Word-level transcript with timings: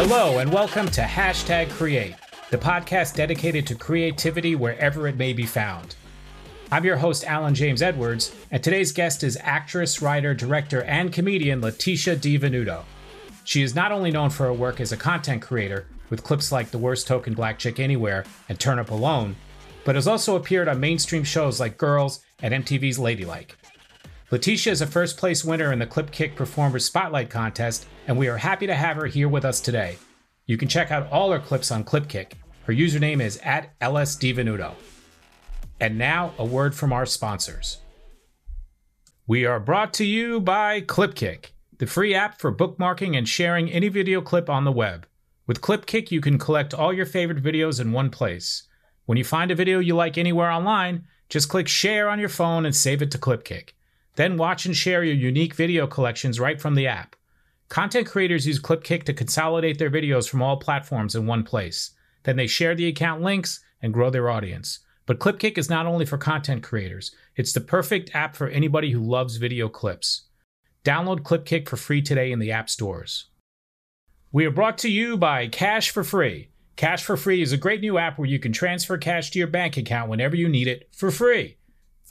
Hello, 0.00 0.38
and 0.38 0.52
welcome 0.52 0.86
to 0.90 1.00
Hashtag 1.00 1.70
Create, 1.70 2.14
the 2.50 2.56
podcast 2.56 3.16
dedicated 3.16 3.66
to 3.66 3.74
creativity 3.74 4.54
wherever 4.54 5.08
it 5.08 5.16
may 5.16 5.32
be 5.32 5.44
found. 5.44 5.96
I'm 6.70 6.84
your 6.84 6.98
host, 6.98 7.24
Alan 7.24 7.52
James 7.52 7.82
Edwards, 7.82 8.32
and 8.52 8.62
today's 8.62 8.92
guest 8.92 9.24
is 9.24 9.36
actress, 9.42 10.00
writer, 10.00 10.34
director, 10.34 10.84
and 10.84 11.12
comedian 11.12 11.60
Leticia 11.60 12.16
DiVenuto. 12.16 12.84
She 13.42 13.64
is 13.64 13.74
not 13.74 13.90
only 13.90 14.12
known 14.12 14.30
for 14.30 14.44
her 14.44 14.52
work 14.52 14.80
as 14.80 14.92
a 14.92 14.96
content 14.96 15.42
creator, 15.42 15.88
with 16.10 16.22
clips 16.22 16.52
like 16.52 16.70
The 16.70 16.78
Worst 16.78 17.08
Token 17.08 17.34
Black 17.34 17.58
Chick 17.58 17.80
Anywhere 17.80 18.24
and 18.48 18.60
Turn 18.60 18.78
Up 18.78 18.92
Alone, 18.92 19.34
but 19.84 19.96
has 19.96 20.06
also 20.06 20.36
appeared 20.36 20.68
on 20.68 20.78
mainstream 20.78 21.24
shows 21.24 21.58
like 21.58 21.76
Girls 21.76 22.20
and 22.40 22.54
MTV's 22.54 23.00
Ladylike. 23.00 23.56
Leticia 24.30 24.70
is 24.70 24.82
a 24.82 24.86
first 24.86 25.16
place 25.16 25.42
winner 25.42 25.72
in 25.72 25.78
the 25.78 25.86
Clip 25.86 26.10
Kick 26.10 26.36
Performers 26.36 26.84
Spotlight 26.84 27.30
contest, 27.30 27.86
and 28.06 28.18
we 28.18 28.28
are 28.28 28.36
happy 28.36 28.66
to 28.66 28.74
have 28.74 28.98
her 28.98 29.06
here 29.06 29.28
with 29.28 29.42
us 29.42 29.58
today. 29.58 29.96
You 30.44 30.58
can 30.58 30.68
check 30.68 30.90
out 30.90 31.10
all 31.10 31.32
her 31.32 31.38
clips 31.38 31.70
on 31.70 31.82
Clipkick. 31.82 32.32
Her 32.64 32.74
username 32.74 33.22
is 33.22 33.38
at 33.42 33.78
LSDivenuto. 33.80 34.74
And 35.80 35.96
now, 35.96 36.34
a 36.38 36.44
word 36.44 36.74
from 36.74 36.92
our 36.92 37.06
sponsors. 37.06 37.78
We 39.26 39.46
are 39.46 39.58
brought 39.58 39.94
to 39.94 40.04
you 40.04 40.40
by 40.40 40.82
Clipkick, 40.82 41.52
the 41.78 41.86
free 41.86 42.14
app 42.14 42.38
for 42.38 42.54
bookmarking 42.54 43.16
and 43.16 43.26
sharing 43.26 43.70
any 43.70 43.88
video 43.88 44.20
clip 44.20 44.50
on 44.50 44.64
the 44.64 44.72
web. 44.72 45.06
With 45.46 45.62
Clipkick, 45.62 46.10
you 46.10 46.20
can 46.20 46.38
collect 46.38 46.74
all 46.74 46.92
your 46.92 47.06
favorite 47.06 47.42
videos 47.42 47.80
in 47.80 47.92
one 47.92 48.10
place. 48.10 48.64
When 49.06 49.16
you 49.16 49.24
find 49.24 49.50
a 49.50 49.54
video 49.54 49.78
you 49.78 49.96
like 49.96 50.18
anywhere 50.18 50.50
online, 50.50 51.06
just 51.30 51.48
click 51.48 51.66
share 51.66 52.10
on 52.10 52.20
your 52.20 52.28
phone 52.28 52.66
and 52.66 52.76
save 52.76 53.00
it 53.00 53.10
to 53.12 53.18
Clipkick. 53.18 53.70
Then 54.18 54.36
watch 54.36 54.66
and 54.66 54.76
share 54.76 55.04
your 55.04 55.14
unique 55.14 55.54
video 55.54 55.86
collections 55.86 56.40
right 56.40 56.60
from 56.60 56.74
the 56.74 56.88
app. 56.88 57.14
Content 57.68 58.08
creators 58.08 58.48
use 58.48 58.58
Clipkick 58.58 59.04
to 59.04 59.14
consolidate 59.14 59.78
their 59.78 59.92
videos 59.92 60.28
from 60.28 60.42
all 60.42 60.56
platforms 60.56 61.14
in 61.14 61.24
one 61.24 61.44
place. 61.44 61.92
Then 62.24 62.34
they 62.34 62.48
share 62.48 62.74
the 62.74 62.88
account 62.88 63.22
links 63.22 63.60
and 63.80 63.94
grow 63.94 64.10
their 64.10 64.28
audience. 64.28 64.80
But 65.06 65.20
Clipkick 65.20 65.56
is 65.56 65.70
not 65.70 65.86
only 65.86 66.04
for 66.04 66.18
content 66.18 66.64
creators, 66.64 67.14
it's 67.36 67.52
the 67.52 67.60
perfect 67.60 68.10
app 68.12 68.34
for 68.34 68.48
anybody 68.48 68.90
who 68.90 68.98
loves 68.98 69.36
video 69.36 69.68
clips. 69.68 70.22
Download 70.84 71.20
Clipkick 71.20 71.68
for 71.68 71.76
free 71.76 72.02
today 72.02 72.32
in 72.32 72.40
the 72.40 72.50
app 72.50 72.68
stores. 72.68 73.26
We 74.32 74.44
are 74.46 74.50
brought 74.50 74.78
to 74.78 74.90
you 74.90 75.16
by 75.16 75.46
Cash 75.46 75.90
for 75.90 76.02
Free. 76.02 76.50
Cash 76.74 77.04
for 77.04 77.16
Free 77.16 77.40
is 77.40 77.52
a 77.52 77.56
great 77.56 77.82
new 77.82 77.98
app 77.98 78.18
where 78.18 78.28
you 78.28 78.40
can 78.40 78.52
transfer 78.52 78.98
cash 78.98 79.30
to 79.30 79.38
your 79.38 79.46
bank 79.46 79.76
account 79.76 80.10
whenever 80.10 80.34
you 80.34 80.48
need 80.48 80.66
it 80.66 80.88
for 80.92 81.12
free. 81.12 81.58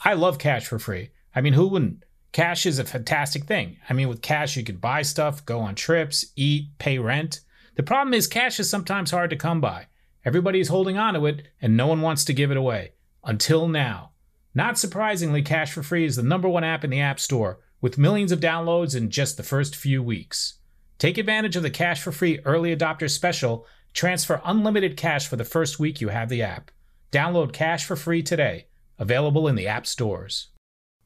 I 0.05 0.13
love 0.13 0.39
Cash 0.39 0.67
for 0.67 0.79
Free. 0.79 1.09
I 1.37 1.41
mean, 1.41 1.53
who 1.53 1.67
wouldn't? 1.67 2.03
Cash 2.31 2.65
is 2.65 2.79
a 2.79 2.83
fantastic 2.83 3.43
thing. 3.43 3.77
I 3.87 3.93
mean, 3.93 4.09
with 4.09 4.23
cash, 4.23 4.57
you 4.57 4.63
can 4.63 4.77
buy 4.77 5.03
stuff, 5.03 5.45
go 5.45 5.59
on 5.59 5.75
trips, 5.75 6.25
eat, 6.35 6.69
pay 6.79 6.97
rent. 6.97 7.41
The 7.75 7.83
problem 7.83 8.15
is, 8.15 8.25
cash 8.25 8.59
is 8.59 8.67
sometimes 8.67 9.11
hard 9.11 9.29
to 9.29 9.35
come 9.35 9.61
by. 9.61 9.85
Everybody's 10.25 10.69
holding 10.69 10.97
on 10.97 11.13
to 11.13 11.27
it, 11.27 11.47
and 11.61 11.77
no 11.77 11.85
one 11.85 12.01
wants 12.01 12.25
to 12.25 12.33
give 12.33 12.49
it 12.49 12.57
away. 12.57 12.93
Until 13.23 13.67
now. 13.67 14.13
Not 14.55 14.79
surprisingly, 14.79 15.43
Cash 15.43 15.73
for 15.73 15.83
Free 15.83 16.05
is 16.05 16.15
the 16.15 16.23
number 16.23 16.49
one 16.49 16.63
app 16.63 16.83
in 16.83 16.89
the 16.89 17.01
App 17.01 17.19
Store, 17.19 17.59
with 17.81 17.99
millions 17.99 18.31
of 18.31 18.39
downloads 18.39 18.95
in 18.95 19.11
just 19.11 19.37
the 19.37 19.43
first 19.43 19.75
few 19.75 20.01
weeks. 20.01 20.55
Take 20.97 21.19
advantage 21.19 21.55
of 21.55 21.61
the 21.61 21.69
Cash 21.69 22.01
for 22.01 22.11
Free 22.11 22.39
Early 22.45 22.75
Adopter 22.75 23.11
Special. 23.11 23.67
Transfer 23.93 24.41
unlimited 24.43 24.97
cash 24.97 25.27
for 25.27 25.35
the 25.35 25.45
first 25.45 25.79
week 25.79 26.01
you 26.01 26.09
have 26.09 26.29
the 26.29 26.41
app. 26.41 26.71
Download 27.11 27.53
Cash 27.53 27.85
for 27.85 27.95
Free 27.95 28.23
today. 28.23 28.65
Available 28.97 29.47
in 29.47 29.53
the 29.53 29.67
App 29.67 29.85
Stores. 29.85 30.47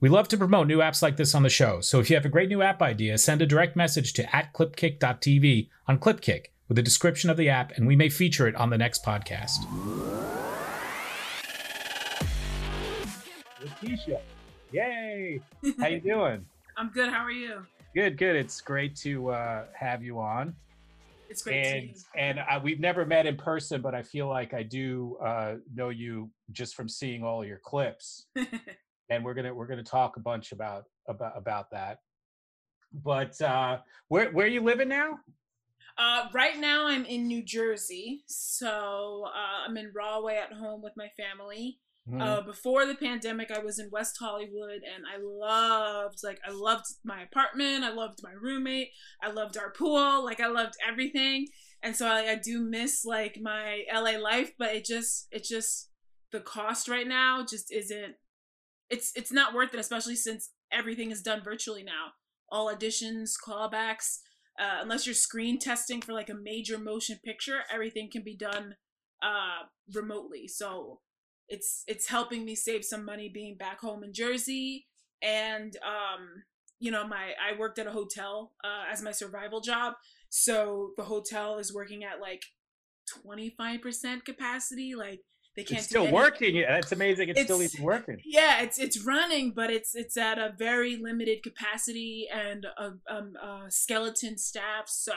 We 0.02 0.09
love 0.09 0.27
to 0.30 0.38
promote 0.38 0.66
new 0.66 0.80
apps 0.80 1.03
like 1.03 1.16
this 1.16 1.35
on 1.35 1.44
the 1.44 1.49
show, 1.49 1.80
so 1.80 1.99
if 1.99 2.09
you 2.09 2.16
have 2.16 2.25
a 2.25 2.30
great 2.30 2.49
new 2.49 2.63
app 2.63 2.81
idea, 2.81 3.19
send 3.19 3.39
a 3.39 3.45
direct 3.45 3.75
message 3.75 4.13
to 4.13 4.35
at 4.35 4.52
clipkick.tv 4.52 5.69
on 5.88 5.99
Clipkick 5.99 6.45
with 6.67 6.80
a 6.80 6.81
description 6.81 7.30
of 7.30 7.38
the 7.38 7.49
app, 7.49 7.71
and 7.77 7.85
we 7.85 7.95
may 7.95 8.09
feature 8.09 8.47
it 8.47 8.55
on 8.55 8.71
the 8.71 8.80
next 8.80 9.05
podcast. 9.05 9.59
Leticia, 13.64 14.21
yay! 14.71 15.39
How 15.77 15.86
you 15.86 15.99
doing? 16.03 16.47
I'm 16.77 16.89
good. 16.89 17.14
How 17.14 17.23
are 17.23 17.30
you? 17.30 17.64
Good, 17.93 18.17
good. 18.17 18.36
It's 18.36 18.59
great 18.59 18.95
to 19.02 19.30
uh, 19.30 19.65
have 19.80 20.03
you 20.03 20.17
on. 20.20 20.55
It's 21.30 21.43
great 21.43 21.64
and 21.64 21.95
and 22.17 22.39
uh, 22.39 22.59
we've 22.64 22.80
never 22.80 23.05
met 23.05 23.27
in 23.27 23.37
person, 23.37 23.83
but 23.83 23.93
I 23.93 24.02
feel 24.02 24.27
like 24.27 24.55
I 24.55 24.64
do 24.64 25.17
uh, 25.23 25.58
know 25.76 25.89
you 25.89 26.31
just 26.52 26.73
from 26.73 26.89
seeing 26.89 27.23
all 27.23 27.45
your 27.45 27.59
clips. 27.59 28.26
and 29.11 29.26
we're 29.26 29.33
gonna 29.33 29.54
we're 29.54 29.67
gonna 29.67 29.83
talk 29.83 30.16
a 30.16 30.22
bunch 30.22 30.54
about 30.54 30.86
about 31.08 31.38
about 31.38 31.70
that. 31.72 31.99
But 32.94 33.39
uh, 33.42 33.80
where 34.08 34.32
where 34.32 34.45
are 34.45 34.49
you 34.49 34.64
living 34.64 34.88
now? 34.88 35.20
Uh, 35.98 36.27
right 36.33 36.58
now, 36.58 36.88
I'm 36.88 37.05
in 37.05 37.27
New 37.27 37.44
Jersey, 37.44 38.23
so 38.26 39.26
uh, 39.27 39.67
I'm 39.67 39.77
in 39.77 39.92
Rahway 39.94 40.38
at 40.38 40.54
home 40.54 40.82
with 40.82 40.94
my 40.95 41.10
family. 41.17 41.80
Mm-hmm. 42.10 42.21
Uh, 42.21 42.42
before 42.42 42.86
the 42.86 42.95
pandemic, 42.95 43.52
I 43.52 43.60
was 43.60 43.77
in 43.77 43.89
West 43.92 44.16
Hollywood, 44.20 44.82
and 44.95 45.04
I 45.05 45.20
loved 45.21 46.20
like 46.23 46.39
I 46.48 46.52
loved 46.52 46.86
my 47.04 47.21
apartment. 47.21 47.83
I 47.83 47.92
loved 47.92 48.20
my 48.23 48.32
roommate. 48.32 48.89
I 49.21 49.30
loved 49.32 49.58
our 49.58 49.71
pool. 49.71 50.23
Like 50.23 50.39
I 50.39 50.48
loved 50.48 50.76
everything, 50.88 51.48
and 51.83 51.95
so 51.95 52.08
I, 52.08 52.32
I 52.32 52.36
do 52.36 52.61
miss 52.61 53.04
like 53.04 53.39
my 53.42 53.83
LA 53.94 54.17
life. 54.17 54.54
But 54.58 54.73
it 54.73 54.86
just 54.86 55.27
it 55.32 55.44
just 55.44 55.89
the 56.32 56.39
cost 56.39 56.88
right 56.88 57.08
now 57.08 57.45
just 57.48 57.73
isn't. 57.73 58.16
It's 58.91 59.11
it's 59.15 59.31
not 59.31 59.53
worth 59.53 59.73
it, 59.73 59.79
especially 59.79 60.15
since 60.15 60.52
everything 60.71 61.11
is 61.11 61.21
done 61.23 61.41
virtually 61.43 61.83
now. 61.83 62.11
All 62.49 62.73
auditions, 62.73 63.31
callbacks 63.43 64.19
uh, 64.59 64.79
unless 64.81 65.05
you're 65.05 65.15
screen 65.15 65.57
testing 65.57 66.02
for 66.02 66.13
like 66.13 66.29
a 66.29 66.35
major 66.35 66.77
motion 66.77 67.17
picture, 67.23 67.61
everything 67.73 68.09
can 68.11 68.21
be 68.23 68.35
done 68.35 68.75
uh, 69.23 69.63
remotely. 69.93 70.47
So 70.47 70.99
it's 71.47 71.83
it's 71.87 72.07
helping 72.07 72.45
me 72.45 72.55
save 72.55 72.83
some 72.85 73.05
money 73.05 73.29
being 73.29 73.57
back 73.57 73.79
home 73.79 74.03
in 74.03 74.13
Jersey, 74.13 74.87
and 75.21 75.75
um, 75.85 76.43
you 76.79 76.91
know 76.91 77.08
my 77.08 77.31
I 77.41 77.58
worked 77.58 77.79
at 77.79 77.87
a 77.87 77.91
hotel 77.91 78.52
uh, 78.63 78.91
as 78.91 79.02
my 79.02 79.11
survival 79.11 79.61
job, 79.61 79.93
so 80.29 80.91
the 80.97 81.03
hotel 81.03 81.58
is 81.58 81.73
working 81.73 82.03
at 82.03 82.21
like 82.21 82.43
25% 83.25 84.25
capacity 84.25 84.95
like 84.95 85.21
they 85.56 85.64
can't 85.64 85.80
it's 85.80 85.89
still 85.89 86.12
working. 86.12 86.56
Yeah 86.56 86.76
that's 86.76 86.92
amazing 86.92 87.30
it's, 87.30 87.39
it's, 87.39 87.48
still 87.48 87.62
even 87.62 87.84
working. 87.84 88.17
Yeah 88.26 88.62
it's 88.62 88.80
it's 88.80 89.06
running 89.06 89.52
but 89.52 89.70
it's 89.70 89.95
it's 89.95 90.17
at 90.17 90.38
a 90.38 90.54
very 90.58 90.98
limited 90.98 91.44
capacity 91.44 92.28
and 92.34 92.66
a, 92.78 92.94
um, 93.14 93.34
a 93.42 93.70
skeleton 93.70 94.38
staff. 94.38 94.86
So 94.88 95.14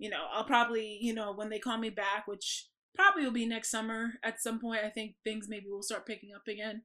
you 0.00 0.10
know 0.10 0.24
i'll 0.34 0.44
probably 0.44 0.98
you 1.00 1.14
know 1.14 1.32
when 1.32 1.50
they 1.50 1.58
call 1.58 1.78
me 1.78 1.90
back 1.90 2.26
which 2.26 2.66
probably 2.96 3.22
will 3.22 3.30
be 3.30 3.46
next 3.46 3.70
summer 3.70 4.14
at 4.24 4.40
some 4.40 4.58
point 4.58 4.80
i 4.84 4.88
think 4.88 5.14
things 5.22 5.46
maybe 5.48 5.66
will 5.68 5.82
start 5.82 6.06
picking 6.06 6.30
up 6.34 6.48
again. 6.48 6.82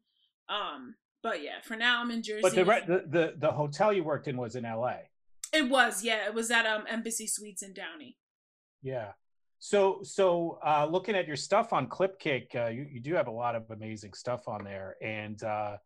Um 0.49 0.95
but 1.23 1.41
yeah 1.41 1.61
for 1.63 1.75
now 1.75 2.01
i'm 2.01 2.11
in 2.11 2.21
jersey 2.21 2.41
but 2.43 2.53
the 2.53 2.63
the 2.63 3.03
the, 3.09 3.33
the 3.37 3.51
hotel 3.51 3.91
you 3.91 4.03
worked 4.03 4.27
in 4.27 4.37
was 4.37 4.55
in 4.55 4.63
la 4.63 4.97
it 5.53 5.69
was 5.69 6.03
yeah 6.03 6.27
it 6.27 6.33
was 6.35 6.51
at 6.51 6.65
um 6.67 6.83
embassy 6.87 7.25
suites 7.25 7.63
in 7.63 7.73
downey. 7.73 8.17
Yeah 8.83 9.13
so, 9.65 10.01
so 10.03 10.59
uh, 10.63 10.85
looking 10.85 11.15
at 11.15 11.25
your 11.25 11.35
stuff 11.35 11.73
on 11.73 11.87
Clipkick, 11.87 12.55
uh, 12.55 12.69
you, 12.69 12.85
you 12.87 12.99
do 12.99 13.15
have 13.15 13.25
a 13.25 13.31
lot 13.31 13.55
of 13.55 13.71
amazing 13.71 14.13
stuff 14.13 14.47
on 14.47 14.63
there, 14.63 14.95
and 15.01 15.41
uh, 15.41 15.77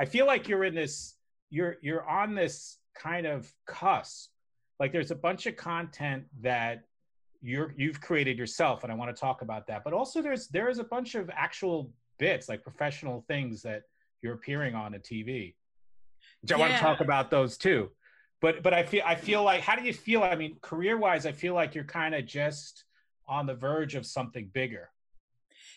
I 0.00 0.06
feel 0.06 0.26
like 0.26 0.48
you're 0.48 0.64
in 0.64 0.74
this, 0.74 1.14
you're 1.48 1.76
you're 1.80 2.04
on 2.04 2.34
this 2.34 2.78
kind 2.96 3.28
of 3.28 3.48
cusp. 3.64 4.30
Like 4.80 4.90
there's 4.90 5.12
a 5.12 5.14
bunch 5.14 5.46
of 5.46 5.54
content 5.54 6.24
that 6.40 6.82
you're 7.40 7.72
you've 7.76 8.00
created 8.00 8.36
yourself, 8.36 8.82
and 8.82 8.90
I 8.90 8.96
want 8.96 9.14
to 9.14 9.20
talk 9.20 9.40
about 9.42 9.68
that. 9.68 9.84
But 9.84 9.92
also 9.92 10.20
there's 10.20 10.48
there 10.48 10.68
is 10.68 10.80
a 10.80 10.84
bunch 10.84 11.14
of 11.14 11.30
actual 11.30 11.92
bits, 12.18 12.48
like 12.48 12.64
professional 12.64 13.24
things 13.28 13.62
that 13.62 13.82
you're 14.20 14.34
appearing 14.34 14.74
on 14.74 14.94
a 14.94 14.98
TV. 14.98 15.54
Which 16.42 16.50
I 16.50 16.56
yeah. 16.56 16.58
want 16.58 16.72
to 16.72 16.80
talk 16.80 17.00
about 17.00 17.30
those 17.30 17.56
too. 17.56 17.90
But 18.40 18.64
but 18.64 18.74
I 18.74 18.82
feel 18.82 19.04
I 19.06 19.14
feel 19.14 19.44
like 19.44 19.60
how 19.60 19.76
do 19.76 19.84
you 19.84 19.92
feel? 19.92 20.24
I 20.24 20.34
mean, 20.34 20.56
career 20.60 20.96
wise, 20.96 21.24
I 21.24 21.30
feel 21.30 21.54
like 21.54 21.76
you're 21.76 21.84
kind 21.84 22.16
of 22.16 22.26
just 22.26 22.82
on 23.28 23.46
the 23.46 23.54
verge 23.54 23.94
of 23.94 24.06
something 24.06 24.50
bigger. 24.52 24.90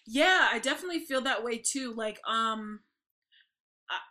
Yeah, 0.06 0.50
I 0.52 0.60
definitely 0.60 1.06
feel 1.06 1.22
that 1.22 1.44
way 1.44 1.58
too. 1.58 1.94
Like, 1.94 2.20
um, 2.28 2.80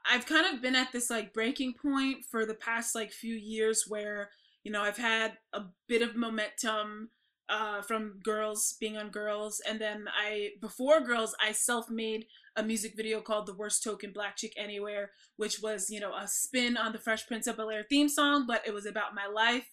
I've 0.08 0.26
kind 0.26 0.54
of 0.54 0.62
been 0.62 0.75
at 0.75 0.92
this 0.92 1.10
like 1.10 1.32
breaking 1.32 1.75
point 1.75 2.25
for 2.31 2.44
the 2.44 2.54
past 2.54 2.94
like 2.94 3.12
few 3.12 3.34
years 3.34 3.84
where, 3.88 4.31
you 4.62 4.70
know, 4.70 4.82
I've 4.82 4.98
had 4.98 5.38
a 5.52 5.62
bit 5.88 6.02
of 6.02 6.16
momentum 6.16 7.10
uh, 7.48 7.82
from 7.82 8.20
girls 8.22 8.76
being 8.78 8.96
on 8.96 9.10
girls. 9.10 9.60
And 9.69 9.81
then 9.81 10.06
I, 10.16 10.50
before 10.60 11.00
girls, 11.00 11.34
I 11.44 11.52
self 11.52 11.90
made 11.90 12.26
a 12.56 12.62
music 12.62 12.94
video 12.96 13.20
called 13.20 13.46
The 13.46 13.54
Worst 13.54 13.82
Token 13.82 14.12
Black 14.12 14.37
Chick 14.37 14.52
Anywhere, 14.56 15.10
which 15.37 15.60
was, 15.60 15.90
you 15.90 15.98
know, 15.98 16.14
a 16.14 16.28
spin 16.28 16.76
on 16.76 16.92
the 16.92 16.98
Fresh 16.98 17.26
Prince 17.26 17.46
of 17.46 17.56
Bel 17.56 17.70
Air 17.70 17.87
theme 17.88 18.08
song, 18.08 18.46
but 18.46 18.62
it 18.66 18.75
was 18.75 18.87
about 18.87 19.14
my 19.14 19.26
life. 19.26 19.66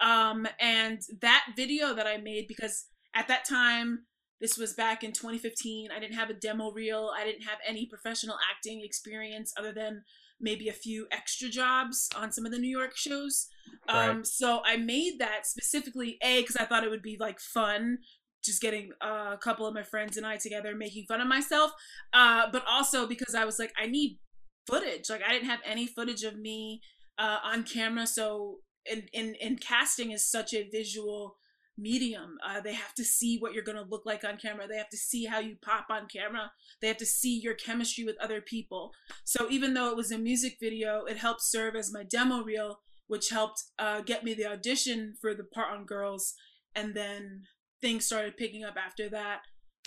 Um, 0.00 0.46
and 0.60 1.00
that 1.20 1.46
video 1.56 1.94
that 1.94 2.06
I 2.06 2.18
made, 2.18 2.46
because 2.48 2.86
at 3.14 3.28
that 3.28 3.44
time, 3.44 4.06
this 4.40 4.58
was 4.58 4.74
back 4.74 5.04
in 5.04 5.12
2015. 5.12 5.88
I 5.90 6.00
didn't 6.00 6.16
have 6.16 6.30
a 6.30 6.34
demo 6.34 6.70
reel. 6.72 7.10
I 7.16 7.24
didn't 7.24 7.44
have 7.44 7.58
any 7.66 7.86
professional 7.86 8.36
acting 8.50 8.82
experience 8.84 9.52
other 9.58 9.72
than 9.72 10.02
maybe 10.40 10.68
a 10.68 10.72
few 10.72 11.06
extra 11.10 11.48
jobs 11.48 12.08
on 12.16 12.32
some 12.32 12.44
of 12.44 12.52
the 12.52 12.58
New 12.58 12.68
York 12.68 12.96
shows. 12.96 13.46
Um, 13.88 14.16
right. 14.16 14.26
So 14.26 14.60
I 14.64 14.76
made 14.76 15.18
that 15.18 15.46
specifically 15.46 16.18
a 16.22 16.40
because 16.40 16.56
I 16.56 16.64
thought 16.64 16.84
it 16.84 16.90
would 16.90 17.02
be 17.02 17.16
like 17.18 17.40
fun, 17.40 17.98
just 18.44 18.60
getting 18.60 18.90
uh, 19.00 19.30
a 19.32 19.38
couple 19.38 19.66
of 19.66 19.74
my 19.74 19.82
friends 19.82 20.16
and 20.16 20.26
I 20.26 20.36
together 20.36 20.74
making 20.74 21.06
fun 21.06 21.20
of 21.20 21.28
myself, 21.28 21.72
uh, 22.12 22.50
but 22.52 22.64
also 22.68 23.06
because 23.06 23.34
I 23.34 23.44
was 23.44 23.58
like 23.58 23.72
I 23.80 23.86
need 23.86 24.18
footage. 24.66 25.08
Like 25.08 25.22
I 25.26 25.32
didn't 25.32 25.48
have 25.48 25.60
any 25.64 25.86
footage 25.86 26.22
of 26.24 26.36
me 26.36 26.82
uh, 27.18 27.38
on 27.44 27.62
camera, 27.62 28.06
so 28.06 28.58
in, 28.90 29.04
in 29.12 29.34
in 29.36 29.56
casting 29.56 30.10
is 30.10 30.30
such 30.30 30.52
a 30.52 30.68
visual 30.70 31.36
medium. 31.76 32.36
Uh, 32.46 32.60
they 32.60 32.74
have 32.74 32.94
to 32.94 33.04
see 33.04 33.38
what 33.38 33.52
you're 33.52 33.64
going 33.64 33.78
to 33.78 33.90
look 33.90 34.06
like 34.06 34.24
on 34.24 34.36
camera. 34.36 34.66
They 34.68 34.76
have 34.76 34.90
to 34.90 34.96
see 34.96 35.24
how 35.24 35.38
you 35.38 35.56
pop 35.62 35.86
on 35.90 36.06
camera. 36.06 36.52
They 36.80 36.88
have 36.88 36.96
to 36.98 37.06
see 37.06 37.38
your 37.40 37.54
chemistry 37.54 38.04
with 38.04 38.16
other 38.20 38.40
people. 38.40 38.92
So 39.24 39.48
even 39.50 39.74
though 39.74 39.90
it 39.90 39.96
was 39.96 40.12
a 40.12 40.18
music 40.18 40.56
video, 40.60 41.04
it 41.04 41.16
helped 41.16 41.42
serve 41.42 41.74
as 41.76 41.92
my 41.92 42.04
demo 42.04 42.42
reel, 42.42 42.80
which 43.06 43.30
helped 43.30 43.62
uh, 43.78 44.00
get 44.02 44.24
me 44.24 44.34
the 44.34 44.46
audition 44.46 45.14
for 45.20 45.34
the 45.34 45.44
part 45.44 45.72
on 45.72 45.84
Girls. 45.84 46.34
And 46.74 46.94
then 46.94 47.42
things 47.82 48.06
started 48.06 48.36
picking 48.36 48.64
up 48.64 48.74
after 48.76 49.08
that. 49.10 49.40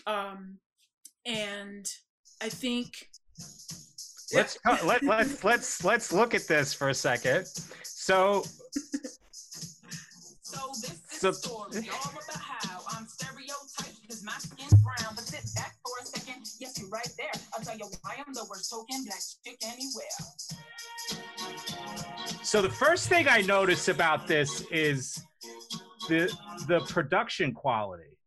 Um, 0.05 0.59
and 1.25 1.85
I 2.41 2.49
think. 2.49 3.09
Let's 4.33 4.57
let, 4.83 5.03
let's 5.03 5.43
let's 5.45 5.85
let's 5.85 6.11
look 6.11 6.33
at 6.33 6.47
this 6.47 6.73
for 6.73 6.89
a 6.89 6.93
second. 6.93 7.47
So 7.83 8.43
so 10.47 10.67
this 10.81 10.91
is 11.11 11.19
so, 11.19 11.31
story 11.31 11.89
all 12.05 12.11
about 12.11 12.41
how 12.41 12.79
I'm 12.95 13.05
stereotyped 13.07 14.01
because 14.01 14.23
my 14.23 14.37
skin's 14.37 14.73
brown. 14.81 15.13
But 15.15 15.25
sit 15.25 15.43
back 15.55 15.75
for 15.85 15.91
a 16.01 16.05
second. 16.05 16.47
Yes, 16.59 16.79
you're 16.79 16.89
right 16.89 17.09
there. 17.17 17.31
I'll 17.53 17.63
tell 17.63 17.77
you 17.77 17.85
why 18.01 18.15
I'm 18.25 18.33
the 18.33 18.45
worst 18.49 18.69
token 18.69 19.03
black 19.03 19.19
chick 19.43 19.57
anywhere. 19.63 20.05
So 22.43 22.61
the 22.61 22.69
first 22.69 23.09
thing 23.09 23.27
I 23.27 23.41
notice 23.41 23.89
about 23.89 24.27
this 24.27 24.61
is 24.71 25.21
the 26.07 26.33
the 26.67 26.79
production 26.81 27.53
quality. 27.53 28.17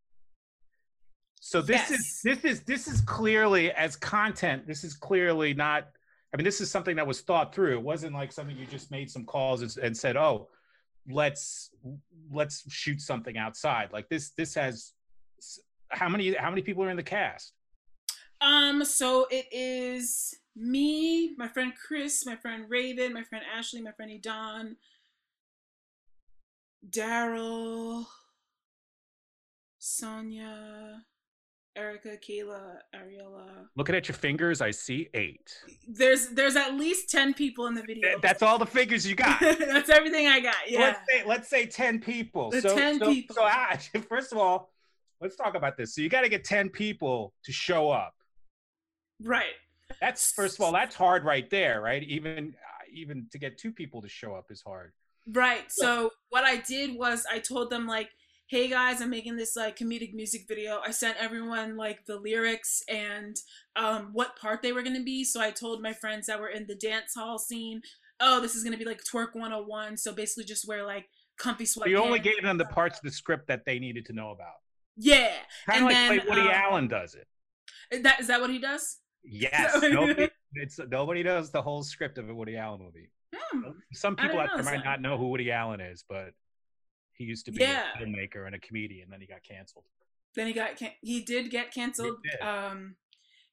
So 1.41 1.63
this 1.63 1.91
yes. 1.91 1.91
is 1.91 2.21
this 2.23 2.45
is 2.45 2.61
this 2.65 2.87
is 2.87 3.01
clearly 3.01 3.73
as 3.73 3.97
content. 3.97 4.67
This 4.67 4.85
is 4.85 4.95
clearly 4.95 5.55
not. 5.55 5.89
I 6.33 6.37
mean, 6.37 6.45
this 6.45 6.61
is 6.61 6.71
something 6.71 6.97
that 6.97 7.07
was 7.07 7.23
thought 7.23 7.55
through. 7.55 7.79
It 7.79 7.83
wasn't 7.83 8.15
like 8.15 8.31
something 8.31 8.57
you 8.57 8.67
just 8.67 8.91
made 8.91 9.11
some 9.11 9.25
calls 9.25 9.63
and, 9.63 9.85
and 9.85 9.97
said, 9.97 10.17
"Oh, 10.17 10.49
let's 11.09 11.71
let's 12.33 12.65
shoot 12.71 13.01
something 13.01 13.37
outside. 13.37 13.91
Like 13.93 14.09
this 14.09 14.31
this 14.31 14.55
has 14.55 14.93
how 15.89 16.09
many 16.09 16.35
how 16.35 16.51
many 16.51 16.63
people 16.63 16.85
are 16.85 16.91
in 16.91 16.97
the 16.97 17.03
cast? 17.03 17.55
Um 18.41 18.85
so 18.85 19.27
it 19.31 19.47
is 19.53 20.35
me 20.57 21.35
my 21.37 21.49
friend 21.49 21.73
chris 21.75 22.27
my 22.27 22.37
friend 22.37 22.65
raven 22.69 23.13
my 23.13 23.23
friend 23.23 23.45
ashley 23.57 23.81
my 23.81 23.93
friend 23.93 24.21
Don, 24.21 24.77
daryl 26.89 28.05
sonia 29.79 31.05
Erica, 31.77 32.17
Kayla, 32.17 32.79
Ariella. 32.95 33.67
Looking 33.77 33.95
at 33.95 34.09
your 34.09 34.17
fingers, 34.17 34.61
I 34.61 34.71
see 34.71 35.09
eight. 35.15 35.55
There's 35.87 36.29
there's 36.29 36.57
at 36.57 36.75
least 36.75 37.09
ten 37.09 37.33
people 37.33 37.67
in 37.67 37.75
the 37.75 37.83
video. 37.83 38.19
That's 38.21 38.43
all 38.43 38.59
the 38.59 38.67
figures 38.67 39.07
you 39.07 39.15
got. 39.15 39.41
That's 39.41 39.89
everything 39.89 40.27
I 40.27 40.41
got. 40.41 40.57
Yeah. 40.69 40.81
Let's 40.81 41.01
say 41.09 41.23
let's 41.27 41.49
say 41.49 41.67
ten 41.67 42.01
people. 42.01 42.51
The 42.51 42.63
so, 42.63 42.77
ten 42.77 42.99
so, 42.99 43.13
people. 43.13 43.37
So 43.37 43.43
ah, 43.45 43.79
first 44.09 44.33
of 44.33 44.39
all, 44.39 44.73
let's 45.21 45.37
talk 45.37 45.55
about 45.55 45.77
this. 45.77 45.95
So 45.95 46.03
you 46.03 46.09
got 46.09 46.23
to 46.23 46.29
get 46.29 46.45
ten 46.45 46.69
people 46.69 47.35
to 47.45 47.53
show 47.53 47.91
up. 47.91 48.15
Right. 49.23 49.55
That's 50.01 50.33
first 50.33 50.59
of 50.59 50.65
all, 50.65 50.73
that's 50.73 50.97
hard 50.97 51.25
right 51.25 51.49
there, 51.51 51.81
right? 51.81 52.03
Even 52.03 52.55
uh, 52.57 52.85
even 52.93 53.29
to 53.31 53.39
get 53.39 53.59
two 53.59 53.73
people 53.73 54.03
to 54.03 54.09
show 54.09 54.35
up 54.35 54.51
is 54.51 54.61
hard. 54.61 54.93
Right. 55.29 55.71
So 55.71 56.11
what 56.31 56.45
I 56.45 56.57
did 56.57 56.97
was 56.97 57.27
I 57.31 57.39
told 57.39 57.71
them 57.71 57.87
like 57.87 58.11
hey 58.51 58.67
guys 58.67 59.01
i'm 59.01 59.11
making 59.11 59.37
this 59.37 59.55
like 59.55 59.79
comedic 59.79 60.13
music 60.13 60.43
video. 60.49 60.81
I 60.85 60.91
sent 60.91 61.17
everyone 61.19 61.77
like 61.77 62.05
the 62.07 62.17
lyrics 62.17 62.83
and 62.89 63.37
um, 63.77 64.11
what 64.13 64.37
part 64.37 64.61
they 64.61 64.73
were 64.73 64.83
going 64.83 64.97
to 64.97 65.05
be. 65.05 65.23
So 65.23 65.41
i 65.41 65.53
told 65.53 65.81
my 65.81 65.93
friends 65.93 66.27
that 66.27 66.41
were 66.41 66.49
in 66.49 66.67
the 66.67 66.75
dance 66.75 67.15
hall 67.15 67.39
scene 67.39 67.81
oh 68.19 68.41
this 68.41 68.57
is 68.57 68.65
going 68.65 68.77
to 68.77 68.79
be 68.79 68.85
like 68.85 69.03
twerk 69.05 69.35
101 69.35 69.97
so 69.97 70.13
basically 70.13 70.45
just 70.45 70.67
wear 70.67 70.85
like 70.85 71.09
comfy 71.39 71.65
sweat 71.65 71.89
you 71.89 71.97
only 71.97 72.19
gave 72.19 72.43
them 72.43 72.59
the 72.59 72.65
parts 72.67 72.99
of 72.99 73.05
the 73.05 73.13
script 73.13 73.47
that 73.47 73.65
they 73.65 73.79
needed 73.79 74.05
to 74.07 74.13
know 74.13 74.33
about. 74.33 74.57
Yeah 74.97 75.33
kind 75.67 75.85
of 75.85 75.85
like 75.85 75.95
then, 75.95 76.29
Woody 76.29 76.41
um, 76.41 76.53
Allen 76.53 76.89
does 76.89 77.15
it. 77.15 78.03
That 78.03 78.21
is 78.21 78.27
that 78.27 78.41
what 78.41 78.51
he 78.51 78.59
does? 78.59 78.99
Yes. 79.23 79.81
Nobody, 79.83 80.29
it's 80.55 80.81
nobody 80.91 81.23
knows 81.23 81.53
the 81.53 81.63
whole 81.63 81.85
script 81.85 82.19
of 82.19 82.29
a 82.29 82.35
woody 82.35 82.57
allen 82.57 82.81
movie. 82.83 83.11
Hmm. 83.33 83.71
some 83.93 84.17
people 84.17 84.41
out 84.41 84.51
there 84.57 84.65
might 84.65 84.85
not 84.85 85.01
know 85.01 85.17
who 85.17 85.29
woody 85.29 85.53
allen 85.53 85.81
is 85.81 86.05
but 86.09 86.33
he 87.21 87.27
used 87.27 87.45
to 87.45 87.53
be 87.53 87.61
yeah. 87.61 87.85
a 87.95 88.03
filmmaker 88.03 88.47
and 88.47 88.55
a 88.55 88.59
comedian. 88.59 89.11
Then 89.11 89.21
he 89.21 89.27
got 89.27 89.43
canceled. 89.43 89.85
Then 90.35 90.47
he 90.47 90.55
got 90.55 90.77
can- 90.77 90.93
he 91.03 91.21
did 91.21 91.51
get 91.51 91.71
canceled. 91.71 92.17
Did. 92.23 92.41
Um, 92.41 92.97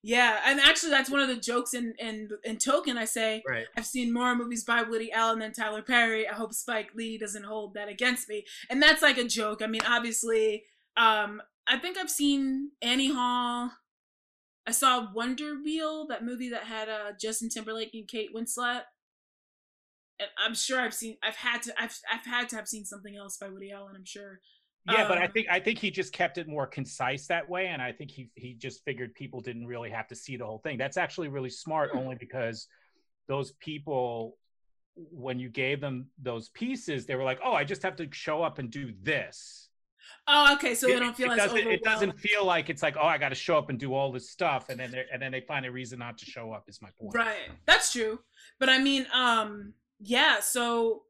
yeah, 0.01 0.39
and 0.45 0.61
actually 0.61 0.91
that's 0.91 1.09
one 1.09 1.19
of 1.19 1.27
the 1.27 1.35
jokes 1.35 1.73
in 1.73 1.93
in 1.99 2.29
in 2.45 2.57
Token. 2.57 2.97
I 2.97 3.03
say 3.03 3.43
right. 3.45 3.65
I've 3.75 3.85
seen 3.85 4.13
more 4.13 4.35
movies 4.35 4.63
by 4.63 4.83
Woody 4.83 5.11
Allen 5.11 5.39
than 5.39 5.51
Tyler 5.51 5.81
Perry. 5.81 6.29
I 6.29 6.33
hope 6.33 6.53
Spike 6.53 6.91
Lee 6.95 7.17
doesn't 7.17 7.43
hold 7.43 7.73
that 7.73 7.89
against 7.89 8.29
me. 8.29 8.45
And 8.69 8.81
that's 8.81 9.01
like 9.01 9.17
a 9.17 9.25
joke. 9.25 9.61
I 9.61 9.67
mean, 9.67 9.81
obviously, 9.85 10.63
um, 10.95 11.41
I 11.67 11.77
think 11.77 11.97
I've 11.97 12.09
seen 12.09 12.71
Annie 12.81 13.11
Hall. 13.11 13.71
I 14.65 14.71
saw 14.71 15.11
Wonder 15.13 15.55
Wheel, 15.61 16.07
that 16.07 16.23
movie 16.23 16.49
that 16.49 16.63
had 16.63 16.87
uh, 16.87 17.11
Justin 17.19 17.49
Timberlake 17.49 17.93
and 17.93 18.07
Kate 18.07 18.33
Winslet. 18.33 18.83
I'm 20.37 20.55
sure 20.55 20.79
I've 20.79 20.93
seen 20.93 21.17
I've 21.23 21.35
had 21.35 21.61
to 21.63 21.73
I've 21.81 21.97
I've 22.11 22.25
had 22.25 22.49
to 22.49 22.55
have 22.55 22.67
seen 22.67 22.85
something 22.85 23.15
else 23.15 23.37
by 23.37 23.49
Woody 23.49 23.71
Allen, 23.71 23.95
I'm 23.95 24.05
sure. 24.05 24.39
Yeah, 24.89 25.03
um, 25.03 25.09
but 25.09 25.17
I 25.17 25.25
um, 25.25 25.31
think 25.31 25.47
I 25.49 25.59
think 25.59 25.79
he 25.79 25.91
just 25.91 26.13
kept 26.13 26.37
it 26.37 26.47
more 26.47 26.65
concise 26.65 27.27
that 27.27 27.47
way 27.49 27.67
and 27.67 27.81
I 27.81 27.91
think 27.91 28.11
he 28.11 28.29
he 28.35 28.53
just 28.53 28.83
figured 28.85 29.13
people 29.15 29.41
didn't 29.41 29.67
really 29.67 29.89
have 29.89 30.07
to 30.07 30.15
see 30.15 30.37
the 30.37 30.45
whole 30.45 30.59
thing. 30.59 30.77
That's 30.77 30.97
actually 30.97 31.27
really 31.27 31.49
smart 31.49 31.91
hmm. 31.91 31.99
only 31.99 32.15
because 32.15 32.67
those 33.27 33.51
people 33.53 34.37
when 35.11 35.39
you 35.39 35.49
gave 35.49 35.79
them 35.79 36.07
those 36.21 36.49
pieces, 36.49 37.05
they 37.05 37.15
were 37.15 37.23
like, 37.23 37.39
"Oh, 37.43 37.53
I 37.53 37.63
just 37.63 37.83
have 37.83 37.95
to 37.97 38.07
show 38.11 38.41
up 38.41 38.59
and 38.59 38.71
do 38.71 38.93
this." 39.03 39.69
Oh, 40.27 40.53
okay. 40.55 40.75
So 40.75 40.87
it, 40.87 40.93
they 40.93 40.99
don't 40.99 41.15
feel 41.15 41.31
it 41.31 41.39
as 41.39 41.51
doesn't, 41.51 41.67
It 41.67 41.83
doesn't 41.83 42.19
feel 42.19 42.45
like 42.45 42.69
it's 42.69 42.81
like, 42.81 42.95
oh, 42.97 43.05
I 43.05 43.17
got 43.17 43.29
to 43.29 43.35
show 43.35 43.57
up 43.57 43.69
and 43.69 43.79
do 43.79 43.93
all 43.93 44.11
this 44.11 44.29
stuff, 44.29 44.69
and 44.69 44.79
then 44.79 44.93
and 45.11 45.21
then 45.21 45.31
they 45.31 45.41
find 45.41 45.65
a 45.65 45.71
reason 45.71 45.99
not 45.99 46.17
to 46.19 46.25
show 46.25 46.51
up. 46.51 46.65
Is 46.67 46.81
my 46.81 46.89
point. 46.99 47.15
Right. 47.15 47.49
That's 47.65 47.91
true. 47.91 48.19
But 48.59 48.69
I 48.69 48.79
mean, 48.79 49.07
um, 49.13 49.73
yeah, 49.99 50.39
so 50.39 51.03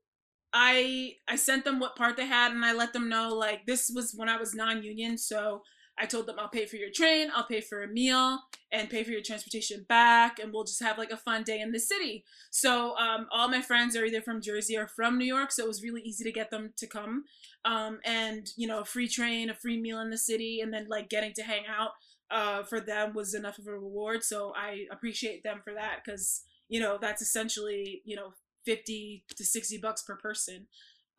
I 0.53 1.15
I 1.27 1.35
sent 1.35 1.65
them 1.65 1.79
what 1.79 1.95
part 1.95 2.17
they 2.17 2.25
had 2.25 2.51
and 2.51 2.63
I 2.65 2.73
let 2.73 2.93
them 2.93 3.09
know 3.09 3.29
like 3.33 3.65
this 3.65 3.91
was 3.93 4.13
when 4.15 4.29
I 4.29 4.37
was 4.37 4.55
non-union, 4.55 5.17
so 5.17 5.61
I 5.99 6.05
told 6.05 6.27
them 6.27 6.37
I'll 6.37 6.47
pay 6.47 6.65
for 6.65 6.75
your 6.75 6.91
train, 6.93 7.29
I'll 7.33 7.47
pay 7.47 7.59
for 7.59 7.83
a 7.83 7.87
meal, 7.87 8.39
and 8.71 8.89
pay 8.89 9.03
for 9.03 9.11
your 9.11 9.21
transportation 9.21 9.85
back, 9.89 10.37
and 10.39 10.53
we'll 10.53 10.63
just 10.63 10.83
have 10.83 10.97
like 10.97 11.11
a 11.11 11.17
fun 11.17 11.43
day 11.43 11.59
in 11.59 11.71
the 11.71 11.79
city. 11.79 12.23
So 12.51 12.95
um, 12.97 13.27
all 13.31 13.47
my 13.49 13.61
friends 13.61 13.95
are 13.95 14.05
either 14.05 14.21
from 14.21 14.41
Jersey 14.41 14.77
or 14.77 14.87
from 14.87 15.17
New 15.17 15.25
York, 15.25 15.51
so 15.51 15.63
it 15.63 15.67
was 15.67 15.83
really 15.83 16.01
easy 16.01 16.23
to 16.23 16.31
get 16.31 16.51
them 16.51 16.73
to 16.77 16.87
come. 16.87 17.23
Um, 17.65 17.99
and 18.05 18.47
you 18.55 18.67
know, 18.67 18.81
a 18.81 18.85
free 18.85 19.07
train, 19.07 19.49
a 19.49 19.55
free 19.55 19.81
meal 19.81 19.99
in 19.99 20.11
the 20.11 20.17
city, 20.17 20.61
and 20.61 20.71
then 20.73 20.87
like 20.87 21.09
getting 21.09 21.33
to 21.33 21.43
hang 21.43 21.63
out 21.67 21.91
uh, 22.29 22.63
for 22.63 22.79
them 22.79 23.13
was 23.13 23.33
enough 23.33 23.57
of 23.57 23.67
a 23.67 23.71
reward. 23.71 24.23
So 24.23 24.53
I 24.55 24.85
appreciate 24.91 25.43
them 25.43 25.61
for 25.63 25.73
that 25.73 26.01
because 26.05 26.43
you 26.69 26.79
know 26.79 26.97
that's 26.99 27.21
essentially 27.21 28.01
you 28.05 28.15
know 28.15 28.33
50 28.67 29.23
to 29.37 29.45
60 29.45 29.77
bucks 29.77 30.01
per 30.03 30.17
person 30.17 30.67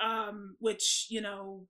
um, 0.01 0.55
which 0.61 1.07
you 1.09 1.23
know 1.23 1.67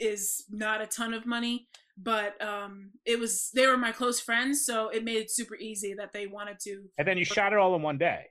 is 0.00 0.44
not 0.50 0.80
a 0.80 0.86
ton 0.86 1.12
of 1.12 1.26
money 1.26 1.68
but 1.98 2.42
um, 2.42 2.90
it 3.04 3.20
was 3.20 3.50
they 3.54 3.66
were 3.66 3.76
my 3.76 3.92
close 3.92 4.18
friends 4.18 4.64
so 4.64 4.88
it 4.88 5.04
made 5.04 5.16
it 5.16 5.30
super 5.30 5.54
easy 5.56 5.94
that 5.94 6.14
they 6.14 6.26
wanted 6.26 6.58
to 6.60 6.84
and 6.96 7.06
then 7.06 7.18
you 7.18 7.26
shot 7.26 7.52
it 7.52 7.58
all 7.58 7.76
in 7.76 7.82
one 7.82 7.98
day 7.98 8.24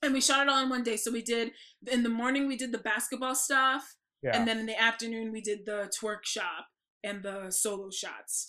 and 0.00 0.14
we 0.14 0.20
shot 0.20 0.40
it 0.40 0.48
all 0.48 0.62
in 0.62 0.68
one 0.68 0.84
day 0.84 0.96
so 0.96 1.10
we 1.10 1.22
did 1.22 1.50
in 1.90 2.04
the 2.04 2.08
morning 2.08 2.46
we 2.46 2.56
did 2.56 2.70
the 2.70 2.78
basketball 2.78 3.34
stuff 3.34 3.96
yeah. 4.22 4.30
and 4.32 4.46
then 4.46 4.58
in 4.58 4.66
the 4.66 4.80
afternoon 4.80 5.32
we 5.32 5.40
did 5.40 5.66
the 5.66 5.90
twerk 6.00 6.24
shop 6.24 6.66
and 7.02 7.24
the 7.24 7.50
solo 7.50 7.90
shots 7.90 8.46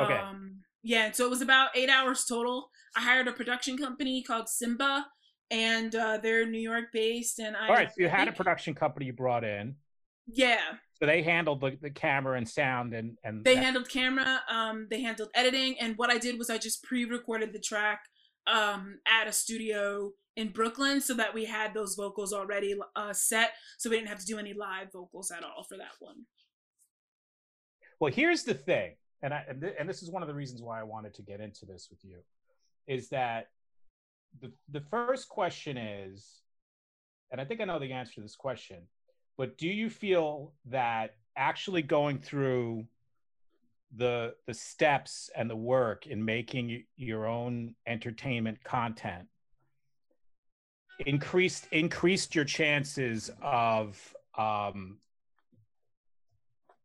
okay. 0.00 0.14
um 0.14 0.60
yeah 0.84 1.10
so 1.10 1.26
it 1.26 1.30
was 1.30 1.42
about 1.42 1.70
eight 1.74 1.90
hours 1.90 2.24
total 2.24 2.70
i 2.96 3.00
hired 3.00 3.26
a 3.26 3.32
production 3.32 3.76
company 3.76 4.22
called 4.22 4.48
simba 4.48 5.06
and 5.52 5.94
uh, 5.94 6.18
they're 6.20 6.46
New 6.46 6.58
York 6.58 6.86
based. 6.92 7.38
And 7.38 7.54
I 7.56 7.68
all 7.68 7.74
right, 7.74 7.88
so 7.88 7.96
you 7.98 8.08
had 8.08 8.26
a 8.26 8.32
production 8.32 8.74
company 8.74 9.06
you 9.06 9.12
brought 9.12 9.44
in. 9.44 9.76
Yeah. 10.26 10.62
So 10.98 11.06
they 11.06 11.22
handled 11.22 11.60
the, 11.60 11.76
the 11.80 11.90
camera 11.90 12.38
and 12.38 12.48
sound 12.48 12.94
and 12.94 13.18
and 13.22 13.44
they 13.44 13.54
that. 13.54 13.64
handled 13.64 13.88
camera. 13.88 14.40
Um, 14.48 14.88
they 14.90 15.02
handled 15.02 15.28
editing, 15.34 15.78
and 15.78 15.96
what 15.96 16.10
I 16.10 16.18
did 16.18 16.38
was 16.38 16.48
I 16.50 16.58
just 16.58 16.82
pre-recorded 16.82 17.52
the 17.52 17.60
track 17.60 18.00
um 18.48 18.98
at 19.06 19.28
a 19.28 19.32
studio 19.32 20.12
in 20.34 20.48
Brooklyn 20.48 21.00
so 21.00 21.14
that 21.14 21.34
we 21.34 21.44
had 21.44 21.74
those 21.74 21.94
vocals 21.94 22.32
already 22.32 22.74
uh, 22.96 23.12
set, 23.12 23.50
so 23.78 23.90
we 23.90 23.96
didn't 23.96 24.08
have 24.08 24.18
to 24.18 24.26
do 24.26 24.38
any 24.38 24.54
live 24.54 24.90
vocals 24.92 25.30
at 25.30 25.44
all 25.44 25.62
for 25.64 25.76
that 25.76 25.92
one. 26.00 26.24
Well, 28.00 28.12
here's 28.12 28.42
the 28.42 28.54
thing, 28.54 28.94
and 29.22 29.34
I 29.34 29.44
and, 29.48 29.60
th- 29.60 29.74
and 29.78 29.88
this 29.88 30.02
is 30.02 30.10
one 30.10 30.22
of 30.22 30.28
the 30.28 30.34
reasons 30.34 30.62
why 30.62 30.80
I 30.80 30.84
wanted 30.84 31.14
to 31.14 31.22
get 31.22 31.40
into 31.40 31.66
this 31.66 31.88
with 31.90 32.02
you, 32.04 32.18
is 32.86 33.10
that 33.10 33.48
the 34.40 34.52
the 34.70 34.80
first 34.80 35.28
question 35.28 35.76
is, 35.76 36.40
and 37.30 37.40
I 37.40 37.44
think 37.44 37.60
I 37.60 37.64
know 37.64 37.78
the 37.78 37.92
answer 37.92 38.14
to 38.14 38.20
this 38.20 38.36
question, 38.36 38.78
but 39.36 39.58
do 39.58 39.68
you 39.68 39.90
feel 39.90 40.52
that 40.66 41.16
actually 41.36 41.82
going 41.82 42.18
through 42.18 42.86
the 43.96 44.34
the 44.46 44.54
steps 44.54 45.30
and 45.36 45.48
the 45.50 45.56
work 45.56 46.06
in 46.06 46.24
making 46.24 46.84
your 46.96 47.26
own 47.26 47.74
entertainment 47.86 48.62
content 48.64 49.28
increased 51.00 51.66
increased 51.72 52.34
your 52.34 52.44
chances 52.44 53.30
of 53.42 54.14
um, 54.38 54.98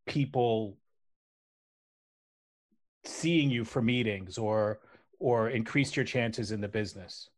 people 0.06 0.78
seeing 3.06 3.50
you 3.50 3.64
for 3.64 3.82
meetings 3.82 4.38
or 4.38 4.80
or 5.20 5.50
increased 5.50 5.96
your 5.96 6.06
chances 6.06 6.52
in 6.52 6.60
the 6.62 6.68
business 6.68 7.30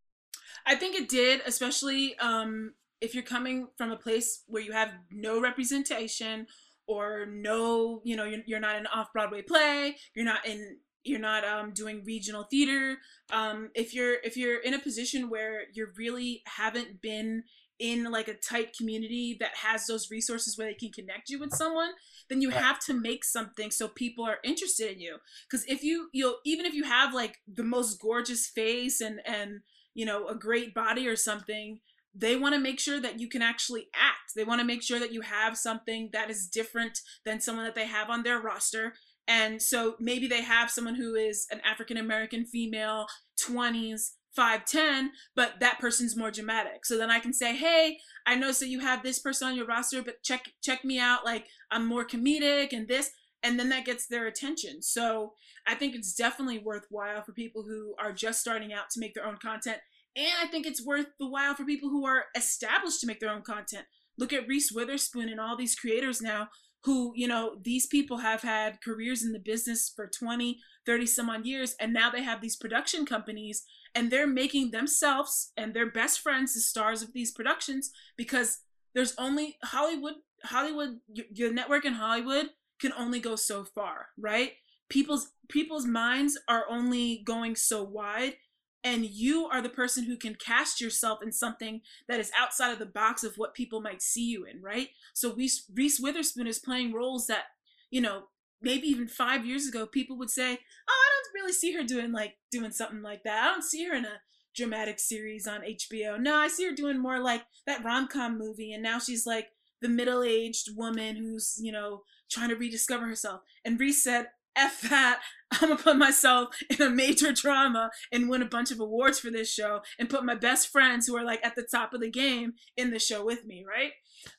i 0.65 0.75
think 0.75 0.95
it 0.95 1.09
did 1.09 1.41
especially 1.45 2.17
um, 2.19 2.73
if 3.01 3.13
you're 3.13 3.23
coming 3.23 3.67
from 3.77 3.91
a 3.91 3.97
place 3.97 4.43
where 4.47 4.61
you 4.61 4.71
have 4.71 4.91
no 5.11 5.39
representation 5.41 6.47
or 6.87 7.25
no 7.25 8.01
you 8.03 8.15
know 8.15 8.25
you're, 8.25 8.41
you're 8.45 8.59
not 8.59 8.75
in 8.75 8.81
an 8.81 8.87
off-broadway 8.93 9.41
play 9.41 9.95
you're 10.15 10.25
not 10.25 10.45
in 10.45 10.77
you're 11.03 11.19
not 11.19 11.45
um, 11.45 11.71
doing 11.73 12.03
regional 12.05 12.43
theater 12.43 12.97
um, 13.31 13.69
if 13.73 13.93
you're 13.93 14.15
if 14.23 14.35
you're 14.35 14.59
in 14.59 14.73
a 14.73 14.79
position 14.79 15.29
where 15.29 15.61
you 15.73 15.87
really 15.97 16.41
haven't 16.45 17.01
been 17.01 17.43
in 17.79 18.03
like 18.11 18.27
a 18.27 18.33
tight 18.33 18.75
community 18.75 19.37
that 19.39 19.55
has 19.55 19.87
those 19.87 20.11
resources 20.11 20.57
where 20.57 20.67
they 20.67 20.73
can 20.73 20.91
connect 20.91 21.29
you 21.29 21.39
with 21.39 21.53
someone 21.53 21.91
then 22.29 22.41
you 22.41 22.51
have 22.51 22.79
to 22.79 22.93
make 22.93 23.25
something 23.25 23.71
so 23.71 23.87
people 23.87 24.23
are 24.23 24.37
interested 24.43 24.91
in 24.93 24.99
you. 24.99 25.17
Because 25.49 25.65
if 25.65 25.83
you 25.83 26.09
you'll 26.13 26.37
even 26.45 26.65
if 26.65 26.73
you 26.73 26.83
have 26.83 27.13
like 27.13 27.37
the 27.51 27.63
most 27.63 27.99
gorgeous 27.99 28.47
face 28.47 29.01
and 29.01 29.19
and 29.25 29.61
you 29.93 30.05
know 30.05 30.27
a 30.27 30.35
great 30.35 30.73
body 30.73 31.07
or 31.07 31.15
something 31.15 31.79
they 32.15 32.35
want 32.35 32.55
to 32.55 32.59
make 32.59 32.79
sure 32.79 32.99
that 32.99 33.19
you 33.19 33.27
can 33.29 33.41
actually 33.41 33.87
act 33.95 34.33
they 34.35 34.43
want 34.43 34.59
to 34.59 34.65
make 34.65 34.81
sure 34.81 34.99
that 34.99 35.13
you 35.13 35.21
have 35.21 35.57
something 35.57 36.09
that 36.11 36.29
is 36.29 36.47
different 36.47 36.99
than 37.25 37.39
someone 37.39 37.65
that 37.65 37.75
they 37.75 37.87
have 37.87 38.09
on 38.09 38.23
their 38.23 38.39
roster 38.39 38.93
and 39.29 39.61
so 39.61 39.95
maybe 39.99 40.27
they 40.27 40.41
have 40.41 40.71
someone 40.71 40.95
who 40.95 41.13
is 41.13 41.45
an 41.51 41.61
African 41.63 41.97
American 41.97 42.45
female, 42.45 43.05
20s, 43.39 44.13
5'10, 44.37 45.09
but 45.35 45.59
that 45.59 45.77
person's 45.79 46.17
more 46.17 46.31
dramatic. 46.31 46.83
So 46.83 46.97
then 46.97 47.11
I 47.11 47.19
can 47.19 47.31
say, 47.31 47.55
hey, 47.55 47.99
I 48.25 48.33
know 48.33 48.51
so 48.51 48.65
you 48.65 48.79
have 48.79 49.03
this 49.03 49.19
person 49.19 49.47
on 49.47 49.55
your 49.55 49.67
roster, 49.67 50.01
but 50.01 50.23
check 50.23 50.45
check 50.63 50.83
me 50.83 50.99
out. 50.99 51.25
Like 51.25 51.45
I'm 51.69 51.85
more 51.85 52.05
comedic 52.05 52.73
and 52.73 52.87
this. 52.87 53.11
And 53.43 53.59
then 53.59 53.69
that 53.69 53.85
gets 53.85 54.07
their 54.07 54.27
attention. 54.27 54.81
So 54.81 55.33
I 55.65 55.75
think 55.75 55.95
it's 55.95 56.13
definitely 56.13 56.59
worthwhile 56.59 57.21
for 57.23 57.31
people 57.31 57.63
who 57.63 57.95
are 57.99 58.11
just 58.11 58.41
starting 58.41 58.73
out 58.73 58.89
to 58.91 58.99
make 58.99 59.13
their 59.13 59.25
own 59.25 59.37
content. 59.41 59.77
And 60.15 60.27
I 60.41 60.47
think 60.47 60.65
it's 60.65 60.85
worth 60.85 61.07
the 61.19 61.29
while 61.29 61.55
for 61.55 61.63
people 61.63 61.89
who 61.89 62.05
are 62.05 62.25
established 62.35 62.99
to 63.01 63.07
make 63.07 63.19
their 63.19 63.31
own 63.31 63.43
content. 63.43 63.85
Look 64.17 64.33
at 64.33 64.47
Reese 64.47 64.71
Witherspoon 64.71 65.29
and 65.29 65.39
all 65.39 65.55
these 65.55 65.75
creators 65.75 66.21
now 66.21 66.49
who, 66.83 67.11
you 67.15 67.27
know, 67.27 67.57
these 67.61 67.85
people 67.85 68.17
have 68.17 68.41
had 68.41 68.81
careers 68.81 69.23
in 69.23 69.33
the 69.33 69.39
business 69.39 69.91
for 69.93 70.07
20, 70.07 70.59
30 70.85 71.05
some 71.05 71.29
odd 71.29 71.45
years, 71.45 71.75
and 71.79 71.93
now 71.93 72.09
they 72.09 72.23
have 72.23 72.41
these 72.41 72.55
production 72.55 73.05
companies 73.05 73.63
and 73.93 74.09
they're 74.09 74.27
making 74.27 74.71
themselves 74.71 75.51
and 75.57 75.73
their 75.73 75.89
best 75.89 76.21
friends 76.21 76.53
the 76.53 76.61
stars 76.61 77.01
of 77.01 77.11
these 77.13 77.31
productions 77.31 77.91
because 78.15 78.59
there's 78.93 79.13
only 79.17 79.57
Hollywood, 79.63 80.15
Hollywood, 80.43 80.99
your 81.33 81.51
network 81.51 81.85
in 81.85 81.93
Hollywood 81.93 82.49
can 82.79 82.93
only 82.93 83.19
go 83.19 83.35
so 83.35 83.63
far, 83.63 84.07
right? 84.17 84.53
People's 84.89 85.31
people's 85.49 85.85
minds 85.85 86.37
are 86.47 86.65
only 86.69 87.21
going 87.25 87.55
so 87.55 87.83
wide 87.83 88.35
and 88.83 89.05
you 89.05 89.45
are 89.45 89.61
the 89.61 89.69
person 89.69 90.05
who 90.05 90.15
can 90.15 90.35
cast 90.35 90.79
yourself 90.79 91.19
in 91.21 91.31
something 91.31 91.81
that 92.07 92.19
is 92.19 92.31
outside 92.37 92.71
of 92.71 92.79
the 92.79 92.85
box 92.85 93.23
of 93.23 93.35
what 93.35 93.53
people 93.53 93.81
might 93.81 94.01
see 94.01 94.25
you 94.25 94.45
in, 94.45 94.61
right? 94.61 94.89
So 95.13 95.35
Reese, 95.35 95.99
Witherspoon 95.99 96.47
is 96.47 96.59
playing 96.59 96.93
roles 96.93 97.27
that, 97.27 97.45
you 97.91 97.99
know, 97.99 98.23
maybe 98.61 98.87
even 98.87 99.07
five 99.07 99.45
years 99.45 99.67
ago, 99.67 99.85
people 99.85 100.17
would 100.17 100.29
say, 100.29 100.53
"Oh, 100.89 101.05
I 101.05 101.09
don't 101.13 101.41
really 101.41 101.53
see 101.53 101.73
her 101.73 101.83
doing 101.83 102.11
like 102.11 102.37
doing 102.51 102.71
something 102.71 103.01
like 103.01 103.23
that. 103.23 103.43
I 103.43 103.47
don't 103.47 103.63
see 103.63 103.85
her 103.85 103.95
in 103.95 104.05
a 104.05 104.21
dramatic 104.55 104.99
series 104.99 105.47
on 105.47 105.63
HBO. 105.63 106.19
No, 106.19 106.35
I 106.35 106.47
see 106.47 106.65
her 106.65 106.75
doing 106.75 106.97
more 106.97 107.19
like 107.19 107.43
that 107.65 107.83
rom 107.83 108.07
com 108.07 108.37
movie, 108.37 108.73
and 108.73 108.83
now 108.83 108.99
she's 108.99 109.25
like 109.25 109.49
the 109.81 109.89
middle 109.89 110.23
aged 110.23 110.75
woman 110.75 111.15
who's 111.15 111.57
you 111.61 111.71
know 111.71 112.03
trying 112.31 112.49
to 112.49 112.55
rediscover 112.55 113.07
herself." 113.07 113.41
And 113.63 113.79
Reese 113.79 114.03
said, 114.03 114.27
F 114.55 114.81
that. 114.89 115.21
I'm 115.51 115.69
gonna 115.69 115.81
put 115.81 115.97
myself 115.97 116.49
in 116.69 116.81
a 116.85 116.89
major 116.89 117.31
drama 117.31 117.91
and 118.11 118.29
win 118.29 118.41
a 118.41 118.45
bunch 118.47 118.71
of 118.71 118.79
awards 118.79 119.19
for 119.19 119.31
this 119.31 119.51
show 119.51 119.81
and 119.97 120.09
put 120.09 120.25
my 120.25 120.35
best 120.35 120.67
friends 120.67 121.07
who 121.07 121.15
are 121.15 121.23
like 121.23 121.43
at 121.43 121.55
the 121.55 121.67
top 121.69 121.93
of 121.93 122.01
the 122.01 122.09
game 122.09 122.53
in 122.77 122.91
the 122.91 122.99
show 122.99 123.25
with 123.25 123.45
me, 123.45 123.65
right? 123.67 123.91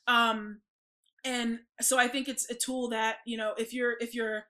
Um, 0.07 0.61
and 1.23 1.59
so 1.81 1.99
I 1.99 2.07
think 2.07 2.27
it's 2.27 2.49
a 2.49 2.55
tool 2.55 2.89
that, 2.89 3.17
you 3.25 3.37
know, 3.37 3.53
if 3.57 3.73
you're 3.73 3.95
if 3.99 4.15
you're 4.15 4.43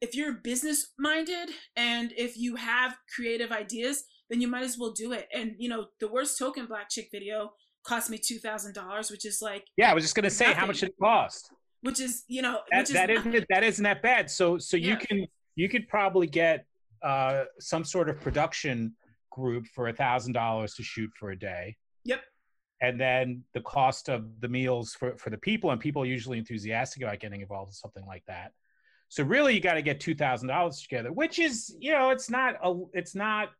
if 0.00 0.14
you're 0.14 0.32
business 0.32 0.92
minded 0.98 1.50
and 1.76 2.12
if 2.16 2.36
you 2.36 2.56
have 2.56 2.96
creative 3.14 3.52
ideas, 3.52 4.04
then 4.28 4.40
you 4.40 4.48
might 4.48 4.64
as 4.64 4.76
well 4.78 4.92
do 4.92 5.12
it. 5.12 5.28
And 5.32 5.54
you 5.58 5.68
know, 5.68 5.86
the 6.00 6.08
worst 6.08 6.38
token 6.38 6.66
black 6.66 6.90
chick 6.90 7.08
video 7.12 7.52
cost 7.86 8.10
me 8.10 8.18
two 8.18 8.38
thousand 8.38 8.74
dollars, 8.74 9.10
which 9.10 9.24
is 9.24 9.40
like 9.42 9.64
Yeah, 9.76 9.90
I 9.90 9.94
was 9.94 10.04
just 10.04 10.14
gonna 10.14 10.30
say 10.30 10.46
nothing. 10.46 10.60
how 10.60 10.66
much 10.66 10.80
did 10.80 10.90
it 10.90 10.96
cost? 11.00 11.50
which 11.84 12.00
is 12.00 12.24
you 12.28 12.40
know 12.40 12.60
that, 12.70 12.88
that 12.88 13.10
is 13.10 13.20
isn't 13.26 13.46
that 13.50 13.62
isn't 13.62 13.82
that 13.84 14.02
bad. 14.02 14.30
So 14.30 14.58
so 14.58 14.76
yeah. 14.76 14.90
you 14.90 14.96
can 14.96 15.26
you 15.54 15.68
could 15.68 15.86
probably 15.86 16.26
get 16.26 16.64
uh, 17.02 17.44
some 17.60 17.84
sort 17.84 18.08
of 18.08 18.18
production 18.20 18.96
group 19.30 19.66
for 19.66 19.88
a 19.88 19.92
thousand 19.92 20.32
dollars 20.32 20.74
to 20.74 20.82
shoot 20.82 21.10
for 21.18 21.30
a 21.30 21.38
day. 21.38 21.76
Yep. 22.04 22.22
And 22.80 22.98
then 22.98 23.44
the 23.52 23.60
cost 23.60 24.08
of 24.08 24.40
the 24.40 24.48
meals 24.48 24.94
for, 24.94 25.16
for 25.18 25.30
the 25.30 25.38
people, 25.38 25.70
and 25.70 25.80
people 25.80 26.02
are 26.02 26.06
usually 26.06 26.38
enthusiastic 26.38 27.02
about 27.02 27.20
getting 27.20 27.42
involved 27.42 27.68
in 27.68 27.74
something 27.74 28.04
like 28.06 28.24
that. 28.26 28.52
So 29.10 29.22
really, 29.22 29.54
you 29.54 29.60
got 29.60 29.74
to 29.74 29.82
get 29.82 30.00
two 30.00 30.14
thousand 30.14 30.48
dollars 30.48 30.80
together, 30.80 31.12
which 31.12 31.38
is 31.38 31.76
you 31.78 31.92
know 31.92 32.10
it's 32.10 32.30
not 32.30 32.54
a 32.64 32.74
it's 32.94 33.14
not 33.14 33.50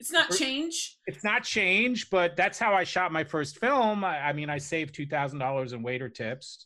it's 0.00 0.10
not 0.10 0.30
change. 0.30 0.98
It's 1.06 1.24
not 1.24 1.44
change, 1.44 2.10
but 2.10 2.36
that's 2.36 2.58
how 2.58 2.74
I 2.74 2.84
shot 2.84 3.12
my 3.12 3.24
first 3.24 3.58
film. 3.58 4.04
I, 4.04 4.28
I 4.28 4.32
mean, 4.32 4.50
I 4.50 4.58
saved 4.58 4.94
two 4.94 5.06
thousand 5.06 5.38
dollars 5.38 5.72
in 5.72 5.82
waiter 5.82 6.08
tips. 6.08 6.64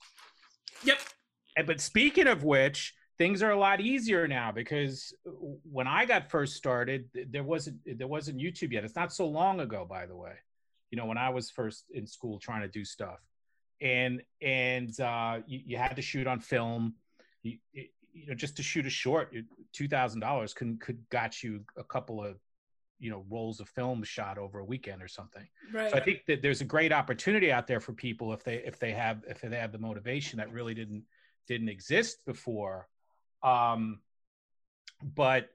Yep. 0.85 0.99
And, 1.57 1.67
but 1.67 1.81
speaking 1.81 2.27
of 2.27 2.45
which, 2.45 2.95
things 3.19 3.43
are 3.43 3.51
a 3.51 3.59
lot 3.59 3.81
easier 3.81 4.29
now 4.29 4.53
because 4.53 5.13
when 5.65 5.87
I 5.87 6.05
got 6.05 6.31
first 6.31 6.55
started, 6.55 7.11
there 7.31 7.45
wasn't 7.45 7.79
there 7.99 8.07
wasn't 8.07 8.39
YouTube 8.39 8.73
yet. 8.73 8.85
It's 8.85 8.97
not 8.97 9.13
so 9.13 9.27
long 9.27 9.61
ago, 9.61 9.87
by 9.89 10.07
the 10.07 10.17
way. 10.17 10.35
You 10.91 10.97
know, 10.97 11.05
when 11.05 11.19
I 11.19 11.29
was 11.31 11.51
first 11.51 11.85
in 11.93 12.07
school 12.07 12.39
trying 12.39 12.63
to 12.63 12.69
do 12.69 12.85
stuff, 12.85 13.19
and 13.81 14.23
and 14.41 14.99
uh, 15.01 15.41
you, 15.47 15.61
you 15.67 15.77
had 15.77 15.97
to 15.97 16.03
shoot 16.03 16.27
on 16.27 16.41
film. 16.41 16.95
You, 17.43 17.59
you 17.73 18.27
know, 18.27 18.35
just 18.35 18.57
to 18.57 18.63
shoot 18.63 18.87
a 18.87 18.91
short, 18.91 19.35
two 19.73 19.87
thousand 19.89 20.21
dollars 20.21 20.55
could 20.55 20.81
could 20.81 20.99
got 21.11 21.43
you 21.43 21.65
a 21.77 21.85
couple 21.85 22.25
of 22.25 22.37
you 22.99 23.11
know 23.11 23.25
rolls 23.29 23.61
of 23.61 23.69
film 23.69 24.03
shot 24.03 24.39
over 24.39 24.59
a 24.59 24.65
weekend 24.65 25.03
or 25.03 25.09
something. 25.09 25.47
Right. 25.73 25.91
so 25.91 25.97
i 25.97 26.01
think 26.01 26.25
that 26.27 26.43
there's 26.43 26.61
a 26.61 26.65
great 26.65 26.93
opportunity 26.93 27.53
out 27.53 27.67
there 27.67 27.81
for 27.81 27.93
people 27.93 28.33
if 28.33 28.43
they 28.43 28.57
if 28.57 28.79
they 28.79 28.93
have 28.93 29.25
if 29.29 29.41
they 29.41 29.57
have 29.57 29.73
the 29.73 29.79
motivation 29.79 30.39
that 30.39 30.53
really 30.53 30.75
didn't 30.75 31.05
didn't 31.47 31.69
exist 31.69 32.25
before. 32.27 32.89
Um 33.43 34.01
but 35.03 35.51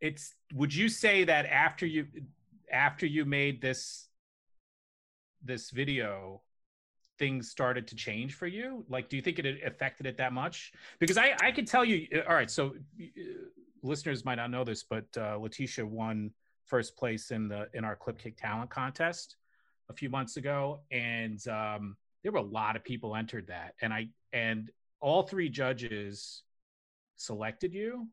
it's 0.00 0.34
would 0.54 0.74
you 0.74 0.88
say 0.88 1.24
that 1.24 1.46
after 1.46 1.86
you 1.86 2.06
after 2.72 3.06
you 3.06 3.24
made 3.24 3.60
this 3.60 4.08
this 5.42 5.70
video 5.70 6.42
things 7.18 7.50
started 7.50 7.86
to 7.86 7.94
change 7.94 8.34
for 8.34 8.46
you? 8.46 8.84
Like 8.88 9.08
do 9.08 9.16
you 9.16 9.22
think 9.22 9.38
it 9.38 9.62
affected 9.64 10.06
it 10.06 10.16
that 10.16 10.32
much? 10.32 10.72
Because 10.98 11.16
i 11.18 11.34
i 11.40 11.52
can 11.52 11.64
tell 11.64 11.84
you 11.84 12.08
all 12.28 12.34
right 12.34 12.50
so 12.50 12.74
uh, 13.00 13.04
listeners 13.82 14.24
might 14.24 14.34
not 14.34 14.50
know 14.50 14.64
this 14.64 14.82
but 14.82 15.06
uh, 15.16 15.38
leticia 15.38 15.84
won 15.84 16.30
first 16.70 16.96
place 16.96 17.32
in 17.32 17.48
the 17.48 17.68
in 17.74 17.84
our 17.84 17.96
Clip 17.96 18.18
Kick 18.18 18.36
Talent 18.36 18.70
Contest 18.70 19.36
a 19.90 19.92
few 19.92 20.08
months 20.08 20.36
ago, 20.36 20.80
and 20.90 21.46
um, 21.48 21.96
there 22.22 22.32
were 22.32 22.38
a 22.38 22.42
lot 22.42 22.76
of 22.76 22.84
people 22.84 23.16
entered 23.16 23.48
that, 23.48 23.74
and 23.82 23.92
I 23.92 24.08
and 24.32 24.70
all 25.00 25.24
three 25.24 25.48
judges 25.48 26.42
selected 27.16 27.74
you. 27.74 28.06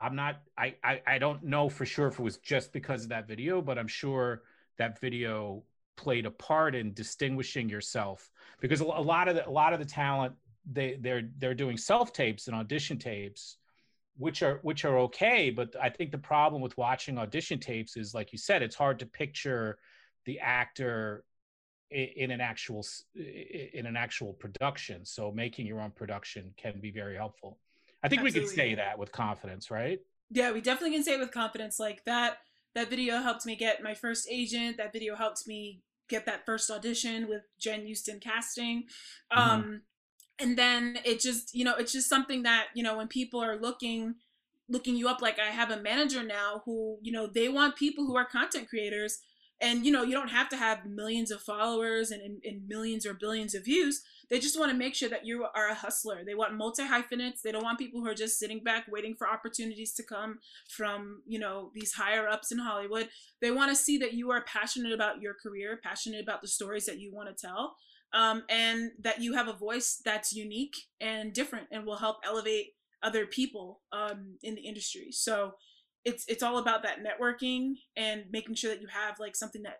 I'm 0.00 0.16
not. 0.16 0.40
I, 0.58 0.74
I 0.82 1.02
I 1.06 1.18
don't 1.18 1.44
know 1.44 1.68
for 1.68 1.84
sure 1.84 2.08
if 2.08 2.18
it 2.18 2.22
was 2.22 2.38
just 2.38 2.72
because 2.72 3.04
of 3.04 3.10
that 3.10 3.28
video, 3.28 3.60
but 3.60 3.78
I'm 3.78 3.88
sure 3.88 4.42
that 4.78 5.00
video 5.00 5.62
played 5.96 6.26
a 6.26 6.30
part 6.30 6.74
in 6.74 6.92
distinguishing 6.92 7.68
yourself 7.68 8.30
because 8.60 8.80
a 8.80 8.84
lot 8.84 9.28
of 9.28 9.36
the, 9.36 9.48
a 9.48 9.50
lot 9.50 9.72
of 9.72 9.78
the 9.78 9.84
talent 9.84 10.34
they 10.70 10.96
they're 11.00 11.28
they're 11.38 11.54
doing 11.54 11.76
self 11.76 12.12
tapes 12.12 12.48
and 12.48 12.56
audition 12.56 12.98
tapes 12.98 13.58
which 14.16 14.42
are 14.42 14.60
which 14.62 14.84
are 14.84 14.98
okay 14.98 15.50
but 15.50 15.74
i 15.82 15.88
think 15.88 16.10
the 16.10 16.18
problem 16.18 16.62
with 16.62 16.76
watching 16.78 17.18
audition 17.18 17.58
tapes 17.58 17.96
is 17.96 18.14
like 18.14 18.32
you 18.32 18.38
said 18.38 18.62
it's 18.62 18.76
hard 18.76 18.98
to 18.98 19.06
picture 19.06 19.78
the 20.24 20.38
actor 20.40 21.24
in 21.90 22.30
an 22.30 22.40
actual 22.40 22.84
in 23.14 23.86
an 23.86 23.96
actual 23.96 24.32
production 24.32 25.04
so 25.04 25.30
making 25.32 25.66
your 25.66 25.80
own 25.80 25.90
production 25.90 26.52
can 26.56 26.80
be 26.80 26.90
very 26.90 27.16
helpful 27.16 27.58
i 28.02 28.08
think 28.08 28.20
Absolutely. 28.20 28.40
we 28.40 28.46
can 28.46 28.56
say 28.56 28.74
that 28.74 28.98
with 28.98 29.12
confidence 29.12 29.70
right 29.70 29.98
yeah 30.30 30.52
we 30.52 30.60
definitely 30.60 30.94
can 30.94 31.04
say 31.04 31.14
it 31.14 31.20
with 31.20 31.32
confidence 31.32 31.78
like 31.78 32.04
that 32.04 32.38
That 32.74 32.90
video 32.90 33.22
helped 33.22 33.46
me 33.46 33.54
get 33.54 33.82
my 33.82 33.94
first 33.94 34.26
agent. 34.28 34.78
That 34.78 34.92
video 34.92 35.14
helped 35.14 35.46
me 35.46 35.82
get 36.08 36.26
that 36.26 36.44
first 36.44 36.70
audition 36.70 37.28
with 37.28 37.42
Jen 37.58 37.86
Euston 37.86 38.18
casting. 38.18 38.84
Mm-hmm. 39.32 39.38
Um, 39.38 39.82
and 40.38 40.56
then 40.58 40.98
it 41.04 41.20
just, 41.20 41.54
you 41.54 41.64
know, 41.64 41.74
it's 41.76 41.92
just 41.92 42.08
something 42.08 42.42
that, 42.42 42.66
you 42.74 42.82
know, 42.82 42.96
when 42.96 43.08
people 43.08 43.42
are 43.42 43.56
looking 43.56 44.16
looking 44.66 44.96
you 44.96 45.08
up 45.08 45.20
like 45.20 45.38
I 45.38 45.50
have 45.50 45.70
a 45.70 45.80
manager 45.80 46.22
now 46.22 46.62
who, 46.64 46.98
you 47.02 47.12
know, 47.12 47.26
they 47.26 47.48
want 47.48 47.76
people 47.76 48.06
who 48.06 48.16
are 48.16 48.24
content 48.24 48.68
creators 48.68 49.20
and 49.60 49.84
you 49.84 49.92
know, 49.92 50.02
you 50.02 50.14
don't 50.14 50.28
have 50.28 50.48
to 50.50 50.56
have 50.56 50.86
millions 50.86 51.30
of 51.30 51.42
followers 51.42 52.10
and, 52.10 52.22
and, 52.22 52.42
and 52.44 52.66
millions 52.66 53.04
or 53.04 53.14
billions 53.14 53.54
of 53.54 53.64
views 53.64 54.02
they 54.30 54.38
just 54.38 54.58
want 54.58 54.72
to 54.72 54.76
make 54.76 54.94
sure 54.94 55.08
that 55.08 55.26
you 55.26 55.44
are 55.54 55.68
a 55.68 55.74
hustler. 55.74 56.24
They 56.24 56.34
want 56.34 56.54
multi 56.54 56.84
hyphenates. 56.84 57.42
They 57.42 57.52
don't 57.52 57.62
want 57.62 57.78
people 57.78 58.00
who 58.00 58.08
are 58.08 58.14
just 58.14 58.38
sitting 58.38 58.60
back 58.60 58.86
waiting 58.90 59.14
for 59.14 59.28
opportunities 59.28 59.92
to 59.94 60.02
come 60.02 60.38
from, 60.68 61.22
you 61.26 61.38
know, 61.38 61.70
these 61.74 61.92
higher 61.92 62.28
ups 62.28 62.50
in 62.50 62.58
Hollywood. 62.58 63.08
They 63.40 63.50
want 63.50 63.70
to 63.70 63.76
see 63.76 63.98
that 63.98 64.14
you 64.14 64.30
are 64.30 64.42
passionate 64.42 64.92
about 64.92 65.20
your 65.20 65.34
career, 65.34 65.78
passionate 65.82 66.22
about 66.22 66.42
the 66.42 66.48
stories 66.48 66.86
that 66.86 66.98
you 66.98 67.14
want 67.14 67.28
to 67.28 67.46
tell, 67.46 67.76
um, 68.14 68.44
and 68.48 68.92
that 69.00 69.20
you 69.20 69.34
have 69.34 69.48
a 69.48 69.52
voice 69.52 70.00
that's 70.04 70.32
unique 70.32 70.76
and 71.00 71.32
different 71.32 71.66
and 71.70 71.84
will 71.84 71.96
help 71.96 72.18
elevate 72.24 72.68
other 73.02 73.26
people 73.26 73.82
um, 73.92 74.38
in 74.42 74.54
the 74.54 74.62
industry. 74.62 75.08
So 75.10 75.54
it's 76.04 76.24
it's 76.28 76.42
all 76.42 76.58
about 76.58 76.82
that 76.84 76.98
networking 77.00 77.74
and 77.96 78.24
making 78.30 78.54
sure 78.54 78.70
that 78.70 78.80
you 78.80 78.88
have 78.88 79.18
like 79.18 79.34
something 79.36 79.62
that 79.62 79.78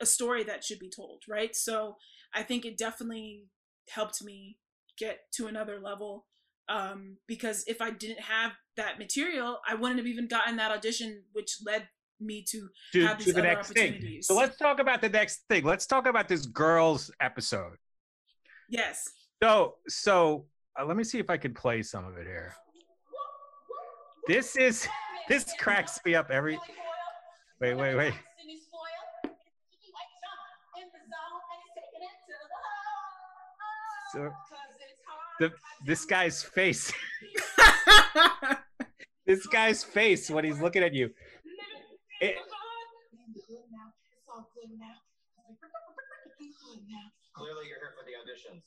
a 0.00 0.06
story 0.06 0.42
that 0.44 0.64
should 0.64 0.78
be 0.78 0.90
told, 0.90 1.22
right? 1.28 1.54
So 1.54 1.96
I 2.34 2.42
think 2.42 2.64
it 2.64 2.78
definitely 2.78 3.46
helped 3.90 4.24
me 4.24 4.56
get 4.98 5.18
to 5.34 5.46
another 5.46 5.78
level 5.78 6.26
um, 6.68 7.16
because 7.26 7.64
if 7.66 7.82
I 7.82 7.90
didn't 7.90 8.20
have 8.20 8.52
that 8.76 8.98
material, 8.98 9.58
I 9.68 9.74
wouldn't 9.74 9.98
have 9.98 10.06
even 10.06 10.28
gotten 10.28 10.56
that 10.56 10.70
audition, 10.70 11.24
which 11.32 11.58
led 11.66 11.88
me 12.20 12.42
to, 12.48 12.68
to 12.92 13.06
have 13.06 13.18
these 13.18 13.26
to 13.28 13.32
the 13.32 13.40
other 13.40 13.48
next 13.48 13.70
opportunities. 13.70 14.02
Thing. 14.02 14.22
So 14.22 14.34
let's 14.34 14.56
talk 14.56 14.80
about 14.80 15.00
the 15.00 15.08
next 15.08 15.44
thing. 15.48 15.64
Let's 15.64 15.86
talk 15.86 16.06
about 16.06 16.28
this 16.28 16.46
girls 16.46 17.10
episode. 17.20 17.76
Yes. 18.68 19.08
So 19.42 19.76
so 19.88 20.46
uh, 20.78 20.84
let 20.84 20.96
me 20.96 21.04
see 21.04 21.18
if 21.18 21.30
I 21.30 21.36
can 21.36 21.54
play 21.54 21.82
some 21.82 22.04
of 22.04 22.16
it 22.16 22.26
here. 22.26 22.54
This 24.26 24.56
is 24.56 24.86
this 25.28 25.52
cracks 25.58 25.98
me 26.04 26.14
up 26.14 26.30
every. 26.30 26.58
Wait 27.60 27.74
wait 27.74 27.94
wait. 27.96 28.14
So 34.12 34.28
the 35.38 35.52
this 35.86 36.04
guy's 36.04 36.42
face. 36.42 36.92
this 39.26 39.46
guy's 39.46 39.84
face 39.84 40.30
when 40.30 40.44
he's 40.44 40.60
looking 40.60 40.82
at 40.82 40.94
you. 40.94 41.10
It, 42.20 42.36
oh 42.38 42.44
Clearly, 47.34 47.66
you're 47.68 47.78
here 47.78 47.94
for 47.96 48.04
the 48.04 48.12
auditions. 48.12 48.62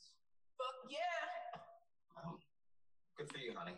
Fuck 0.58 0.90
yeah. 0.90 1.60
Oh, 2.26 2.38
good 3.16 3.30
for 3.30 3.38
you, 3.38 3.52
honey. 3.56 3.76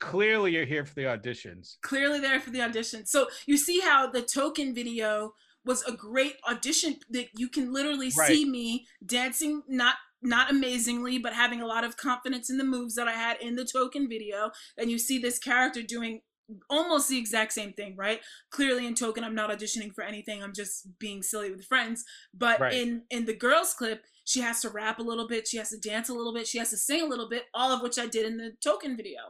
Clearly, 0.00 0.52
you're 0.52 0.64
here 0.64 0.84
for 0.84 0.94
the 0.94 1.02
auditions. 1.02 1.76
Clearly, 1.82 2.18
there 2.18 2.40
for 2.40 2.50
the 2.50 2.58
auditions. 2.60 3.08
So 3.08 3.28
you 3.46 3.56
see 3.56 3.80
how 3.80 4.10
the 4.10 4.22
token 4.22 4.74
video 4.74 5.34
was 5.64 5.84
a 5.84 5.92
great 5.92 6.36
audition 6.48 6.96
that 7.10 7.28
you 7.36 7.48
can 7.48 7.72
literally 7.72 8.10
right. 8.18 8.28
see 8.28 8.44
me 8.44 8.86
dancing, 9.04 9.62
not 9.68 9.96
not 10.22 10.50
amazingly, 10.50 11.18
but 11.18 11.32
having 11.32 11.60
a 11.60 11.66
lot 11.66 11.84
of 11.84 11.96
confidence 11.96 12.50
in 12.50 12.58
the 12.58 12.64
moves 12.64 12.94
that 12.94 13.08
I 13.08 13.12
had 13.12 13.38
in 13.40 13.56
the 13.56 13.64
token 13.64 14.08
video. 14.08 14.50
And 14.76 14.90
you 14.90 14.98
see 14.98 15.18
this 15.18 15.38
character 15.38 15.82
doing 15.82 16.20
almost 16.68 17.08
the 17.08 17.18
exact 17.18 17.52
same 17.52 17.72
thing, 17.72 17.94
right? 17.96 18.20
Clearly 18.50 18.86
in 18.86 18.94
token, 18.94 19.24
I'm 19.24 19.34
not 19.34 19.50
auditioning 19.50 19.94
for 19.94 20.02
anything. 20.02 20.42
I'm 20.42 20.52
just 20.52 20.98
being 20.98 21.22
silly 21.22 21.50
with 21.50 21.64
friends. 21.64 22.04
But 22.34 22.60
right. 22.60 22.72
in 22.72 23.02
in 23.10 23.24
the 23.24 23.34
girls 23.34 23.74
clip, 23.74 24.04
she 24.24 24.40
has 24.40 24.60
to 24.62 24.70
rap 24.70 24.98
a 24.98 25.02
little 25.02 25.26
bit, 25.26 25.48
she 25.48 25.56
has 25.56 25.70
to 25.70 25.78
dance 25.78 26.08
a 26.08 26.14
little 26.14 26.34
bit, 26.34 26.46
she 26.46 26.58
has 26.58 26.70
to 26.70 26.76
sing 26.76 27.02
a 27.02 27.06
little 27.06 27.28
bit, 27.28 27.44
all 27.54 27.72
of 27.72 27.82
which 27.82 27.98
I 27.98 28.06
did 28.06 28.26
in 28.26 28.36
the 28.36 28.52
token 28.62 28.96
video. 28.96 29.20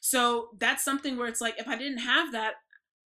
So 0.00 0.48
that's 0.58 0.84
something 0.84 1.16
where 1.16 1.28
it's 1.28 1.40
like 1.40 1.58
if 1.58 1.68
I 1.68 1.76
didn't 1.76 1.98
have 1.98 2.32
that, 2.32 2.54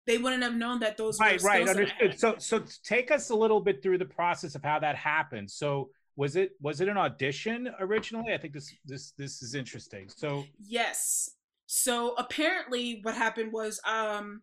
they 0.07 0.19
wouldn't 0.19 0.43
have 0.43 0.55
known 0.55 0.81
that 0.81 0.97
those 0.97 1.19
right, 1.21 1.41
right, 1.43 1.69
understood. 1.69 2.19
So, 2.19 2.35
so 2.39 2.65
take 2.83 3.13
us 3.13 3.31
a 3.31 3.35
little 3.37 3.61
bit 3.61 3.83
through 3.83 3.99
the 3.99 4.05
process 4.05 4.57
of 4.57 4.65
how 4.65 4.81
that 4.81 4.97
happened. 4.97 5.49
So, 5.49 5.91
was 6.17 6.37
it 6.37 6.51
was 6.61 6.81
it 6.81 6.89
an 6.89 6.97
audition 6.97 7.71
originally 7.81 8.35
i 8.35 8.39
think 8.39 8.53
this 8.53 8.75
this 8.85 9.13
this 9.13 9.43
is 9.43 9.55
interesting 9.55 10.09
so 10.09 10.45
yes 10.61 11.31
so 11.75 12.15
apparently 12.19 13.01
what 13.03 13.15
happened 13.15 13.51
was 13.51 13.81
um 13.91 14.43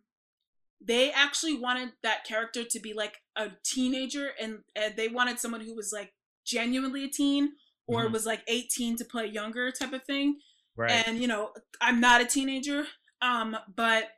they 0.84 1.12
actually 1.12 1.56
wanted 1.56 1.90
that 2.02 2.24
character 2.24 2.64
to 2.64 2.80
be 2.80 2.92
like 2.92 3.18
a 3.36 3.50
teenager 3.62 4.30
and, 4.42 4.58
and 4.74 4.96
they 4.96 5.06
wanted 5.06 5.38
someone 5.38 5.60
who 5.60 5.76
was 5.76 5.92
like 5.92 6.12
genuinely 6.44 7.04
a 7.04 7.08
teen 7.08 7.52
or 7.86 8.02
mm-hmm. 8.02 8.12
was 8.14 8.26
like 8.26 8.42
18 8.48 8.96
to 8.96 9.04
play 9.04 9.26
younger 9.26 9.70
type 9.70 9.92
of 9.92 10.02
thing 10.02 10.38
right 10.74 11.06
and 11.06 11.18
you 11.18 11.28
know 11.28 11.52
i'm 11.80 12.00
not 12.00 12.20
a 12.20 12.26
teenager 12.26 12.84
um 13.22 13.56
but 13.76 14.08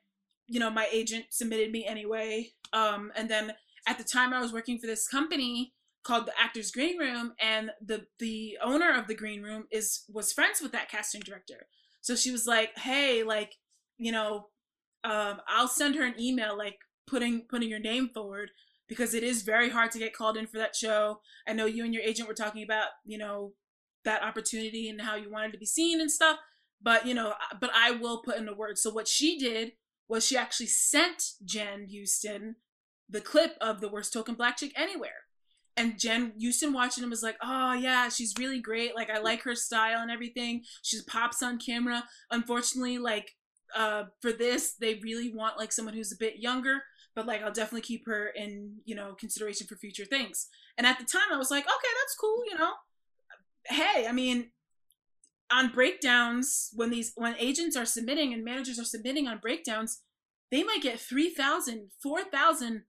you 0.46 0.58
know 0.58 0.70
my 0.70 0.88
agent 0.90 1.26
submitted 1.28 1.70
me 1.70 1.84
anyway 1.84 2.48
um 2.72 3.12
and 3.14 3.28
then 3.28 3.52
at 3.86 3.98
the 3.98 4.04
time 4.04 4.32
i 4.32 4.40
was 4.40 4.54
working 4.54 4.78
for 4.78 4.86
this 4.86 5.06
company 5.06 5.74
called 6.02 6.26
the 6.26 6.32
Actors 6.36 6.72
Green 6.72 6.98
Room, 6.98 7.32
and 7.40 7.70
the 7.80 8.06
the 8.18 8.58
owner 8.60 8.92
of 8.92 9.06
the 9.06 9.14
green 9.14 9.40
room 9.40 9.68
is 9.70 10.02
was 10.08 10.32
friends 10.32 10.60
with 10.60 10.72
that 10.72 10.88
casting 10.88 11.20
director. 11.20 11.68
So 12.02 12.14
she 12.14 12.30
was 12.30 12.46
like, 12.46 12.76
"Hey, 12.78 13.22
like, 13.22 13.54
you 13.98 14.12
know, 14.12 14.48
um, 15.04 15.40
I'll 15.48 15.68
send 15.68 15.94
her 15.94 16.04
an 16.04 16.20
email, 16.20 16.56
like 16.56 16.76
putting 17.06 17.42
putting 17.48 17.70
your 17.70 17.78
name 17.78 18.10
forward." 18.10 18.50
Because 18.88 19.14
it 19.14 19.22
is 19.22 19.42
very 19.42 19.70
hard 19.70 19.90
to 19.92 19.98
get 19.98 20.12
called 20.12 20.36
in 20.36 20.46
for 20.46 20.58
that 20.58 20.76
show. 20.76 21.20
I 21.48 21.54
know 21.54 21.64
you 21.64 21.84
and 21.84 21.94
your 21.94 22.02
agent 22.02 22.28
were 22.28 22.34
talking 22.34 22.62
about, 22.62 22.88
you 23.06 23.16
know, 23.16 23.54
that 24.04 24.22
opportunity 24.22 24.88
and 24.90 25.00
how 25.00 25.14
you 25.14 25.30
wanted 25.30 25.52
to 25.52 25.58
be 25.58 25.64
seen 25.64 26.00
and 26.00 26.10
stuff. 26.10 26.36
But 26.82 27.06
you 27.06 27.14
know, 27.14 27.34
but 27.60 27.70
I 27.74 27.92
will 27.92 28.22
put 28.22 28.36
in 28.36 28.44
the 28.44 28.54
word. 28.54 28.76
So 28.76 28.90
what 28.90 29.08
she 29.08 29.38
did 29.38 29.72
was 30.08 30.26
she 30.26 30.36
actually 30.36 30.66
sent 30.66 31.22
Jen 31.44 31.86
Euston 31.88 32.56
the 33.08 33.20
clip 33.20 33.56
of 33.60 33.80
the 33.80 33.88
worst 33.88 34.12
token 34.12 34.34
black 34.34 34.56
chick 34.56 34.72
anywhere 34.76 35.26
and 35.76 35.98
Jen 35.98 36.32
Euston 36.36 36.72
watching 36.72 37.02
him 37.02 37.10
was 37.10 37.22
like, 37.22 37.36
oh 37.42 37.72
yeah, 37.72 38.08
she's 38.08 38.34
really 38.38 38.60
great. 38.60 38.94
Like 38.94 39.10
I 39.10 39.18
like 39.18 39.42
her 39.42 39.54
style 39.54 40.00
and 40.00 40.10
everything. 40.10 40.64
She 40.82 40.98
pops 41.06 41.42
on 41.42 41.58
camera. 41.58 42.04
Unfortunately, 42.30 42.98
like 42.98 43.34
uh, 43.74 44.04
for 44.20 44.32
this, 44.32 44.74
they 44.74 45.00
really 45.02 45.32
want 45.32 45.58
like 45.58 45.72
someone 45.72 45.94
who's 45.94 46.12
a 46.12 46.18
bit 46.18 46.38
younger. 46.38 46.82
But 47.14 47.26
like 47.26 47.42
I'll 47.42 47.52
definitely 47.52 47.82
keep 47.82 48.06
her 48.06 48.28
in 48.28 48.76
you 48.84 48.94
know 48.94 49.14
consideration 49.14 49.66
for 49.66 49.76
future 49.76 50.04
things. 50.04 50.48
And 50.76 50.86
at 50.86 50.98
the 50.98 51.04
time, 51.04 51.32
I 51.32 51.38
was 51.38 51.50
like, 51.50 51.64
okay, 51.64 51.94
that's 52.02 52.16
cool. 52.16 52.42
You 52.50 52.58
know, 52.58 52.72
hey, 53.66 54.06
I 54.06 54.12
mean, 54.12 54.50
on 55.50 55.68
breakdowns 55.70 56.70
when 56.74 56.90
these 56.90 57.12
when 57.14 57.34
agents 57.38 57.76
are 57.76 57.86
submitting 57.86 58.32
and 58.32 58.44
managers 58.44 58.78
are 58.78 58.84
submitting 58.84 59.26
on 59.26 59.38
breakdowns, 59.38 60.00
they 60.50 60.62
might 60.62 60.82
get 60.82 61.00
3,000, 61.00 61.90
4,000 62.02 62.82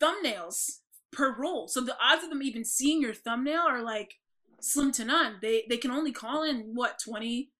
thumbnails 0.00 0.80
per 1.14 1.34
role. 1.34 1.68
So 1.68 1.80
the 1.80 1.96
odds 2.02 2.24
of 2.24 2.30
them 2.30 2.42
even 2.42 2.64
seeing 2.64 3.00
your 3.00 3.14
thumbnail 3.14 3.62
are 3.62 3.82
like 3.82 4.14
slim 4.60 4.92
to 4.92 5.04
none. 5.04 5.36
They 5.40 5.64
they 5.68 5.76
can 5.76 5.90
only 5.90 6.12
call 6.12 6.42
in 6.42 6.74
what 6.74 6.98
20, 7.04 7.50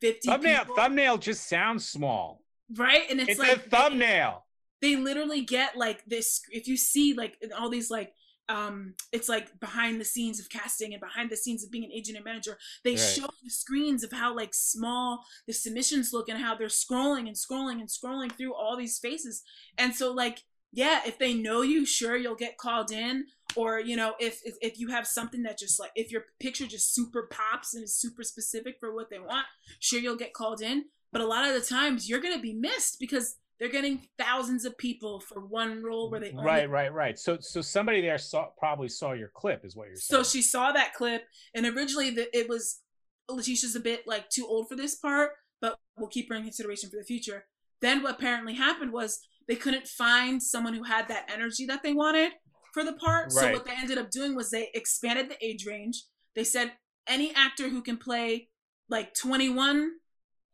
50 0.00 0.28
thumbnail. 0.28 0.60
People. 0.60 0.76
Thumbnail 0.76 1.18
just 1.18 1.48
sounds 1.48 1.86
small, 1.86 2.42
right? 2.76 3.02
And 3.10 3.20
it's, 3.20 3.30
it's 3.30 3.40
like 3.40 3.56
a 3.56 3.60
thumbnail. 3.60 4.46
They, 4.80 4.94
they 4.94 5.00
literally 5.00 5.42
get 5.42 5.76
like 5.76 6.04
this. 6.06 6.40
If 6.50 6.68
you 6.68 6.76
see 6.76 7.14
like 7.14 7.36
all 7.58 7.68
these 7.68 7.90
like 7.90 8.12
um 8.48 8.94
it's 9.12 9.28
like 9.28 9.58
behind 9.60 10.00
the 10.00 10.04
scenes 10.04 10.40
of 10.40 10.48
casting 10.48 10.92
and 10.92 11.00
behind 11.00 11.30
the 11.30 11.36
scenes 11.36 11.64
of 11.64 11.70
being 11.70 11.84
an 11.84 11.92
agent 11.92 12.16
and 12.16 12.24
manager 12.24 12.58
they 12.84 12.90
right. 12.90 12.98
show 12.98 13.28
the 13.42 13.50
screens 13.50 14.02
of 14.02 14.10
how 14.12 14.34
like 14.34 14.52
small 14.52 15.24
the 15.46 15.52
submissions 15.52 16.12
look 16.12 16.28
and 16.28 16.40
how 16.40 16.54
they're 16.54 16.66
scrolling 16.66 17.28
and 17.28 17.36
scrolling 17.36 17.80
and 17.80 17.88
scrolling 17.88 18.32
through 18.32 18.52
all 18.52 18.76
these 18.76 18.98
faces 18.98 19.42
and 19.78 19.94
so 19.94 20.12
like 20.12 20.42
yeah, 20.72 21.00
if 21.06 21.18
they 21.18 21.34
know 21.34 21.60
you, 21.60 21.84
sure 21.84 22.16
you'll 22.16 22.34
get 22.34 22.56
called 22.56 22.90
in. 22.90 23.26
Or 23.54 23.78
you 23.78 23.96
know, 23.96 24.14
if, 24.18 24.40
if 24.44 24.56
if 24.62 24.80
you 24.80 24.88
have 24.88 25.06
something 25.06 25.42
that 25.42 25.58
just 25.58 25.78
like 25.78 25.90
if 25.94 26.10
your 26.10 26.24
picture 26.40 26.66
just 26.66 26.94
super 26.94 27.28
pops 27.30 27.74
and 27.74 27.84
is 27.84 27.94
super 27.94 28.22
specific 28.22 28.76
for 28.80 28.94
what 28.94 29.10
they 29.10 29.18
want, 29.18 29.46
sure 29.78 30.00
you'll 30.00 30.16
get 30.16 30.32
called 30.32 30.62
in. 30.62 30.86
But 31.12 31.20
a 31.20 31.26
lot 31.26 31.46
of 31.46 31.54
the 31.54 31.60
times 31.60 32.08
you're 32.08 32.20
gonna 32.20 32.40
be 32.40 32.54
missed 32.54 32.98
because 32.98 33.36
they're 33.58 33.68
getting 33.68 34.00
thousands 34.18 34.64
of 34.64 34.76
people 34.76 35.20
for 35.20 35.44
one 35.44 35.84
role 35.84 36.10
where 36.10 36.18
they 36.18 36.32
right 36.34 36.68
right 36.68 36.92
right 36.92 37.16
so 37.16 37.38
so 37.38 37.60
somebody 37.60 38.00
there 38.00 38.18
saw 38.18 38.46
probably 38.58 38.88
saw 38.88 39.12
your 39.12 39.28
clip 39.28 39.64
is 39.64 39.76
what 39.76 39.86
you're 39.86 39.94
saying 39.94 40.24
so 40.24 40.28
she 40.28 40.42
saw 40.42 40.72
that 40.72 40.94
clip 40.94 41.22
and 41.54 41.64
originally 41.64 42.10
the, 42.10 42.36
it 42.36 42.48
was 42.48 42.80
leticia's 43.28 43.76
a 43.76 43.80
bit 43.80 44.04
like 44.04 44.28
too 44.30 44.44
old 44.48 44.68
for 44.68 44.74
this 44.74 44.96
part 44.96 45.30
but 45.60 45.78
we'll 45.96 46.08
keep 46.08 46.28
her 46.28 46.34
in 46.34 46.42
consideration 46.42 46.90
for 46.90 46.96
the 46.96 47.04
future 47.04 47.44
then 47.80 48.02
what 48.02 48.14
apparently 48.14 48.54
happened 48.54 48.92
was 48.92 49.20
they 49.48 49.56
couldn't 49.56 49.86
find 49.86 50.42
someone 50.42 50.74
who 50.74 50.84
had 50.84 51.08
that 51.08 51.30
energy 51.32 51.66
that 51.66 51.82
they 51.82 51.92
wanted 51.92 52.32
for 52.72 52.84
the 52.84 52.92
part. 52.94 53.24
Right. 53.24 53.32
So 53.32 53.52
what 53.52 53.64
they 53.64 53.72
ended 53.76 53.98
up 53.98 54.10
doing 54.10 54.34
was 54.34 54.50
they 54.50 54.70
expanded 54.74 55.30
the 55.30 55.44
age 55.44 55.66
range. 55.66 56.04
They 56.34 56.44
said 56.44 56.72
any 57.06 57.34
actor 57.34 57.68
who 57.68 57.82
can 57.82 57.96
play 57.96 58.48
like 58.88 59.14
21, 59.14 59.90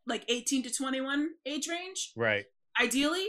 like 0.06 0.24
18 0.28 0.62
to 0.64 0.70
21 0.72 1.28
age 1.46 1.68
range. 1.68 2.12
Right. 2.16 2.44
Ideally, 2.80 3.26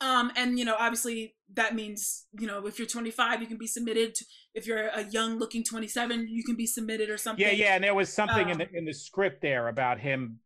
Um, 0.00 0.30
and 0.36 0.58
you 0.58 0.64
know, 0.64 0.76
obviously 0.78 1.34
that 1.54 1.74
means 1.74 2.26
you 2.38 2.46
know 2.46 2.66
if 2.66 2.78
you're 2.78 2.88
25, 2.88 3.40
you 3.40 3.46
can 3.46 3.56
be 3.56 3.66
submitted. 3.66 4.14
To, 4.14 4.24
if 4.54 4.66
you're 4.66 4.88
a 4.88 5.04
young 5.04 5.38
looking 5.38 5.64
27, 5.64 6.26
you 6.28 6.44
can 6.44 6.56
be 6.56 6.66
submitted 6.66 7.08
or 7.08 7.16
something. 7.16 7.44
Yeah, 7.44 7.52
yeah, 7.52 7.74
and 7.76 7.84
there 7.84 7.94
was 7.94 8.12
something 8.12 8.48
in 8.48 8.60
Um, 8.60 8.68
the 8.72 8.78
in 8.78 8.84
the 8.84 8.92
script 8.92 9.40
there 9.40 9.68
about 9.68 9.98
him, 10.00 10.40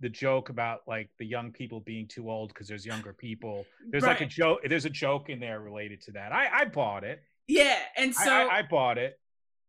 the 0.00 0.08
joke 0.08 0.48
about 0.50 0.80
like 0.86 1.08
the 1.18 1.24
young 1.26 1.52
people 1.52 1.80
being 1.80 2.06
too 2.06 2.30
old 2.30 2.48
because 2.50 2.68
there's 2.68 2.84
younger 2.84 3.12
people. 3.12 3.64
There's 3.90 4.04
like 4.04 4.20
a 4.20 4.26
joke. 4.26 4.60
There's 4.68 4.84
a 4.84 4.90
joke 4.90 5.28
in 5.30 5.40
there 5.40 5.60
related 5.60 6.00
to 6.02 6.12
that. 6.12 6.32
I 6.32 6.48
I 6.52 6.64
bought 6.66 7.04
it. 7.04 7.22
Yeah, 7.48 7.78
and 7.96 8.14
I- 8.18 8.24
so 8.24 8.30
I, 8.32 8.58
I 8.58 8.62
bought 8.62 8.98
it. 8.98 9.18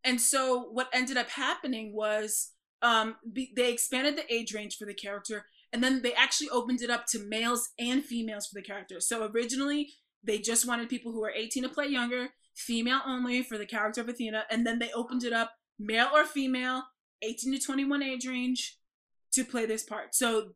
and 0.04 0.20
so 0.20 0.64
what 0.72 0.90
ended 0.94 1.18
up 1.18 1.30
happening 1.30 1.94
was 1.94 2.52
um 2.82 3.16
be, 3.34 3.52
they 3.56 3.72
expanded 3.72 4.16
the 4.18 4.32
age 4.34 4.54
range 4.54 4.78
for 4.78 4.86
the 4.86 4.94
character 4.94 5.46
and 5.74 5.84
then 5.84 6.02
they 6.04 6.14
actually 6.14 6.50
opened 6.50 6.82
it 6.82 6.90
up 6.92 7.06
to 7.08 7.20
males 7.20 7.70
and 7.80 8.04
females 8.06 8.46
for 8.48 8.54
the 8.60 8.62
character 8.62 9.00
so 9.00 9.28
originally 9.34 9.90
they 10.24 10.38
just 10.38 10.68
wanted 10.68 10.88
people 10.88 11.12
who 11.12 11.20
were 11.22 11.32
18 11.32 11.64
to 11.64 11.70
play 11.70 11.88
younger 11.88 12.28
female 12.56 13.02
only 13.08 13.42
for 13.42 13.58
the 13.58 13.66
character 13.66 14.02
of 14.02 14.08
athena 14.10 14.44
and 14.52 14.66
then 14.66 14.78
they 14.78 14.92
opened 14.92 15.24
it 15.24 15.34
up 15.34 15.54
male 15.80 16.10
or 16.14 16.24
female 16.26 16.84
18 17.24 17.54
to 17.54 17.60
21 17.60 18.04
age 18.04 18.28
range 18.28 18.78
to 19.32 19.44
play 19.46 19.66
this 19.66 19.84
part 19.84 20.14
so 20.14 20.50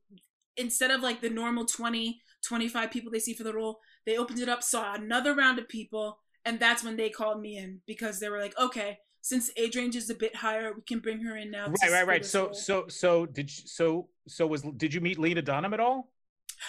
instead 0.58 0.92
of 0.92 1.02
like 1.02 1.22
the 1.22 1.30
normal 1.30 1.66
20 1.66 2.22
25 2.46 2.92
people 2.92 3.12
they 3.12 3.20
see 3.20 3.34
for 3.34 3.44
the 3.44 3.54
role 3.54 3.80
they 4.06 4.18
opened 4.18 4.40
it 4.40 4.50
up 4.50 4.64
saw 4.64 4.94
another 4.94 5.36
round 5.36 5.60
of 5.60 5.68
people 5.68 6.20
and 6.46 6.60
that's 6.60 6.84
when 6.84 6.98
they 6.98 7.10
called 7.10 7.40
me 7.40 7.58
in 7.58 7.80
because 7.88 8.20
they 8.20 8.30
were 8.30 8.40
like 8.40 8.58
okay 8.60 8.98
since 9.22 9.52
age 9.56 9.76
range 9.76 9.96
is 9.96 10.10
a 10.10 10.16
bit 10.16 10.36
higher 10.36 10.74
we 10.74 10.82
can 10.82 11.00
bring 11.00 11.22
her 11.22 11.38
in 11.38 11.52
now 11.52 11.68
Right, 11.68 11.92
right, 11.92 12.08
right. 12.08 12.26
So 12.26 12.46
role." 12.46 12.54
so 12.54 12.86
so 12.88 13.26
did 13.26 13.50
you, 13.56 13.64
so 13.66 14.10
so 14.28 14.48
was 14.48 14.64
did 14.78 14.94
you 14.94 15.02
meet 15.02 15.20
Lena 15.20 15.42
Dunham 15.42 15.74
at 15.74 15.80
all? 15.80 16.11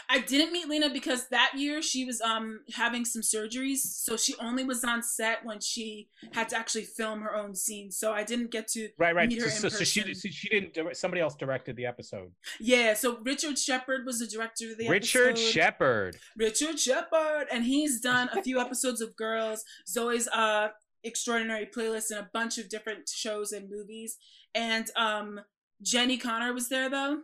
I 0.08 0.18
didn't 0.20 0.52
meet 0.52 0.68
lena 0.68 0.90
because 0.90 1.28
that 1.28 1.52
year 1.56 1.82
she 1.82 2.04
was 2.04 2.20
um 2.20 2.60
having 2.74 3.04
some 3.04 3.22
surgeries 3.22 3.78
so 3.78 4.16
she 4.16 4.34
only 4.40 4.64
was 4.64 4.82
on 4.84 5.02
set 5.02 5.44
when 5.44 5.60
she 5.60 6.08
had 6.32 6.48
to 6.50 6.56
actually 6.56 6.84
film 6.84 7.20
her 7.20 7.34
own 7.34 7.54
scenes 7.54 7.96
so 7.98 8.12
i 8.12 8.22
didn't 8.24 8.50
get 8.50 8.68
to 8.68 8.88
Right, 8.98 9.14
right. 9.14 9.28
meet 9.28 9.40
her 9.42 9.48
So, 9.50 9.68
so, 9.68 9.78
so 9.78 9.84
she 9.84 10.14
so 10.14 10.28
she 10.28 10.48
didn't. 10.48 10.96
Somebody 10.96 11.20
else 11.20 11.34
directed 11.34 11.76
the 11.76 11.86
episode. 11.86 12.30
yeah 12.60 12.94
so 12.94 13.18
richard 13.22 13.58
shepard 13.58 14.06
was 14.06 14.18
the 14.18 14.26
director 14.26 14.70
of 14.72 14.78
the 14.78 14.88
Richard 14.88 15.30
episode. 15.30 15.52
Shepard. 15.52 16.16
Richard 16.36 16.78
Shepard, 16.78 17.46
and 17.52 17.64
he's 17.64 18.00
done 18.00 18.28
a 18.36 18.42
few 18.42 18.58
episodes 18.60 19.00
of 19.00 19.14
Girls, 19.16 19.64
Zoe's 19.88 20.28
uh 20.28 20.68
extraordinary 21.04 21.66
playlist, 21.66 22.10
and 22.10 22.20
a 22.20 22.30
bunch 22.32 22.58
of 22.58 22.68
different 22.68 23.08
shows 23.08 23.52
and 23.52 23.68
movies. 23.68 24.16
And 24.54 24.88
um, 24.96 25.40
Jenni 25.84 26.20
Konner 26.20 26.52
was 26.54 26.68
there 26.68 26.88
though, 26.88 27.22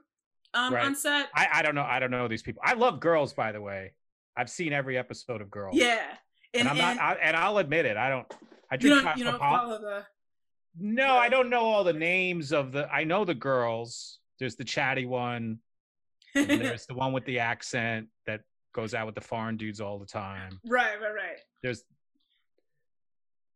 um, 0.54 0.74
Right. 0.74 0.84
on 0.86 0.94
set. 0.96 1.28
I 1.34 1.48
I 1.54 1.62
don't 1.62 1.74
know. 1.74 1.82
I 1.84 1.98
don't 1.98 2.10
know 2.10 2.28
these 2.28 2.42
people. 2.42 2.62
I 2.64 2.74
love 2.74 3.00
Girls, 3.00 3.32
by 3.32 3.52
the 3.52 3.60
way. 3.60 3.92
I've 4.36 4.50
seen 4.50 4.72
every 4.72 4.96
episode 4.96 5.40
of 5.40 5.50
Girls. 5.50 5.76
Yeah, 5.76 6.00
and, 6.54 6.68
and, 6.68 6.68
I'm 6.68 6.76
not. 6.76 6.90
and 6.92 7.00
I, 7.00 7.12
and 7.22 7.36
I'll 7.36 7.58
admit 7.58 7.86
it. 7.86 7.96
I 7.96 8.08
don't. 8.08 8.26
I 8.70 8.74
you 8.74 8.78
drink 8.80 9.02
don't 9.04 9.18
you 9.18 9.24
don't 9.24 9.38
follow 9.38 9.78
the 9.80 10.04
No, 10.78 11.16
I 11.16 11.28
don't 11.28 11.50
know 11.50 11.62
all 11.62 11.84
the 11.84 11.92
names 11.92 12.52
of 12.52 12.72
the. 12.72 12.88
I 12.92 13.04
know 13.04 13.24
the 13.24 13.34
girls. 13.34 14.18
There's 14.38 14.56
the 14.56 14.64
chatty 14.64 15.06
one. 15.06 15.58
and 16.34 16.48
there's 16.60 16.86
the 16.86 16.94
one 16.94 17.12
with 17.12 17.24
the 17.24 17.40
accent 17.40 18.08
that 18.26 18.42
goes 18.72 18.94
out 18.94 19.06
with 19.06 19.14
the 19.16 19.20
foreign 19.20 19.56
dudes 19.56 19.80
all 19.80 19.98
the 19.98 20.06
time. 20.06 20.60
right, 20.64 21.00
right, 21.00 21.14
right. 21.14 21.38
There's 21.62 21.82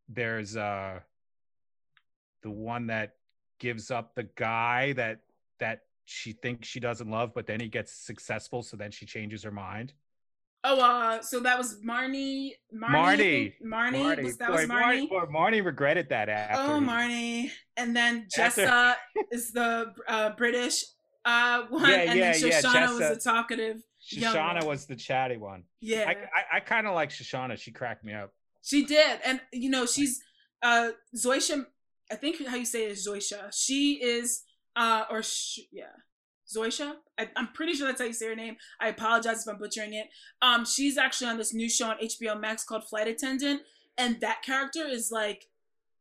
there's 0.09 0.57
uh 0.57 0.98
the 2.42 2.50
one 2.50 2.88
that 2.88 3.14
gives 3.61 3.90
up 3.90 4.14
the 4.14 4.24
guy 4.35 4.92
that 4.94 5.20
that 5.61 5.83
she 6.12 6.33
thinks 6.33 6.68
she 6.68 6.81
doesn't 6.81 7.11
love, 7.11 7.33
but 7.35 7.46
then 7.46 7.61
he 7.61 7.68
gets 7.68 7.92
successful, 7.92 8.62
so 8.62 8.77
then 8.77 8.90
she 8.90 9.07
changes 9.07 9.42
her 9.42 9.51
mind. 9.51 9.92
Oh, 10.64 10.81
uh, 10.81 11.20
so 11.22 11.40
that 11.40 11.59
was 11.59 11.81
Marnie. 11.85 12.53
Marnie. 12.72 12.90
Marty. 12.90 13.48
think- 13.59 13.72
Marnie. 13.72 14.22
Was, 14.22 14.37
that 14.38 14.51
was 14.51 14.66
Boy, 14.66 14.75
Marnie. 14.75 15.09
boy, 15.09 15.25
Marnie 15.27 15.64
regretted 15.64 16.09
that 16.11 16.29
after. 16.29 16.62
Oh, 16.72 16.79
Marnie. 16.79 17.51
And 17.77 17.96
then 17.96 18.29
After- 18.38 18.62
Jessa 18.66 18.94
is 19.33 19.51
the 19.51 19.92
uh, 20.07 20.31
British 20.37 20.85
uh, 21.25 21.62
one, 21.68 21.90
Yeah, 21.90 21.96
and 21.96 22.18
yeah, 22.18 22.33
then 22.33 22.46
yeah, 22.48 22.61
Shoshanna 22.61 22.88
was 22.98 22.98
the 23.16 23.20
talkative. 23.31 23.83
Shoshanna 24.12 24.64
was 24.64 24.87
the 24.87 24.96
chatty 24.96 25.37
one. 25.37 25.64
Yeah. 25.81 26.05
I 26.09 26.12
I, 26.12 26.57
I 26.57 26.61
kind 26.61 26.87
of 26.87 26.94
like 26.94 27.11
Shoshanna. 27.11 27.59
She 27.59 27.70
cracked 27.72 28.05
me 28.05 28.12
up. 28.14 28.33
She 28.62 28.85
did, 28.85 29.18
and 29.25 29.40
you 29.53 29.70
know 29.70 29.87
she's 29.87 30.20
uh 30.62 30.90
Zoisha. 31.16 31.66
I 32.11 32.16
think 32.16 32.44
how 32.46 32.57
you 32.57 32.64
say 32.64 32.85
it 32.87 32.90
is 32.92 33.07
Zoisha. 33.09 33.53
She 33.53 33.94
is 34.03 34.42
uh 34.76 35.04
or 35.11 35.22
sh- 35.22 35.61
yeah, 35.70 35.87
Zoisha. 36.54 36.94
I, 37.18 37.28
I'm 37.37 37.48
pretty 37.48 37.74
sure 37.74 37.87
that's 37.87 38.00
how 38.00 38.06
you 38.06 38.12
say 38.12 38.28
her 38.28 38.35
name. 38.37 38.56
I 38.80 38.88
apologize 38.88 39.42
if 39.42 39.48
I'm 39.52 39.58
butchering 39.58 39.94
it. 39.94 40.08
Um, 40.40 40.64
she's 40.64 40.96
actually 40.98 41.30
on 41.30 41.38
this 41.38 41.52
new 41.54 41.68
show 41.68 41.90
on 41.90 41.96
HBO 41.98 42.40
Max 42.40 42.64
called 42.64 42.85
Flight 42.88 43.08
Attendant, 43.08 43.62
and 43.98 44.20
that 44.20 44.42
character 44.42 44.87
is 44.87 45.11
like 45.11 45.46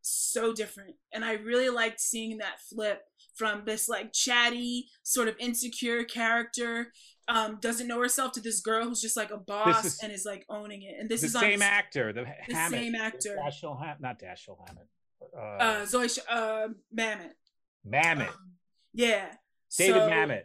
so 0.02 0.54
different, 0.54 0.96
and 1.14 1.24
I 1.24 1.34
really 1.34 1.70
liked 1.70 2.00
seeing 2.00 2.38
that 2.40 2.60
flip 2.60 3.04
from 3.36 3.64
this 3.66 3.88
like 3.88 4.12
chatty 4.14 4.88
sort 5.04 5.28
of 5.28 5.36
insecure 5.40 6.04
character 6.04 6.92
um 7.30 7.58
doesn't 7.62 7.88
know 7.88 8.00
herself 8.00 8.34
to 8.34 8.42
this 8.42 8.60
girl 8.60 8.84
who's 8.84 9.00
just 9.02 9.16
like 9.16 9.32
a 9.32 9.38
boss 9.38 9.86
is- 9.86 10.00
and 10.04 10.12
is 10.12 10.26
like 10.26 10.44
owning 10.50 10.82
it 10.82 10.96
and 11.00 11.08
this 11.10 11.22
the 11.22 11.28
is 11.28 11.36
on 11.36 11.42
same 11.42 11.60
this- 11.60 11.68
actor, 11.68 12.12
the, 12.12 12.26
the 12.48 12.54
Hammett, 12.54 12.80
same 12.80 12.96
actor. 12.96 13.38
Dashiell 13.42 13.82
Ham, 13.82 13.98
not 14.02 14.20
Dashiell 14.20 14.58
Hammett. 14.68 14.88
Uh, 15.36 15.40
uh 15.40 15.86
Zoe 15.86 16.08
uh 16.30 16.68
Mamet. 16.94 17.32
Mamet, 17.88 18.28
Um, 18.28 18.52
yeah. 18.94 19.28
David 19.78 20.02
so 20.02 20.10
Mamet 20.10 20.44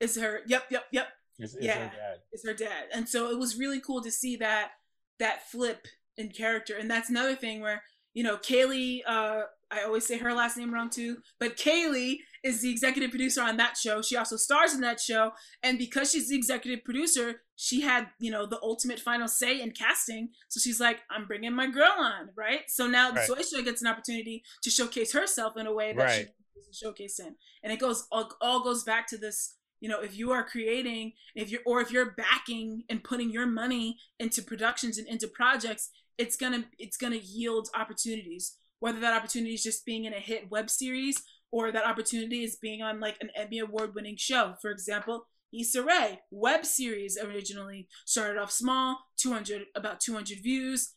Is 0.00 0.16
her 0.16 0.40
yep, 0.46 0.64
yep, 0.70 0.84
yep. 0.90 1.08
is, 1.38 1.54
is 1.54 1.64
Yeah. 1.64 1.78
her 1.78 1.96
dad. 1.96 2.18
Is 2.32 2.44
her 2.44 2.54
dad. 2.54 2.84
And 2.92 3.08
so 3.08 3.30
it 3.30 3.38
was 3.38 3.56
really 3.56 3.80
cool 3.80 4.02
to 4.02 4.10
see 4.10 4.36
that 4.36 4.72
that 5.18 5.48
flip 5.48 5.86
in 6.16 6.30
character. 6.30 6.76
And 6.76 6.90
that's 6.90 7.08
another 7.10 7.36
thing 7.36 7.60
where, 7.60 7.82
you 8.14 8.22
know, 8.24 8.36
Kaylee, 8.36 9.00
uh 9.06 9.42
I 9.70 9.82
always 9.82 10.06
say 10.06 10.18
her 10.18 10.32
last 10.32 10.56
name 10.56 10.72
wrong 10.72 10.90
too, 10.90 11.18
but 11.40 11.56
Kaley 11.56 12.18
is 12.44 12.60
the 12.60 12.70
executive 12.70 13.10
producer 13.10 13.42
on 13.42 13.56
that 13.56 13.76
show. 13.76 14.00
She 14.00 14.16
also 14.16 14.36
stars 14.36 14.74
in 14.74 14.80
that 14.82 15.00
show, 15.00 15.32
and 15.62 15.76
because 15.78 16.12
she's 16.12 16.28
the 16.28 16.36
executive 16.36 16.84
producer, 16.84 17.42
she 17.56 17.80
had 17.80 18.08
you 18.20 18.30
know 18.30 18.46
the 18.46 18.60
ultimate 18.62 19.00
final 19.00 19.26
say 19.26 19.60
in 19.60 19.72
casting. 19.72 20.30
So 20.48 20.60
she's 20.60 20.78
like, 20.78 21.00
"I'm 21.10 21.26
bringing 21.26 21.52
my 21.52 21.66
girl 21.66 21.92
on, 21.98 22.30
right?" 22.36 22.60
So 22.68 22.86
now 22.86 23.10
Right. 23.12 23.26
show 23.26 23.62
gets 23.62 23.80
an 23.82 23.88
opportunity 23.88 24.44
to 24.62 24.70
showcase 24.70 25.12
herself 25.12 25.56
in 25.56 25.66
a 25.66 25.72
way 25.72 25.92
that 25.92 26.10
she 26.10 26.16
Right. 26.18 26.34
isn't 26.56 26.74
showcased 26.74 27.18
in, 27.20 27.34
and 27.62 27.72
it 27.72 27.80
goes 27.80 28.06
all, 28.12 28.32
all 28.40 28.62
goes 28.62 28.84
back 28.84 29.08
to 29.08 29.18
this. 29.18 29.56
You 29.80 29.88
know, 29.88 30.00
if 30.00 30.16
you 30.16 30.30
are 30.30 30.44
creating, 30.44 31.12
if 31.34 31.50
you're 31.50 31.60
or 31.66 31.80
if 31.80 31.90
you're 31.90 32.12
backing 32.12 32.84
and 32.88 33.02
putting 33.02 33.30
your 33.30 33.46
money 33.46 33.98
into 34.20 34.42
productions 34.42 34.96
and 34.96 35.08
into 35.08 35.26
projects, 35.26 35.90
it's 36.18 36.36
gonna 36.36 36.70
it's 36.78 36.96
gonna 36.96 37.16
yield 37.16 37.68
opportunities 37.74 38.56
whether 38.80 39.00
that 39.00 39.16
opportunity 39.16 39.54
is 39.54 39.62
just 39.62 39.84
being 39.84 40.04
in 40.04 40.12
a 40.12 40.20
hit 40.20 40.50
web 40.50 40.70
series 40.70 41.22
or 41.50 41.72
that 41.72 41.86
opportunity 41.86 42.44
is 42.44 42.56
being 42.56 42.82
on 42.82 43.00
like 43.00 43.16
an 43.20 43.30
Emmy 43.36 43.58
award 43.58 43.94
winning 43.94 44.16
show. 44.16 44.54
For 44.60 44.70
example, 44.70 45.26
Issa 45.58 45.82
Rae, 45.82 46.20
web 46.30 46.64
series 46.66 47.16
originally 47.16 47.88
started 48.04 48.38
off 48.38 48.50
small, 48.50 48.98
200 49.18 49.62
about 49.74 50.00
200 50.00 50.38
views. 50.42 50.94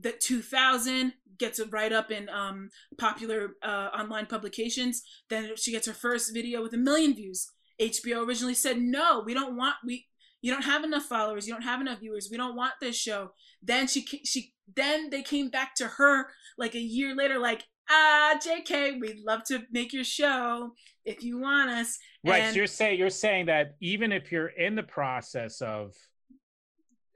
The 0.00 0.12
2000 0.12 1.14
gets 1.38 1.58
a 1.58 1.66
write 1.66 1.92
up 1.92 2.10
in 2.10 2.28
um, 2.28 2.70
popular 2.98 3.56
uh, 3.62 3.88
online 3.98 4.26
publications. 4.26 5.02
Then 5.28 5.56
she 5.56 5.72
gets 5.72 5.86
her 5.86 5.92
first 5.92 6.32
video 6.32 6.62
with 6.62 6.72
a 6.72 6.78
million 6.78 7.14
views. 7.14 7.50
HBO 7.80 8.26
originally 8.26 8.54
said, 8.54 8.78
"No, 8.78 9.22
we 9.24 9.34
don't 9.34 9.56
want 9.56 9.76
we 9.84 10.06
you 10.42 10.52
don't 10.52 10.62
have 10.62 10.84
enough 10.84 11.04
followers, 11.04 11.46
you 11.46 11.52
don't 11.52 11.62
have 11.62 11.80
enough 11.80 12.00
viewers. 12.00 12.28
We 12.30 12.36
don't 12.36 12.56
want 12.56 12.74
this 12.80 12.96
show." 12.96 13.32
Then 13.62 13.88
she 13.88 14.02
she 14.02 14.54
then 14.76 15.10
they 15.10 15.22
came 15.22 15.48
back 15.50 15.74
to 15.76 15.86
her 15.86 16.26
like 16.58 16.74
a 16.74 16.80
year 16.80 17.14
later, 17.14 17.38
like, 17.38 17.64
ah, 17.88 18.38
JK, 18.44 19.00
we'd 19.00 19.20
love 19.24 19.42
to 19.44 19.62
make 19.70 19.92
your 19.92 20.04
show 20.04 20.72
if 21.04 21.22
you 21.22 21.38
want 21.38 21.70
us. 21.70 21.98
Right. 22.24 22.42
And- 22.42 22.52
so 22.52 22.56
you're 22.58 22.66
saying 22.66 22.98
you're 22.98 23.10
saying 23.10 23.46
that 23.46 23.76
even 23.80 24.12
if 24.12 24.30
you're 24.30 24.48
in 24.48 24.74
the 24.74 24.82
process 24.82 25.60
of 25.60 25.94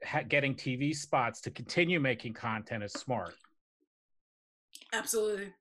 ha- 0.03 0.23
getting 0.27 0.55
TV 0.55 0.93
spots 0.95 1.41
to 1.41 1.51
continue 1.51 1.99
making 1.99 2.33
content 2.33 2.83
is 2.83 2.91
smart, 2.93 3.35
Absolutely. 4.93 5.53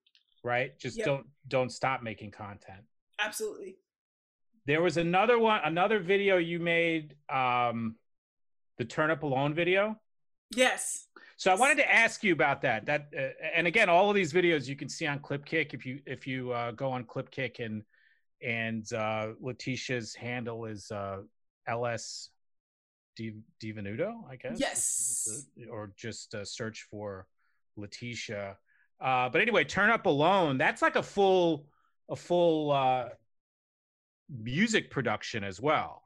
right? 0.42 0.78
Just 0.78 0.98
Yep. 0.98 1.06
don't 1.06 1.26
don't 1.48 1.70
stop 1.70 2.02
making 2.02 2.30
content. 2.30 2.82
Absolutely. 3.18 3.76
There 4.66 4.80
was 4.80 4.96
another 4.96 5.38
one, 5.38 5.60
another 5.62 5.98
video 5.98 6.38
you 6.38 6.58
made, 6.58 7.14
um, 7.28 7.98
the 8.78 8.84
Turn 8.86 9.10
Up 9.10 9.22
Alone 9.22 9.52
video. 9.54 10.00
Yes. 10.56 11.06
So 11.36 11.50
I 11.50 11.54
wanted 11.54 11.76
to 11.78 11.92
ask 11.92 12.22
you 12.22 12.32
about 12.32 12.62
that. 12.62 12.86
That 12.86 13.08
uh, 13.16 13.28
and 13.54 13.66
again, 13.66 13.88
all 13.88 14.08
of 14.08 14.14
these 14.14 14.32
videos 14.32 14.68
you 14.68 14.76
can 14.76 14.88
see 14.88 15.06
on 15.06 15.18
Clipkick 15.18 15.74
if 15.74 15.84
you 15.84 16.00
if 16.06 16.26
you 16.26 16.52
uh, 16.52 16.70
go 16.72 16.90
on 16.90 17.04
Clipkick 17.04 17.64
and 17.64 17.82
and 18.42 18.90
uh, 18.92 19.28
Leticia's 19.40 20.14
handle 20.14 20.66
is 20.66 20.90
uh, 20.90 21.18
ls 21.66 22.30
Di- 23.16 23.34
Divenuto, 23.60 24.28
I 24.30 24.36
guess. 24.36 24.58
Yes. 24.60 25.46
Or 25.70 25.92
just 25.96 26.34
uh, 26.34 26.44
search 26.44 26.86
for 26.90 27.26
Letitia. 27.76 28.56
Uh, 29.00 29.28
but 29.28 29.40
anyway, 29.40 29.64
Turn 29.64 29.90
Up 29.90 30.06
Alone. 30.06 30.58
That's 30.58 30.82
like 30.82 30.96
a 30.96 31.02
full 31.02 31.66
a 32.08 32.16
full 32.16 32.70
uh, 32.70 33.08
music 34.28 34.90
production 34.90 35.42
as 35.42 35.60
well. 35.60 36.02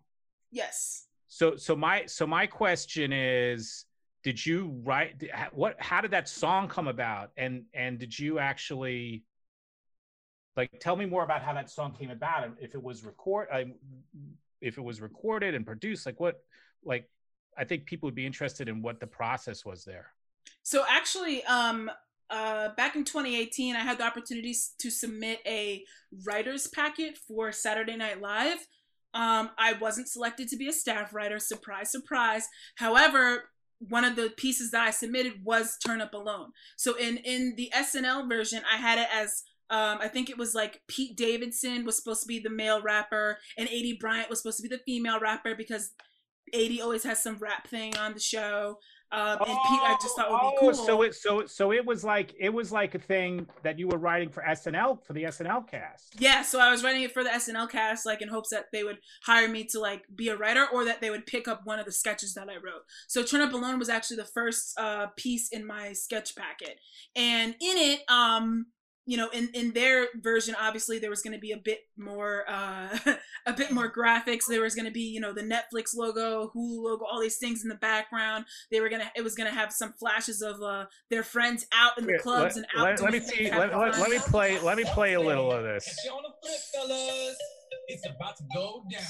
Yes. 0.51 1.07
So 1.29 1.57
so 1.57 1.77
my 1.77 2.07
so 2.07 2.27
my 2.27 2.47
question 2.47 3.12
is 3.12 3.85
did 4.22 4.44
you 4.44 4.81
write 4.85 5.22
what 5.52 5.76
how 5.78 6.00
did 6.00 6.11
that 6.11 6.28
song 6.28 6.68
come 6.68 6.88
about 6.88 7.31
and 7.37 7.64
and 7.74 7.98
did 7.98 8.18
you 8.18 8.38
actually 8.38 9.24
like 10.57 10.70
tell 10.81 10.96
me 10.96 11.07
more 11.07 11.22
about 11.22 11.42
how 11.42 11.52
that 11.54 11.70
song 11.70 11.92
came 11.92 12.11
about 12.11 12.50
if 12.61 12.74
it 12.74 12.83
was 12.83 13.04
record 13.04 13.48
if 14.61 14.76
it 14.76 14.83
was 14.83 15.00
recorded 15.00 15.54
and 15.54 15.64
produced 15.64 16.07
like 16.07 16.18
what 16.18 16.42
like 16.85 17.09
i 17.57 17.64
think 17.64 17.87
people 17.87 18.07
would 18.07 18.14
be 18.14 18.26
interested 18.26 18.68
in 18.68 18.83
what 18.83 19.00
the 19.00 19.07
process 19.07 19.64
was 19.64 19.85
there 19.85 20.12
so 20.62 20.85
actually 20.88 21.44
um 21.44 21.90
uh, 22.31 22.68
back 22.76 22.94
in 22.94 23.04
2018, 23.04 23.74
I 23.74 23.81
had 23.81 23.98
the 23.98 24.04
opportunity 24.04 24.54
to 24.78 24.90
submit 24.90 25.40
a 25.46 25.85
writer's 26.26 26.66
packet 26.66 27.16
for 27.16 27.52
Saturday 27.52 27.96
Night 27.96 28.20
Live. 28.20 28.66
Um, 29.14 29.50
I 29.57 29.74
wasn't 29.81 30.09
selected 30.09 30.48
to 30.48 30.57
be 30.57 30.68
a 30.68 30.72
staff 30.72 31.14
writer. 31.14 31.38
Surprise, 31.38 31.90
surprise. 31.90 32.46
However, 32.74 33.44
one 33.79 34.05
of 34.05 34.17
the 34.17 34.31
pieces 34.37 34.71
that 34.73 34.87
I 34.87 34.91
submitted 34.91 35.45
was 35.45 35.77
Turn 35.79 36.01
Up 36.01 36.14
Alone. 36.14 36.51
So 36.77 36.97
in 36.97 37.19
in 37.19 37.55
the 37.57 37.73
SNL 37.75 38.29
version, 38.29 38.62
I 38.71 38.77
had 38.77 38.99
it 38.99 39.09
as 39.12 39.45
um, 39.71 39.99
I 40.01 40.09
think 40.09 40.31
it 40.31 40.38
was 40.38 40.55
like 40.55 40.81
Pete 40.88 41.17
Davidson 41.17 41.85
was 41.85 41.97
supposed 41.97 42.23
to 42.23 42.29
be 42.29 42.38
the 42.38 42.51
male 42.51 42.81
rapper, 42.81 43.38
and 43.57 43.69
Aidy 43.69 43.99
Bryant 43.99 44.31
was 44.31 44.41
supposed 44.41 44.57
to 44.59 44.62
be 44.62 44.75
the 44.75 44.83
female 44.85 45.21
rapper 45.21 45.55
because 45.55 45.91
Aidy 46.55 46.81
always 46.81 47.05
has 47.05 47.23
some 47.23 47.38
rap 47.38 47.69
thing 47.69 47.97
on 47.97 48.14
the 48.14 48.21
show. 48.21 48.79
Um, 49.11 49.38
and 49.40 49.40
oh, 49.40 49.44
Pete, 49.47 49.81
I 49.83 49.97
just 50.03 50.16
thought 50.16 50.31
would 50.31 50.38
be 50.38 50.57
oh, 50.57 50.61
cool. 50.61 50.75
So 50.75 51.03
it 51.03 51.14
so 51.14 51.47
so 51.47 51.73
it 51.73 51.85
was 51.85 52.05
like 52.05 52.35
it 52.38 52.51
was 52.51 52.71
like 52.71 52.94
a 52.94 52.99
thing 52.99 53.47
that 53.62 53.79
you 53.79 53.88
were 53.88 53.97
writing 53.97 54.29
for 54.29 54.42
SNL 54.42 55.03
for 55.05 55.14
the 55.14 55.25
SNL 55.25 55.68
cast. 55.68 56.14
Yeah, 56.18 56.42
so 56.42 56.61
I 56.61 56.71
was 56.71 56.85
writing 56.85 57.03
it 57.03 57.12
for 57.12 57.25
the 57.25 57.31
SNL 57.31 57.71
cast, 57.71 58.05
like 58.05 58.21
in 58.21 58.29
hopes 58.29 58.51
that 58.51 58.66
they 58.71 58.85
would 58.85 58.99
hire 59.25 59.49
me 59.49 59.64
to 59.64 59.81
like 59.81 60.03
be 60.14 60.29
a 60.29 60.37
writer, 60.37 60.66
or 60.73 60.85
that 60.85 61.01
they 61.01 61.09
would 61.09 61.25
pick 61.25 61.49
up 61.49 61.62
one 61.64 61.79
of 61.79 61.87
the 61.87 61.92
sketches 61.92 62.35
that 62.35 62.51
I 62.51 62.57
wrote. 62.57 62.83
So 63.07 63.23
Turn 63.23 63.40
Up 63.40 63.53
Alone 63.55 63.79
was 63.79 63.88
actually 63.88 64.18
the 64.18 64.25
first 64.27 64.79
uh, 64.79 65.07
piece 65.16 65.49
in 65.49 65.66
my 65.66 65.94
sketch 65.94 66.37
packet, 66.37 66.79
and 67.16 67.55
in 67.61 67.79
it, 67.79 68.01
um, 68.11 68.66
you 69.09 69.16
know 69.16 69.31
in 69.31 69.49
in 69.55 69.73
their 69.73 70.09
version 70.21 70.55
obviously 70.61 70.99
there 70.99 71.09
was 71.09 71.23
going 71.23 71.33
to 71.33 71.40
be 71.40 71.53
a 71.53 71.57
bit 71.57 71.81
more 71.97 72.44
uh 72.47 72.97
a 73.47 73.55
bit 73.55 73.73
more 73.73 73.90
graphics. 73.90 74.42
There 74.47 74.61
was 74.61 74.75
going 74.75 74.85
to 74.85 74.90
be 74.90 75.01
you 75.01 75.18
know 75.18 75.33
the 75.33 75.40
netflix 75.40 75.97
logo 75.97 76.53
hulu 76.55 76.83
logo 76.83 77.07
all 77.11 77.18
these 77.18 77.38
things 77.38 77.62
in 77.62 77.71
the 77.71 77.75
background. 77.77 78.44
They 78.71 78.81
were 78.83 78.90
going 78.90 79.01
to 79.01 79.09
it 79.16 79.25
was 79.25 79.35
going 79.35 79.49
to 79.49 79.55
have 79.55 79.73
some 79.73 79.94
flashes 79.94 80.42
of 80.42 80.62
uh 80.62 80.87
their 81.11 81.23
friends 81.23 81.66
out 81.73 81.97
in 81.97 82.05
the 82.05 82.18
clubs 82.18 82.57
let, 82.57 82.66
and 82.66 82.66
out 82.77 83.01
let, 83.01 83.01
let 83.01 83.12
me 83.14 83.21
see 83.21 83.51
let, 83.51 83.75
let, 83.75 83.99
let, 83.99 84.11
me 84.11 84.18
play 84.18 84.61
let 84.61 84.77
me 84.77 84.85
play 84.92 85.14
a 85.14 85.21
little 85.21 85.51
of 85.51 85.64
this. 85.64 85.87
It's 87.88 88.07
about 88.07 88.37
to 88.37 88.44
go 88.55 88.85
down. 88.92 89.03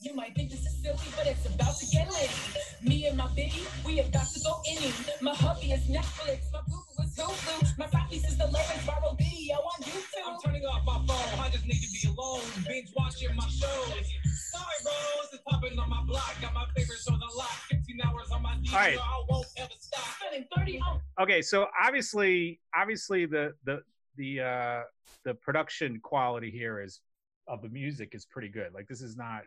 You 0.00 0.14
might 0.14 0.32
think 0.36 0.52
this 0.52 0.60
is 0.60 0.80
silly, 0.80 0.96
but 1.16 1.26
it's 1.26 1.44
about 1.52 1.76
to 1.76 1.86
get 1.86 2.08
lit. 2.12 2.30
Me 2.82 3.06
and 3.06 3.16
my 3.16 3.26
biddy, 3.34 3.66
we 3.84 3.98
about 3.98 4.28
to 4.28 4.40
go 4.44 4.62
in. 4.70 4.92
My 5.20 5.34
hubby 5.34 5.72
is 5.72 5.88
Netflix, 5.88 6.52
my 6.52 6.60
boo 6.68 6.87
is 7.18 7.24
Hulu, 7.26 7.78
my 7.78 7.86
side 7.88 8.10
piece 8.10 8.28
is 8.28 8.36
the 8.36 8.46
latest 8.46 8.86
viral 8.86 9.16
video 9.18 9.56
on 9.56 9.82
YouTube. 9.82 10.26
I'm 10.26 10.38
turning 10.44 10.64
off 10.64 10.84
my 10.86 10.98
phone, 11.06 11.40
I 11.40 11.50
just 11.50 11.66
need 11.66 11.80
to 11.80 11.90
be 11.90 12.14
alone. 12.14 12.40
Binge 12.66 12.90
watching 12.96 13.34
my 13.34 13.44
shows. 13.44 14.12
Sorry, 14.24 14.64
bros, 14.82 15.28
it's 15.32 15.42
popping 15.46 15.78
on 15.78 15.90
my 15.90 16.02
block. 16.04 16.36
Got 16.40 16.54
my 16.54 16.66
favorite 16.76 16.98
shows 16.98 17.18
unlocked. 17.20 17.62
15 17.70 18.00
hours 18.04 18.30
on 18.32 18.42
my 18.42 18.54
DVR, 18.54 18.72
All 18.72 18.78
right. 18.78 18.98
I 18.98 19.24
won't 19.28 19.46
ever 19.56 19.70
stop. 19.78 20.04
30 20.56 20.80
Okay, 21.20 21.42
so 21.42 21.66
obviously, 21.82 22.60
obviously 22.76 23.26
the 23.26 23.54
the 23.64 23.82
the 24.16 24.40
uh 24.40 24.82
the 25.24 25.34
production 25.34 26.00
quality 26.00 26.50
here 26.50 26.80
is 26.80 27.00
of 27.48 27.62
the 27.62 27.68
music 27.68 28.14
is 28.14 28.24
pretty 28.26 28.48
good. 28.48 28.72
Like 28.74 28.86
this 28.86 29.00
is 29.00 29.16
not 29.16 29.42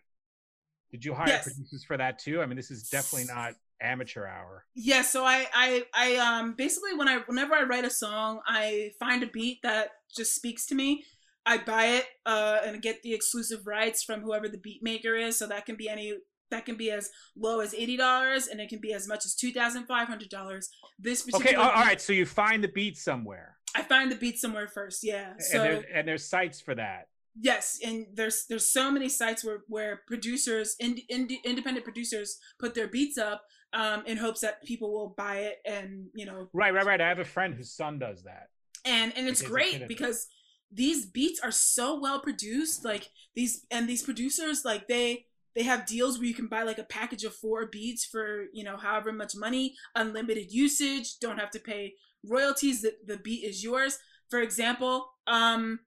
did 0.92 1.06
you 1.06 1.14
hire 1.14 1.28
yes. 1.28 1.44
producers 1.44 1.86
for 1.86 1.98
that 1.98 2.20
too? 2.20 2.42
I 2.42 2.46
mean, 2.46 2.58
this 2.58 2.72
is 2.72 2.90
definitely 2.90 3.34
not 3.34 3.54
amateur 3.82 4.26
hour. 4.26 4.66
Yeah, 4.76 5.02
so 5.02 5.26
I 5.26 5.48
I 5.54 5.84
I 5.94 6.16
um 6.18 6.54
basically 6.54 6.94
when 6.94 7.08
I 7.08 7.20
whenever 7.26 7.54
I 7.54 7.64
write 7.64 7.86
a 7.86 7.90
song, 7.90 8.42
I 8.48 8.92
find 9.00 9.24
a 9.24 9.28
beat 9.28 9.60
that 9.64 9.90
just 10.16 10.36
speaks 10.36 10.66
to 10.68 10.76
me. 10.76 11.06
I 11.46 11.58
buy 11.58 11.86
it 11.86 12.06
uh 12.26 12.60
and 12.64 12.82
get 12.82 13.02
the 13.02 13.14
exclusive 13.14 13.66
rights 13.66 14.04
from 14.04 14.22
whoever 14.22 14.48
the 14.48 14.60
beat 14.60 14.84
maker 14.84 15.16
is, 15.16 15.38
so 15.38 15.48
that 15.48 15.66
can 15.66 15.76
be 15.76 15.90
any 15.90 16.14
that 16.52 16.66
can 16.66 16.76
be 16.76 16.92
as 16.92 17.10
low 17.36 17.62
as 17.62 17.74
eighty 17.74 17.98
dollars, 17.98 18.48
and 18.48 18.60
it 18.60 18.70
can 18.70 18.80
be 18.80 18.94
as 18.94 19.08
much 19.08 19.26
as 19.26 19.36
two 19.36 19.52
thousand 19.52 19.86
five 19.86 20.08
hundred 20.08 20.30
dollars. 20.30 20.70
This 21.00 21.24
particular 21.24 21.66
okay, 21.66 21.74
all 21.74 21.84
right. 21.84 22.00
So 22.00 22.14
you 22.14 22.26
find 22.26 22.64
the 22.64 22.68
beat 22.68 22.98
somewhere. 22.98 23.58
I 23.74 23.84
find 23.84 24.12
the 24.12 24.18
beat 24.18 24.38
somewhere 24.38 24.68
first, 24.68 25.02
yeah. 25.02 25.34
So, 25.40 25.64
and, 25.64 25.66
there, 25.66 25.86
and 25.96 26.08
there's 26.08 26.26
sites 26.26 26.60
for 26.60 26.76
that. 26.76 27.08
Yes, 27.40 27.80
and 27.82 28.08
there's 28.14 28.46
there's 28.50 28.70
so 28.70 28.92
many 28.92 29.08
sites 29.08 29.46
where 29.46 29.60
where 29.70 30.02
producers, 30.06 30.76
ind, 30.80 31.00
ind, 31.08 31.32
independent 31.46 31.86
producers, 31.86 32.38
put 32.60 32.76
their 32.76 32.90
beats 32.90 33.18
up 33.18 33.44
um, 33.74 34.04
in 34.06 34.18
hopes 34.18 34.42
that 34.42 34.64
people 34.64 34.92
will 34.92 35.10
buy 35.18 35.38
it 35.38 35.58
and 35.66 36.08
you 36.14 36.26
know. 36.26 36.50
Right, 36.54 36.74
right, 36.74 36.86
right. 36.86 37.02
I 37.02 37.08
have 37.08 37.20
a 37.20 37.26
friend 37.26 37.54
whose 37.54 37.72
son 37.72 38.00
does 38.00 38.24
that. 38.24 38.48
And 38.86 39.14
and 39.16 39.28
it's 39.28 39.42
great 39.42 39.88
because 39.88 40.28
these 40.72 41.06
beats 41.06 41.40
are 41.40 41.52
so 41.52 42.00
well 42.00 42.20
produced. 42.20 42.84
Like 42.86 43.10
these 43.36 43.66
and 43.70 43.88
these 43.88 44.04
producers, 44.04 44.66
like 44.66 44.88
they 44.88 45.26
they 45.56 45.64
have 45.64 45.86
deals 45.86 46.18
where 46.18 46.28
you 46.28 46.34
can 46.34 46.48
buy 46.48 46.64
like 46.64 46.78
a 46.78 46.84
package 46.84 47.24
of 47.24 47.36
four 47.36 47.66
beats 47.68 48.06
for 48.06 48.46
you 48.54 48.64
know 48.64 48.78
however 48.78 49.12
much 49.12 49.36
money, 49.36 49.76
unlimited 49.96 50.52
usage, 50.52 51.20
don't 51.20 51.40
have 51.40 51.52
to 51.52 51.60
pay 51.60 51.96
royalties. 52.26 52.82
The 52.82 52.94
the 53.06 53.18
beat 53.18 53.44
is 53.44 53.64
yours. 53.64 54.00
For 54.30 54.42
example, 54.42 55.12
um 55.28 55.80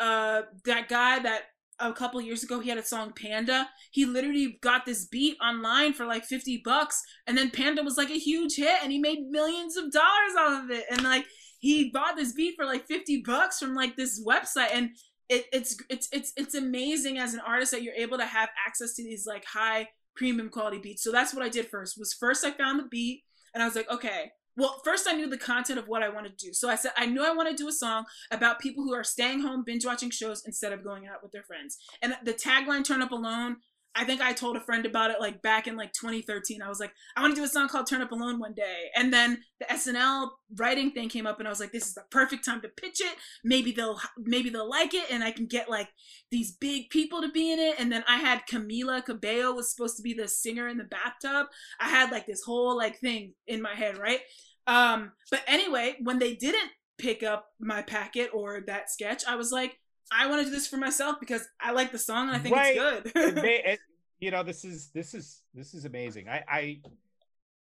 uh 0.00 0.42
that 0.64 0.88
guy 0.88 1.18
that 1.20 1.42
a 1.90 1.92
couple 1.92 2.20
years 2.20 2.42
ago 2.42 2.60
he 2.60 2.68
had 2.68 2.78
a 2.78 2.84
song 2.84 3.12
Panda. 3.14 3.68
He 3.90 4.04
literally 4.04 4.58
got 4.62 4.86
this 4.86 5.06
beat 5.06 5.36
online 5.40 5.92
for 5.92 6.06
like 6.06 6.24
50 6.24 6.62
bucks 6.64 7.02
and 7.26 7.36
then 7.36 7.50
Panda 7.50 7.82
was 7.82 7.96
like 7.96 8.10
a 8.10 8.18
huge 8.18 8.56
hit 8.56 8.82
and 8.82 8.92
he 8.92 8.98
made 8.98 9.28
millions 9.28 9.76
of 9.76 9.90
dollars 9.90 10.34
off 10.38 10.64
of 10.64 10.70
it. 10.70 10.84
And 10.90 11.02
like 11.02 11.26
he 11.60 11.90
bought 11.90 12.16
this 12.16 12.32
beat 12.32 12.54
for 12.56 12.64
like 12.64 12.86
50 12.86 13.22
bucks 13.24 13.58
from 13.58 13.74
like 13.74 13.96
this 13.96 14.24
website 14.24 14.70
and 14.72 14.90
it, 15.28 15.46
it's 15.52 15.76
it's 15.88 16.08
it's 16.12 16.32
it's 16.36 16.54
amazing 16.54 17.18
as 17.18 17.34
an 17.34 17.40
artist 17.40 17.70
that 17.70 17.82
you're 17.82 17.94
able 17.94 18.18
to 18.18 18.26
have 18.26 18.50
access 18.66 18.94
to 18.94 19.02
these 19.02 19.26
like 19.26 19.44
high 19.44 19.88
premium 20.14 20.50
quality 20.50 20.78
beats. 20.78 21.02
So 21.02 21.10
that's 21.10 21.32
what 21.34 21.44
I 21.44 21.48
did 21.48 21.68
first. 21.68 21.98
Was 21.98 22.12
first 22.12 22.44
I 22.44 22.50
found 22.50 22.78
the 22.78 22.88
beat 22.90 23.22
and 23.54 23.62
I 23.62 23.66
was 23.66 23.76
like, 23.76 23.90
okay, 23.90 24.32
well, 24.56 24.80
first 24.84 25.08
I 25.08 25.12
knew 25.12 25.28
the 25.28 25.38
content 25.38 25.78
of 25.78 25.88
what 25.88 26.02
I 26.02 26.08
wanted 26.08 26.38
to 26.38 26.46
do. 26.46 26.52
So 26.52 26.68
I 26.68 26.74
said, 26.74 26.92
I 26.96 27.06
knew 27.06 27.24
I 27.24 27.32
want 27.32 27.48
to 27.48 27.54
do 27.54 27.68
a 27.68 27.72
song 27.72 28.04
about 28.30 28.60
people 28.60 28.84
who 28.84 28.94
are 28.94 29.04
staying 29.04 29.40
home, 29.40 29.64
binge 29.64 29.86
watching 29.86 30.10
shows 30.10 30.42
instead 30.46 30.72
of 30.72 30.84
going 30.84 31.06
out 31.06 31.22
with 31.22 31.32
their 31.32 31.42
friends. 31.42 31.78
And 32.02 32.14
the 32.24 32.34
tagline, 32.34 32.84
Turn 32.84 33.02
Up 33.02 33.12
Alone, 33.12 33.56
I 33.94 34.04
think 34.04 34.20
I 34.20 34.32
told 34.32 34.56
a 34.56 34.60
friend 34.60 34.86
about 34.86 35.10
it 35.10 35.20
like 35.20 35.42
back 35.42 35.66
in 35.66 35.76
like 35.76 35.92
2013. 35.92 36.62
I 36.62 36.68
was 36.68 36.80
like, 36.80 36.92
I 37.16 37.20
want 37.20 37.34
to 37.34 37.40
do 37.40 37.44
a 37.44 37.48
song 37.48 37.68
called 37.68 37.86
Turn 37.86 38.00
Up 38.00 38.12
Alone 38.12 38.38
one 38.38 38.54
day. 38.54 38.86
And 38.96 39.12
then 39.12 39.42
the 39.60 39.66
SNL 39.66 40.30
writing 40.56 40.92
thing 40.92 41.08
came 41.08 41.26
up 41.26 41.38
and 41.38 41.46
I 41.46 41.50
was 41.50 41.60
like, 41.60 41.72
this 41.72 41.86
is 41.86 41.94
the 41.94 42.04
perfect 42.10 42.44
time 42.44 42.62
to 42.62 42.68
pitch 42.68 43.00
it. 43.00 43.16
Maybe 43.44 43.72
they'll 43.72 44.00
maybe 44.18 44.48
they'll 44.48 44.68
like 44.68 44.94
it 44.94 45.10
and 45.10 45.22
I 45.22 45.30
can 45.30 45.46
get 45.46 45.68
like 45.68 45.88
these 46.30 46.52
big 46.52 46.88
people 46.90 47.20
to 47.20 47.30
be 47.30 47.52
in 47.52 47.58
it. 47.58 47.76
And 47.78 47.92
then 47.92 48.04
I 48.08 48.16
had 48.16 48.46
Camila 48.50 49.04
Cabello 49.04 49.52
was 49.52 49.70
supposed 49.70 49.96
to 49.98 50.02
be 50.02 50.14
the 50.14 50.28
singer 50.28 50.68
in 50.68 50.78
the 50.78 50.84
bathtub. 50.84 51.48
I 51.78 51.88
had 51.88 52.10
like 52.10 52.26
this 52.26 52.42
whole 52.42 52.76
like 52.76 52.98
thing 52.98 53.34
in 53.46 53.60
my 53.60 53.74
head, 53.74 53.98
right? 53.98 54.20
Um, 54.66 55.12
but 55.30 55.42
anyway, 55.46 55.96
when 56.02 56.18
they 56.18 56.34
didn't 56.34 56.70
pick 56.98 57.22
up 57.22 57.46
my 57.60 57.82
packet 57.82 58.30
or 58.32 58.62
that 58.66 58.90
sketch, 58.90 59.24
I 59.26 59.36
was 59.36 59.50
like, 59.50 59.76
I 60.12 60.26
want 60.26 60.40
to 60.40 60.44
do 60.44 60.50
this 60.50 60.66
for 60.66 60.76
myself 60.76 61.16
because 61.20 61.46
I 61.60 61.72
like 61.72 61.92
the 61.92 61.98
song 61.98 62.28
and 62.28 62.36
I 62.36 62.38
think 62.38 62.54
right. 62.54 62.76
it's 62.76 63.12
good. 63.12 63.38
it, 63.44 63.78
you 64.20 64.30
know, 64.30 64.42
this 64.42 64.64
is 64.64 64.90
this 64.94 65.14
is 65.14 65.42
this 65.54 65.74
is 65.74 65.84
amazing. 65.84 66.28
I 66.28 66.44
I, 66.48 66.80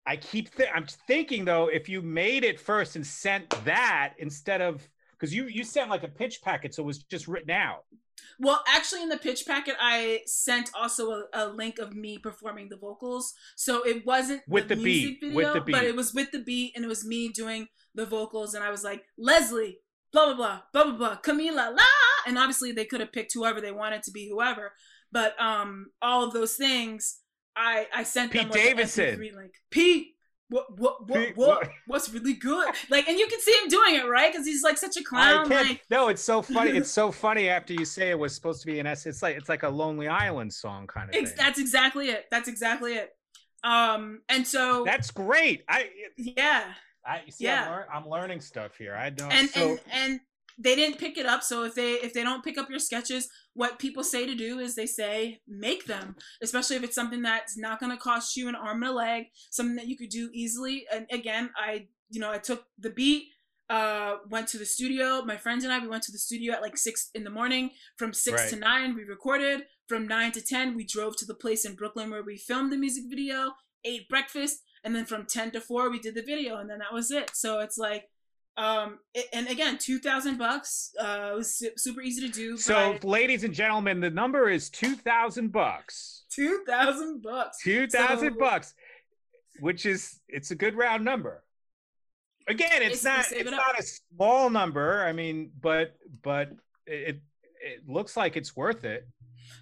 I 0.06 0.16
keep 0.18 0.56
th- 0.56 0.70
I'm 0.74 0.86
thinking 1.08 1.46
though, 1.46 1.68
if 1.68 1.90
you 1.90 2.02
made 2.02 2.44
it 2.44 2.60
first 2.60 2.96
and 2.96 3.06
sent 3.06 3.50
that 3.66 4.14
instead 4.20 4.62
of 4.62 4.88
because 5.12 5.34
you 5.34 5.46
you 5.46 5.64
sent 5.64 5.90
like 5.90 6.04
a 6.04 6.08
pitch 6.08 6.42
packet, 6.42 6.76
so 6.76 6.84
it 6.84 6.86
was 6.86 7.00
just 7.04 7.28
written 7.28 7.52
out. 7.52 7.86
Well, 8.40 8.64
actually, 8.68 9.04
in 9.04 9.10
the 9.10 9.18
pitch 9.18 9.46
packet, 9.46 9.76
I 9.80 10.22
sent 10.26 10.70
also 10.76 11.12
a, 11.12 11.24
a 11.34 11.48
link 11.48 11.80
of 11.80 11.96
me 11.96 12.18
performing 12.18 12.70
the 12.70 12.78
vocals. 12.78 13.34
So 13.56 13.84
it 13.84 14.06
wasn't 14.06 14.42
with 14.48 14.68
the, 14.68 14.76
the 14.76 14.84
beat, 14.84 15.20
video, 15.22 15.36
with 15.36 15.54
the 15.54 15.62
beat, 15.62 15.72
but 15.74 15.84
it 15.84 15.96
was 15.96 16.14
with 16.14 16.32
the 16.32 16.40
beat, 16.40 16.74
and 16.76 16.86
it 16.86 16.88
was 16.88 17.06
me 17.06 17.30
doing 17.30 17.68
the 17.94 18.06
vocals. 18.06 18.54
And 18.54 18.64
I 18.64 18.72
was 18.72 18.84
like, 18.84 19.04
Leslie, 19.18 19.80
blah 20.12 20.26
blah 20.28 20.36
blah, 20.36 20.62
blah 20.74 20.84
blah 20.84 20.98
blah, 20.98 21.18
Camila, 21.18 21.76
la. 21.76 22.11
And 22.28 22.38
obviously, 22.38 22.72
they 22.72 22.86
could 22.86 23.00
have 23.00 23.12
picked 23.12 23.34
whoever 23.34 23.62
they 23.62 23.72
wanted 23.72 24.04
to 24.04 24.12
be, 24.12 24.30
whoever. 24.30 24.74
But 25.12 25.40
um, 25.42 25.88
all 26.02 26.24
of 26.24 26.34
those 26.34 26.56
things, 26.56 27.20
I 27.56 27.88
I 27.94 28.04
sent 28.04 28.32
Pete 28.32 28.42
them 28.42 28.52
like 28.52 28.62
Davidson, 28.62 29.20
like 29.36 29.54
Pete 29.70 30.16
what 30.52 30.78
what 30.78 31.08
what 31.08 31.38
what? 31.38 31.70
what's 31.88 32.10
really 32.10 32.34
good? 32.34 32.74
Like 32.90 33.08
and 33.08 33.18
you 33.18 33.26
can 33.28 33.40
see 33.40 33.54
him 33.54 33.70
doing 33.70 33.96
it 33.96 34.08
right? 34.08 34.32
Because 34.32 34.46
he's 34.46 34.64
like 34.64 34.78
such 34.78 34.98
a 34.98 35.04
clown 35.04 35.48
like 35.48 35.82
no 35.90 36.10
it's 36.10 36.22
so 36.22 36.42
funny 36.42 36.72
it's 36.72 36.92
so 36.92 37.10
funny 37.24 37.48
after 37.48 37.74
you 37.74 37.86
say 37.86 38.10
it 38.10 38.20
was 38.20 38.36
supposed 38.36 38.60
to 38.62 38.68
be 38.68 38.80
an 38.80 38.86
s 38.86 39.06
it's 39.06 39.24
like 39.24 39.38
it's 39.38 39.48
like 39.48 39.64
a 39.64 39.70
lonely 39.70 40.10
island 40.10 40.52
song 40.54 40.88
kind 40.88 41.10
of 41.10 41.16
thing. 41.16 41.28
that's 41.38 41.58
exactly 41.58 42.10
it 42.10 42.26
that's 42.30 42.50
exactly 42.50 42.96
it. 42.96 43.12
Um 43.64 44.22
and 44.28 44.46
so 44.46 44.84
that's 44.84 45.10
great 45.12 45.64
i 45.70 45.88
yeah. 46.18 46.66
I 47.06 47.22
see 47.30 47.46
yeah. 47.46 47.64
I'm, 47.64 47.72
lear- 47.72 47.88
I'm 47.94 48.10
learning 48.10 48.42
stuff 48.42 48.76
here 48.78 48.96
i 48.96 49.10
don't 49.10 49.32
and 49.32 49.50
so... 49.50 49.70
and 49.70 49.80
and 49.92 50.20
they 50.64 50.76
didn't 50.76 51.00
pick 51.00 51.18
it 51.18 51.26
up. 51.26 51.42
So 51.44 51.64
if 51.64 51.74
they 51.76 51.94
if 51.94 52.14
they 52.14 52.24
don't 52.24 52.44
pick 52.44 52.58
up 52.58 52.70
your 52.70 52.80
sketches 52.80 53.28
what 53.54 53.80
people 53.80 54.04
say 54.04 54.26
to 54.26 54.36
do 54.36 54.60
is 54.60 54.76
they 54.76 54.86
say 54.86 55.42
make 55.48 55.86
them 55.86 56.16
especially 56.42 56.78
if 56.78 56.84
it's 56.84 56.96
something 56.96 57.22
that's 57.22 57.58
not 57.58 57.80
going 57.82 57.92
to 57.92 57.98
cost 57.98 58.38
you 58.38 58.48
an 58.48 58.56
arm 58.56 58.82
and 58.82 58.92
a 58.92 58.96
leg 58.96 59.26
something 59.50 59.76
that 59.76 59.88
you 59.88 59.98
could 59.98 60.10
do 60.10 60.30
easily. 60.34 60.86
And 60.94 61.06
again 61.12 61.50
i 61.58 61.88
you 62.10 62.20
know 62.22 62.32
i 62.32 62.38
took 62.38 62.66
the 62.80 62.90
beat 62.90 63.26
uh 63.70 64.16
went 64.30 64.48
to 64.50 64.58
the 64.58 64.66
studio. 64.66 65.22
My 65.24 65.38
friends 65.38 65.64
and 65.64 65.74
i 65.74 65.80
we 65.80 65.88
went 65.88 66.04
to 66.04 66.12
the 66.12 66.18
studio 66.18 66.54
at 66.54 66.62
like 66.62 66.78
six 66.78 67.10
in 67.14 67.24
the 67.24 67.30
morning. 67.30 67.72
From 67.98 68.14
six 68.14 68.42
Right. 68.42 68.50
to 68.52 68.56
nine 68.58 68.96
we 68.96 69.04
recorded. 69.04 69.64
From 69.88 70.08
nine 70.08 70.32
to 70.34 70.42
ten 70.42 70.76
we 70.76 70.86
drove 70.86 71.18
to 71.18 71.26
the 71.26 71.36
place 71.44 71.66
in 71.66 71.76
brooklyn 71.76 72.10
where 72.12 72.24
we 72.24 72.38
filmed 72.38 72.72
the 72.72 72.78
music 72.78 73.04
video 73.10 73.54
ate 73.84 74.08
breakfast 74.08 74.58
and 74.84 74.96
then 74.96 75.06
from 75.06 75.26
10 75.26 75.52
to 75.52 75.62
4 75.62 75.90
we 75.90 76.00
did 76.00 76.16
the 76.16 76.22
video 76.22 76.58
and 76.58 76.70
then 76.70 76.80
that 76.80 76.94
was 76.94 77.12
it. 77.12 77.32
So 77.36 77.60
it's 77.60 77.78
like 77.78 78.06
um 78.58 79.00
and 79.34 79.48
again 79.48 79.78
2000 79.78 80.38
bucks 80.38 80.92
uh 81.00 81.32
was 81.36 81.64
super 81.78 82.02
easy 82.02 82.28
to 82.28 82.34
do 82.34 82.58
So, 82.58 82.94
but 82.94 83.04
ladies 83.06 83.44
and 83.46 83.54
gentlemen, 83.54 84.00
the 84.02 84.10
number 84.10 84.50
is 84.50 84.70
two 84.70 84.96
thousand 84.96 85.52
bucks. 85.52 86.26
2000 86.34 87.22
bucks 87.22 87.58
Two 87.64 87.88
thousand 87.88 88.34
So- 88.34 88.40
bucks, 88.40 88.74
which 89.60 89.86
is 89.86 90.20
it's 90.28 90.52
a 90.52 90.56
good 90.56 90.76
round 90.76 91.06
number. 91.06 91.44
Again, 92.48 92.82
it's 92.82 93.04
Basically 93.04 93.10
not 93.12 93.20
it's 93.32 93.48
it 93.50 93.52
not 93.52 93.80
a 93.80 93.84
small 93.84 94.50
number. 94.50 95.04
I 95.06 95.14
mean, 95.14 95.52
but 95.62 95.96
but 96.24 96.50
it 96.86 97.22
it 97.64 97.88
looks 97.88 98.18
like 98.18 98.36
it's 98.36 98.56
worth 98.56 98.84
it. 98.84 99.08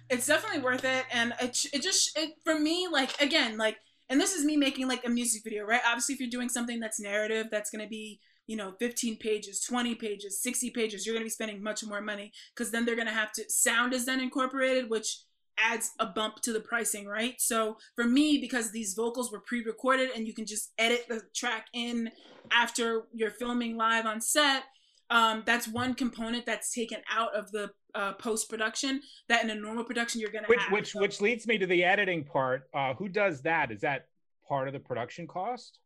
it's 0.08 0.26
definitely 0.26 0.60
worth 0.62 0.84
it 0.84 1.04
and 1.12 1.32
it, 1.40 1.64
it 1.72 1.82
just 1.82 2.16
it 2.18 2.30
for 2.44 2.58
me 2.58 2.88
like 2.90 3.20
again 3.20 3.56
like 3.58 3.76
and 4.08 4.18
this 4.20 4.34
is 4.34 4.44
me 4.44 4.56
making 4.56 4.88
like 4.88 5.04
a 5.04 5.08
music 5.08 5.42
video 5.44 5.64
right 5.64 5.82
obviously 5.86 6.14
if 6.14 6.20
you're 6.20 6.30
doing 6.30 6.48
something 6.48 6.80
that's 6.80 6.98
narrative 6.98 7.46
that's 7.50 7.70
going 7.70 7.82
to 7.82 7.88
be 7.88 8.18
you 8.50 8.56
know 8.56 8.72
15 8.80 9.16
pages 9.18 9.60
20 9.60 9.94
pages 9.94 10.42
60 10.42 10.70
pages 10.70 11.06
you're 11.06 11.14
going 11.14 11.22
to 11.22 11.26
be 11.26 11.30
spending 11.30 11.62
much 11.62 11.84
more 11.84 12.00
money 12.00 12.32
because 12.52 12.72
then 12.72 12.84
they're 12.84 12.96
going 12.96 13.06
to 13.06 13.12
have 13.14 13.30
to 13.32 13.44
sound 13.48 13.92
is 13.94 14.04
then 14.04 14.18
incorporated 14.18 14.90
which 14.90 15.20
adds 15.56 15.92
a 16.00 16.06
bump 16.06 16.40
to 16.40 16.52
the 16.52 16.58
pricing 16.58 17.06
right 17.06 17.40
so 17.40 17.76
for 17.94 18.04
me 18.04 18.38
because 18.38 18.72
these 18.72 18.94
vocals 18.94 19.30
were 19.30 19.38
pre-recorded 19.40 20.10
and 20.16 20.26
you 20.26 20.34
can 20.34 20.44
just 20.46 20.72
edit 20.78 21.04
the 21.08 21.22
track 21.32 21.66
in 21.72 22.10
after 22.50 23.02
you're 23.12 23.30
filming 23.30 23.76
live 23.76 24.04
on 24.04 24.20
set 24.20 24.64
um, 25.10 25.42
that's 25.46 25.68
one 25.68 25.94
component 25.94 26.44
that's 26.46 26.72
taken 26.72 26.98
out 27.10 27.34
of 27.34 27.50
the 27.52 27.70
uh, 27.94 28.14
post 28.14 28.48
production 28.48 29.00
that 29.28 29.44
in 29.44 29.50
a 29.50 29.54
normal 29.54 29.84
production 29.84 30.20
you're 30.20 30.30
gonna 30.30 30.46
Which 30.48 30.60
have. 30.60 30.72
which 30.72 30.92
So- 30.92 31.00
which 31.00 31.20
leads 31.20 31.46
me 31.46 31.58
to 31.58 31.66
the 31.66 31.82
editing 31.84 32.24
part. 32.24 32.68
Uh, 32.72 32.94
who 32.94 33.08
does 33.08 33.42
that? 33.42 33.72
Is 33.72 33.80
that 33.80 34.06
part 34.48 34.68
of 34.68 34.72
the 34.72 34.78
production 34.78 35.26
cost? 35.26 35.80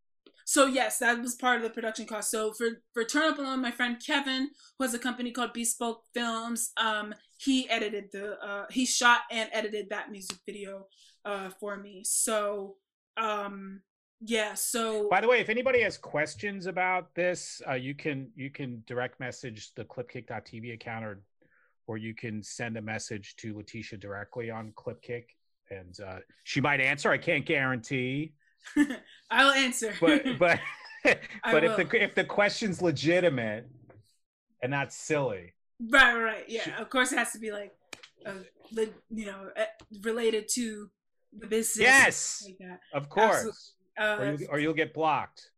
So 0.45 0.67
yes, 0.67 0.99
that 0.99 1.21
was 1.21 1.35
part 1.35 1.57
of 1.57 1.63
the 1.63 1.71
production 1.71 2.05
cost. 2.05 2.31
So 2.31 2.53
for 2.53 2.81
for 2.93 3.03
Turn 3.03 3.31
Up 3.33 3.39
Alone, 3.39 3.61
my 3.61 3.71
friend 3.71 3.97
Kevin, 4.05 4.49
who 4.77 4.83
has 4.85 4.93
a 4.93 4.99
company 4.99 5.31
called 5.31 5.53
Bespoke 5.53 6.03
Films, 6.13 6.71
um, 6.77 7.13
he 7.37 7.69
edited 7.69 8.05
the 8.11 8.39
uh, 8.39 8.65
he 8.69 8.85
shot 8.85 9.21
and 9.31 9.49
edited 9.51 9.89
that 9.89 10.11
music 10.11 10.37
video 10.45 10.85
uh, 11.25 11.49
for 11.59 11.77
me. 11.77 12.03
So 12.05 12.75
um, 13.17 13.81
yeah, 14.21 14.53
so 14.53 15.09
By 15.09 15.21
the 15.21 15.27
way, 15.27 15.39
if 15.39 15.49
anybody 15.49 15.81
has 15.81 15.97
questions 15.97 16.67
about 16.67 17.13
this, 17.15 17.61
uh, 17.67 17.73
you 17.73 17.95
can 17.95 18.29
you 18.35 18.49
can 18.49 18.83
direct 18.87 19.19
message 19.19 19.73
the 19.75 19.83
clipkick.tv 19.83 20.73
account 20.73 21.05
or 21.05 21.21
or 21.87 21.97
you 21.97 22.15
can 22.15 22.41
send 22.41 22.77
a 22.77 22.81
message 22.81 23.35
to 23.37 23.53
Leticia 23.53 23.99
directly 23.99 24.49
on 24.49 24.71
Clipkick 24.75 25.25
and 25.69 25.99
uh, 25.99 26.17
she 26.43 26.61
might 26.61 26.81
answer. 26.81 27.11
I 27.11 27.17
can't 27.17 27.45
guarantee, 27.45 28.33
I'll 29.31 29.51
answer. 29.51 29.93
but 29.99 30.23
but 30.39 30.59
but 31.03 31.63
if 31.63 31.77
will. 31.77 31.85
the 31.85 32.03
if 32.03 32.15
the 32.15 32.23
question's 32.23 32.81
legitimate 32.81 33.69
and 34.61 34.71
not 34.71 34.91
silly, 34.91 35.53
right, 35.89 36.15
right, 36.15 36.45
yeah. 36.47 36.79
Of 36.79 36.89
course, 36.89 37.11
it 37.11 37.17
has 37.17 37.31
to 37.33 37.39
be 37.39 37.51
like, 37.51 37.73
uh, 38.25 38.31
the 38.71 38.89
you 39.09 39.27
know, 39.27 39.49
uh, 39.55 39.63
related 40.01 40.47
to 40.53 40.89
the 41.37 41.47
business. 41.47 41.81
Yes. 41.81 42.43
like 42.47 42.79
of 42.93 43.09
course, 43.09 43.73
Uh, 43.99 44.17
or 44.19 44.33
you 44.33 44.47
or 44.51 44.59
you'll 44.59 44.73
get 44.73 44.93
blocked. 44.93 45.51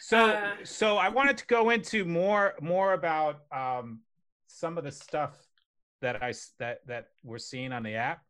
So 0.00 0.26
Uh, 0.26 0.52
so 0.62 0.96
I 0.98 1.08
wanted 1.08 1.38
to 1.38 1.46
go 1.46 1.70
into 1.70 2.04
more 2.04 2.54
more 2.60 2.92
about 2.92 3.40
um, 3.50 4.00
some 4.46 4.78
of 4.78 4.84
the 4.84 4.92
stuff 4.92 5.34
that 6.02 6.22
I 6.22 6.32
that 6.58 6.86
that 6.86 7.08
we're 7.24 7.38
seeing 7.38 7.72
on 7.72 7.82
the 7.82 7.94
app. 7.94 8.22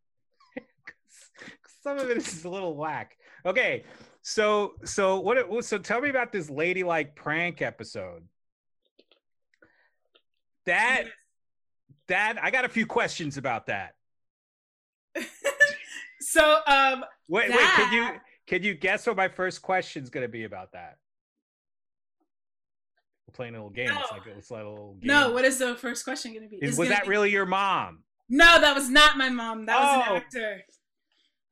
some 1.82 1.98
of 1.98 2.08
it 2.10 2.16
is 2.16 2.44
a 2.44 2.48
little 2.48 2.74
whack. 2.76 3.16
Okay, 3.46 3.85
so 4.22 4.74
so 4.85 5.20
what? 5.20 5.37
it- 5.38 5.64
So 5.64 5.78
tell 5.78 6.00
me 6.00 6.09
about 6.11 6.32
this 6.32 6.50
ladylike 6.50 7.14
prank 7.14 7.62
episode. 7.62 8.24
That 10.66 11.04
that 12.09 12.42
I 12.42 12.50
got 12.50 12.64
a 12.64 12.68
few 12.68 12.87
questions 12.87 13.37
about 13.37 13.66
that. 13.66 13.94
so 16.20 16.59
um 16.66 17.04
Wait, 17.28 17.50
wait, 17.50 17.59
can 17.59 17.92
you 17.92 18.02
That- 18.02 18.20
can 18.46 18.62
you 18.62 18.74
guess 18.74 19.06
what 19.06 19.16
my 19.16 19.28
first 19.28 19.62
question 19.62 20.02
is 20.04 20.11
going 20.11 20.22
to 20.22 20.28
be 20.28 20.44
about 20.44 20.70
that? 20.72 20.98
We're 23.26 23.32
playing 23.35 23.54
a 23.54 23.59
little 23.59 23.70
game. 23.70 23.88
It's 23.90 24.11
No. 24.12 24.16
like 24.18 24.26
it's 24.26 24.50
like 24.50 24.64
a 24.64 24.68
little 24.68 24.94
game. 24.94 25.06
no 25.09 25.32
what 25.32 25.44
is 25.44 25.59
the 25.59 25.76
first 25.76 26.04
question 26.04 26.35
gonna 26.35 26.48
be 26.48 26.56
Is, 26.56 26.76
was 26.78 26.88
that 26.88 27.04
be- 27.04 27.11
really 27.11 27.30
your 27.30 27.46
mom? 27.46 28.02
no 28.28 28.61
that 28.61 28.74
was 28.74 28.88
not 28.90 29.16
my 29.16 29.28
mom 29.28 29.66
that 29.66 29.78
was 29.78 30.06
Oh. 30.09 30.14
an 30.14 30.16
actor 30.22 30.62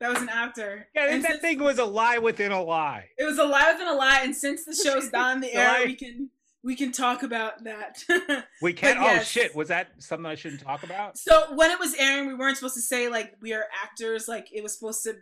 that 0.05 0.13
was 0.13 0.23
an 0.23 0.29
actor 0.29 0.87
Yeah, 0.95 1.07
And 1.11 1.25
that 1.25 1.31
since- 1.31 1.41
thing 1.41 1.59
was 1.63 1.79
a 1.79 1.85
lie 1.85 2.19
within 2.19 2.53
a 2.53 2.63
lie. 2.63 3.09
it 3.19 3.25
was 3.25 3.39
a 3.39 3.45
lie 3.45 3.73
within 3.73 3.89
a 3.89 3.95
lie 3.95 4.21
and 4.23 4.37
since 4.37 4.65
the 4.65 4.75
show's 4.85 5.11
not 5.13 5.33
on 5.37 5.41
the 5.41 5.53
air 5.55 5.69
Lie. 5.81 5.85
we 5.87 5.95
can 5.95 6.31
we 6.63 6.77
can 6.77 6.93
talk 6.93 7.23
about 7.23 7.65
that 7.65 8.03
We 8.63 8.73
can't. 8.73 8.99
But 8.99 9.21
Oh 9.21 9.23
shit! 9.23 9.55
Was 9.55 9.69
that 9.69 9.89
something 9.99 10.25
I 10.27 10.35
shouldn't 10.35 10.63
talk 10.63 10.83
about? 10.83 11.19
so 11.19 11.55
when 11.55 11.71
it 11.71 11.79
was 11.79 11.95
airing 11.97 12.27
we 12.29 12.35
weren't 12.35 12.57
supposed 12.57 12.75
to 12.77 12.81
say 12.83 13.09
like 13.09 13.35
we 13.43 13.53
are 13.53 13.65
actors 13.83 14.29
like 14.29 14.49
it 14.53 14.63
was 14.63 14.73
supposed 14.79 15.03
to 15.05 15.15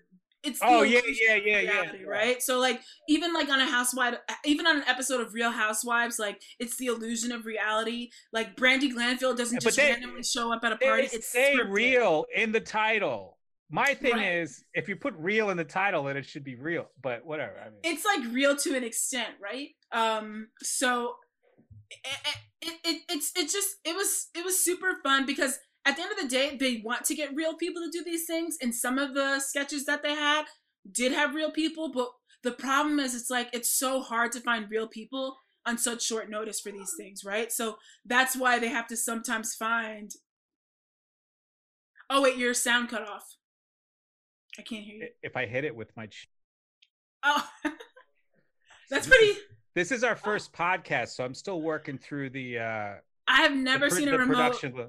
it's 0.44 0.58
oh, 0.60 0.68
the 0.68 0.74
Oh 0.78 0.82
yeah, 0.82 0.98
illusion 0.98 1.26
yeah, 1.28 1.34
of 1.36 1.46
yeah, 1.46 1.92
yeah. 2.00 2.06
right? 2.06 2.42
So 2.42 2.58
like 2.58 2.80
even 3.08 3.32
like 3.32 3.48
on 3.48 3.60
a 3.60 3.64
housewife, 3.64 4.16
even 4.44 4.66
on 4.66 4.78
an 4.78 4.84
episode 4.88 5.20
of 5.20 5.34
Real 5.34 5.52
Housewives, 5.52 6.18
like 6.18 6.42
it's 6.58 6.76
the 6.78 6.86
illusion 6.86 7.30
of 7.30 7.46
reality. 7.46 8.10
Like 8.32 8.56
Brandi 8.56 8.92
Glanville 8.92 9.34
doesn't 9.36 9.54
Yeah, 9.62 9.68
just 9.68 9.76
they- 9.76 9.90
randomly 9.92 10.24
show 10.24 10.52
up 10.52 10.64
at 10.64 10.72
a 10.72 10.76
party. 10.78 11.08
It's 11.12 11.28
say 11.28 11.54
scripted. 11.56 11.70
real 11.70 12.24
in 12.34 12.50
the 12.50 12.58
title. 12.60 13.38
My 13.72 13.94
thing 13.94 14.12
Right. 14.12 14.34
is, 14.34 14.64
if 14.74 14.86
you 14.86 14.96
put 14.96 15.14
real 15.16 15.48
in 15.48 15.56
the 15.56 15.64
title, 15.64 16.04
then 16.04 16.18
it 16.18 16.26
should 16.26 16.44
be 16.44 16.56
real. 16.56 16.90
But 17.02 17.24
whatever. 17.24 17.58
I 17.58 17.70
mean, 17.70 17.80
It's 17.82 18.04
like 18.04 18.20
real 18.30 18.54
to 18.54 18.76
an 18.76 18.84
extent, 18.84 19.34
right? 19.42 19.70
Um, 19.92 20.48
so 20.62 21.16
it, 21.90 22.36
it, 22.60 22.72
it 22.84 23.02
it's 23.08 23.32
it's 23.34 23.52
just 23.52 23.76
it 23.84 23.96
was 23.96 24.28
it 24.34 24.44
was 24.44 24.62
super 24.62 24.98
fun 25.02 25.24
because 25.24 25.58
at 25.86 25.96
the 25.96 26.02
end 26.02 26.12
of 26.12 26.18
the 26.18 26.28
day, 26.28 26.56
they 26.56 26.82
want 26.84 27.04
to 27.06 27.14
get 27.14 27.34
real 27.34 27.54
people 27.54 27.82
to 27.82 27.90
do 27.90 28.04
these 28.04 28.26
things, 28.26 28.58
and 28.60 28.74
some 28.74 28.98
of 28.98 29.14
the 29.14 29.40
sketches 29.40 29.86
that 29.86 30.02
they 30.02 30.14
had 30.14 30.44
did 30.90 31.12
have 31.12 31.34
real 31.34 31.50
people, 31.50 31.90
but 31.92 32.10
the 32.42 32.52
problem 32.52 32.98
is 33.00 33.14
it's 33.14 33.30
like 33.30 33.48
it's 33.54 33.70
so 33.70 34.00
hard 34.02 34.32
to 34.32 34.40
find 34.40 34.70
real 34.70 34.86
people 34.86 35.38
on 35.64 35.78
such 35.78 36.02
short 36.02 36.28
notice 36.28 36.60
for 36.60 36.72
these 36.72 36.92
things, 36.98 37.24
right? 37.24 37.50
So 37.50 37.78
that's 38.04 38.36
why 38.36 38.58
they 38.58 38.68
have 38.68 38.86
to 38.88 38.96
sometimes 38.96 39.54
find 39.54 40.10
Oh 42.10 42.20
wait, 42.20 42.36
your 42.36 42.52
sound 42.52 42.90
cut 42.90 43.08
off. 43.08 43.36
I 44.58 44.62
can't 44.62 44.84
hear 44.84 44.96
you. 44.96 45.08
if 45.22 45.36
I 45.36 45.46
hit 45.46 45.64
it 45.64 45.74
with 45.74 45.96
my, 45.96 46.06
ch- 46.06 46.28
Oh. 47.22 47.48
That's 48.90 49.06
This 49.06 49.08
pretty 49.08 49.26
is- 49.32 49.38
this 49.74 49.90
is 49.90 50.04
our 50.04 50.16
first 50.16 50.52
podcast, 50.52 51.08
so 51.10 51.24
I'm 51.24 51.34
still 51.34 51.62
working 51.62 51.96
through 51.96 52.30
the. 52.30 52.58
uh 52.58 52.92
I 53.26 53.42
have 53.42 53.54
never 53.56 53.88
pr- 53.88 53.94
seen 53.94 54.08
a 54.08 54.10
the 54.10 54.18
remote. 54.18 54.34
production. 54.60 54.86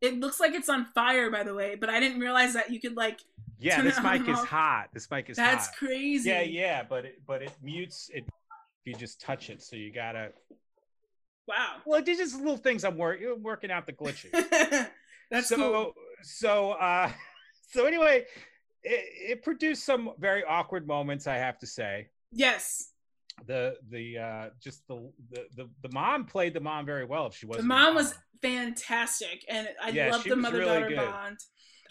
It 0.00 0.18
looks 0.20 0.40
like 0.40 0.54
it's 0.54 0.68
on 0.70 0.86
fire, 0.94 1.30
by 1.30 1.42
the 1.42 1.52
way, 1.52 1.74
but 1.74 1.90
I 1.90 2.00
didn't 2.00 2.20
realize 2.20 2.54
that 2.54 2.70
you 2.70 2.80
could 2.80 2.96
like. 2.96 3.20
Yeah, 3.58 3.82
this 3.82 4.00
mic 4.02 4.26
is 4.28 4.38
hot. 4.38 4.88
This 4.94 5.10
mic 5.10 5.28
is 5.28 5.36
That's 5.36 5.66
hot. 5.66 5.76
crazy. 5.76 6.30
Yeah, 6.30 6.40
yeah, 6.42 6.82
but 6.88 7.04
it 7.04 7.22
but 7.26 7.42
it 7.42 7.52
mutes 7.62 8.10
it. 8.14 8.24
If 8.26 8.86
you 8.86 8.94
just 8.94 9.20
touch 9.20 9.50
it, 9.50 9.62
so 9.62 9.76
you 9.76 9.92
gotta. 9.92 10.30
Wow. 11.46 11.76
Well, 11.84 12.02
these 12.02 12.16
just 12.18 12.36
little 12.36 12.56
things 12.56 12.84
I'm 12.84 12.96
working 12.96 13.42
working 13.42 13.70
out 13.70 13.84
the 13.86 13.92
glitching. 13.92 14.30
That's 15.30 15.48
so 15.48 15.56
cool. 15.56 15.92
so 16.22 16.72
uh 16.72 17.10
so 17.72 17.84
anyway 17.86 18.24
it, 18.84 19.30
it 19.30 19.42
produced 19.42 19.84
some 19.84 20.12
very 20.18 20.44
awkward 20.44 20.86
moments 20.86 21.26
i 21.26 21.36
have 21.36 21.58
to 21.58 21.66
say 21.66 22.08
Yes, 22.36 22.90
the 23.46 23.76
the 23.90 24.18
uh 24.18 24.50
just 24.60 24.86
the 24.88 25.10
the 25.30 25.46
the, 25.56 25.70
the 25.82 25.88
mom 25.92 26.24
played 26.24 26.52
the 26.54 26.60
mom 26.60 26.84
very 26.86 27.04
well 27.04 27.26
if 27.26 27.34
she 27.36 27.46
was 27.46 27.58
the 27.58 27.66
mom 27.66 27.94
was 27.94 28.14
fantastic, 28.42 29.44
and 29.48 29.68
I 29.82 29.90
Yeah, 29.90 30.10
love 30.10 30.24
the 30.24 30.36
mother 30.36 30.58
really 30.58 30.80
daughter 30.82 30.88
good. 30.88 30.96
bond. 30.96 31.38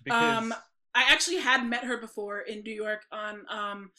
because 0.03 0.37
um, 0.37 0.53
I 0.93 1.05
actually 1.11 1.37
had 1.37 1.65
met 1.65 1.83
her 1.85 1.97
before 1.97 2.41
in 2.41 2.61
New 2.63 2.73
York 2.73 3.01
on 3.11 3.45
um, 3.49 3.91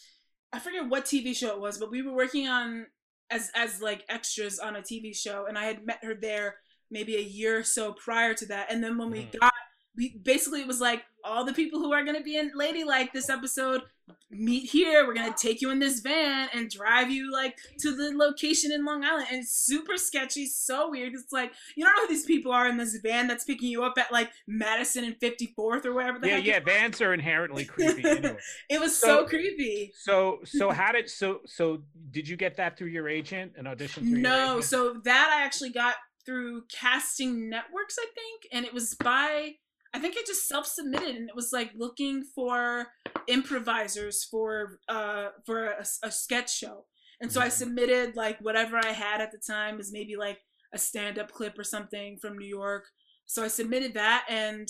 I 0.53 0.59
forget 0.59 0.89
what 0.89 1.05
TV 1.07 1.35
show 1.35 1.49
it 1.55 1.61
was, 1.61 1.79
but 1.79 1.91
we 1.91 2.03
were 2.03 2.15
working 2.15 2.47
on 2.49 2.87
as 3.31 3.51
as 3.55 3.81
like 3.83 4.05
extras 4.09 4.59
on 4.59 4.77
a 4.77 4.83
TV 4.83 5.15
show, 5.15 5.47
and 5.49 5.59
I 5.59 5.65
had 5.65 5.85
met 5.85 6.05
her 6.05 6.15
there 6.15 6.57
maybe 6.91 7.17
a 7.17 7.21
year 7.21 7.59
or 7.59 7.65
so 7.65 7.93
prior 7.93 8.35
to 8.35 8.47
that, 8.47 8.71
and 8.71 8.83
then 8.85 8.99
when 8.99 9.11
we 9.11 9.25
Mhm. 9.25 9.41
got. 9.41 9.53
We, 9.97 10.17
basically, 10.23 10.61
it 10.61 10.67
was 10.67 10.81
like 10.81 11.03
all 11.25 11.45
the 11.45 11.53
people 11.53 11.79
who 11.79 11.93
are 11.93 12.05
going 12.05 12.17
to 12.17 12.23
be 12.23 12.37
in 12.37 12.51
Ladylike 12.55 13.13
this 13.13 13.31
episode 13.31 13.83
meet 14.31 14.69
here. 14.71 15.07
We're 15.07 15.15
gonna 15.15 15.35
take 15.37 15.61
you 15.61 15.71
in 15.71 15.79
this 15.79 16.01
van 16.01 16.49
and 16.53 16.69
drive 16.69 17.11
you 17.11 17.33
like 17.33 17.57
to 17.81 17.97
the 17.97 18.13
location 18.17 18.73
in 18.73 18.85
Long 18.85 19.05
Island. 19.05 19.29
And 19.31 19.41
it's 19.43 19.57
super 19.57 19.97
sketchy, 19.97 20.47
so 20.47 20.91
weird. 20.91 21.15
It's 21.15 21.33
like 21.33 21.53
you 21.77 21.85
don't 21.85 21.95
know 21.97 22.03
who 22.03 22.09
these 22.09 22.27
people 22.27 22.53
are 22.53 22.69
in 22.69 22.77
this 22.77 22.97
van 22.97 23.29
that's 23.29 23.45
picking 23.45 23.69
you 23.71 23.85
up 23.85 23.95
at 23.97 24.13
like 24.13 24.31
Madison 24.47 25.05
and 25.05 25.19
54th 25.21 25.85
or 25.85 25.95
wherever. 25.95 26.25
Yeah, 26.27 26.37
yeah. 26.39 26.61
Vans 26.61 27.01
are 27.01 27.15
inherently 27.15 27.65
creepy. 27.65 28.03
Anyway. 28.15 28.37
it 28.69 28.81
was 28.81 28.97
So- 28.97 29.23
so, 29.23 29.27
creepy. 29.27 29.93
So, 29.97 30.41
so 30.45 30.71
how 30.71 30.93
did 30.93 31.09
so 31.09 31.41
so 31.47 31.83
did 32.11 32.29
you 32.29 32.37
get 32.37 32.57
that 32.57 32.77
through 32.77 32.89
your 32.89 33.09
agent? 33.09 33.53
An 33.57 33.67
audition 33.67 34.03
through 34.05 34.13
your 34.13 34.21
No, 34.21 34.61
so 34.61 34.95
that 35.05 35.37
I 35.39 35.45
actually 35.45 35.71
got 35.71 35.95
through 36.27 36.65
Casting 36.73 37.49
Networks, 37.49 37.97
I 37.99 38.07
think, 38.15 38.49
and 38.53 38.65
it 38.65 38.73
was 38.73 38.95
by 38.95 39.55
I 39.95 39.99
think 40.01 40.17
I 40.19 40.23
just 40.27 40.49
self 40.49 40.67
submitted, 40.67 41.15
and 41.17 41.29
it 41.29 41.37
was 41.37 41.53
like 41.53 41.71
looking 41.77 42.25
for 42.35 42.89
improvisers 43.29 44.25
for 44.25 44.79
uh 44.89 45.29
for 45.47 45.67
a, 45.67 45.85
a 46.03 46.11
sketch 46.11 46.55
show, 46.57 46.87
and 47.21 47.31
so 47.33 47.41
I 47.41 47.47
Mhm. 47.49 47.53
submitted 47.53 48.17
like 48.17 48.39
whatever 48.41 48.77
I 48.79 48.93
had 48.93 49.21
at 49.21 49.31
the 49.33 49.39
time 49.39 49.77
was 49.77 49.93
maybe 49.93 50.17
like 50.17 50.41
a 50.73 50.79
stand 50.79 51.19
up 51.19 51.31
clip 51.31 51.59
or 51.59 51.65
something 51.65 52.19
from 52.21 52.37
New 52.39 52.49
York. 52.49 52.85
So 53.27 53.45
I 53.45 53.49
submitted 53.49 53.95
that, 53.95 54.27
and 54.29 54.69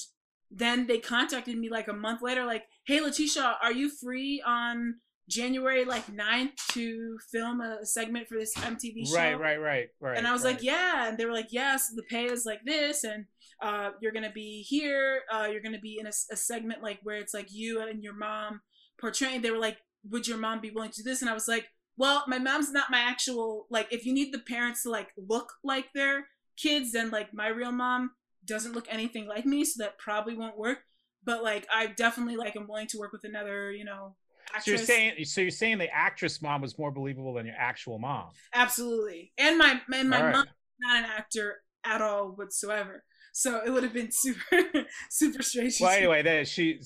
then 0.50 0.86
they 0.86 0.98
contacted 0.98 1.56
me 1.58 1.68
like 1.70 1.88
a 1.88 1.92
month 1.92 2.20
later, 2.22 2.44
like, 2.44 2.64
"Hey, 2.86 3.00
Leticia, 3.00 3.56
are 3.62 3.72
you 3.72 3.88
free 3.90 4.42
on?" 4.46 5.00
January 5.26 5.86
like 5.86 6.06
9th 6.12 6.52
to 6.72 7.16
film 7.32 7.62
a 7.62 7.86
segment 7.86 8.28
for 8.28 8.36
this 8.38 8.52
MTV 8.58 9.06
show. 9.06 9.14
right, 9.16 9.40
right, 9.40 9.56
right, 9.58 9.88
right. 9.98 10.18
and 10.18 10.26
I 10.26 10.32
was 10.34 10.44
right. 10.44 10.52
like, 10.52 10.62
yeah. 10.62 11.08
And 11.08 11.16
they 11.16 11.24
were 11.24 11.32
like, 11.32 11.46
yes, 11.50 11.88
the 11.96 12.02
pay 12.02 12.26
is 12.26 12.44
like 12.44 12.60
this. 12.66 13.04
And 13.04 13.24
uh, 13.62 13.90
you're 14.00 14.12
going 14.12 14.24
to 14.24 14.30
be 14.30 14.62
here. 14.62 15.20
Uh, 15.32 15.48
you're 15.50 15.62
going 15.62 15.74
to 15.74 15.80
be 15.80 15.98
in 15.98 16.06
a 16.06 16.12
segment 16.12 16.82
like 16.82 17.00
where 17.02 17.16
it's 17.16 17.34
like 17.34 17.52
you 17.52 17.80
and 17.80 18.02
your 18.02 18.14
mom 18.14 18.60
portraying. 18.98 19.42
They 19.42 19.50
were 19.50 19.58
like, 19.58 19.78
would 20.10 20.28
your 20.28 20.38
mom 20.38 20.60
be 20.60 20.70
willing 20.70 20.90
to 20.90 21.02
do 21.02 21.10
this? 21.10 21.20
And 21.22 21.30
I 21.30 21.34
was 21.34 21.48
like, 21.48 21.66
well, 21.96 22.24
my 22.26 22.38
mom's 22.38 22.72
not 22.72 22.90
my 22.90 22.98
actual, 22.98 23.66
like, 23.70 23.92
if 23.92 24.04
you 24.04 24.12
need 24.12 24.32
the 24.32 24.40
parents 24.40 24.82
to 24.82 24.90
like 24.90 25.10
look 25.16 25.52
like 25.62 25.92
their 25.94 26.26
kids, 26.56 26.92
then 26.92 27.10
like 27.10 27.32
my 27.32 27.48
real 27.48 27.72
mom 27.72 28.10
doesn't 28.44 28.72
look 28.72 28.86
anything 28.90 29.26
like 29.26 29.46
me. 29.46 29.64
So 29.64 29.82
that 29.82 29.98
probably 29.98 30.36
won't 30.36 30.58
work. 30.58 30.78
But 31.24 31.42
like, 31.42 31.66
I 31.72 31.86
definitely 31.86 32.36
like, 32.36 32.56
am 32.56 32.66
willing 32.68 32.88
to 32.88 32.98
work 32.98 33.12
with 33.12 33.24
another, 33.24 33.72
you 33.72 33.84
know, 33.84 34.16
actress. 34.54 34.64
So 34.64 34.70
you're 34.70 34.78
saying 34.78 35.24
so 35.24 35.40
you're 35.40 35.50
saying 35.50 35.78
the 35.78 35.94
actress 35.94 36.42
mom 36.42 36.62
was 36.62 36.78
more 36.78 36.90
believable 36.90 37.34
than 37.34 37.46
your 37.46 37.56
actual 37.58 37.98
mom. 37.98 38.26
Absolutely. 38.52 39.32
And 39.38 39.58
my 39.58 39.80
and 39.92 40.10
my 40.10 40.22
right. 40.22 40.32
mom 40.32 40.44
is 40.44 40.52
not 40.80 40.98
an 40.98 41.10
actor 41.16 41.62
at 41.84 42.02
all 42.02 42.28
whatsoever. 42.28 43.04
So 43.36 43.60
it 43.66 43.70
would 43.70 43.82
have 43.82 43.92
been 43.92 44.12
super 44.12 44.62
super 45.10 45.42
strange. 45.42 45.80
Well, 45.80 45.90
anyway, 45.90 46.22
that 46.22 46.46
she 46.46 46.80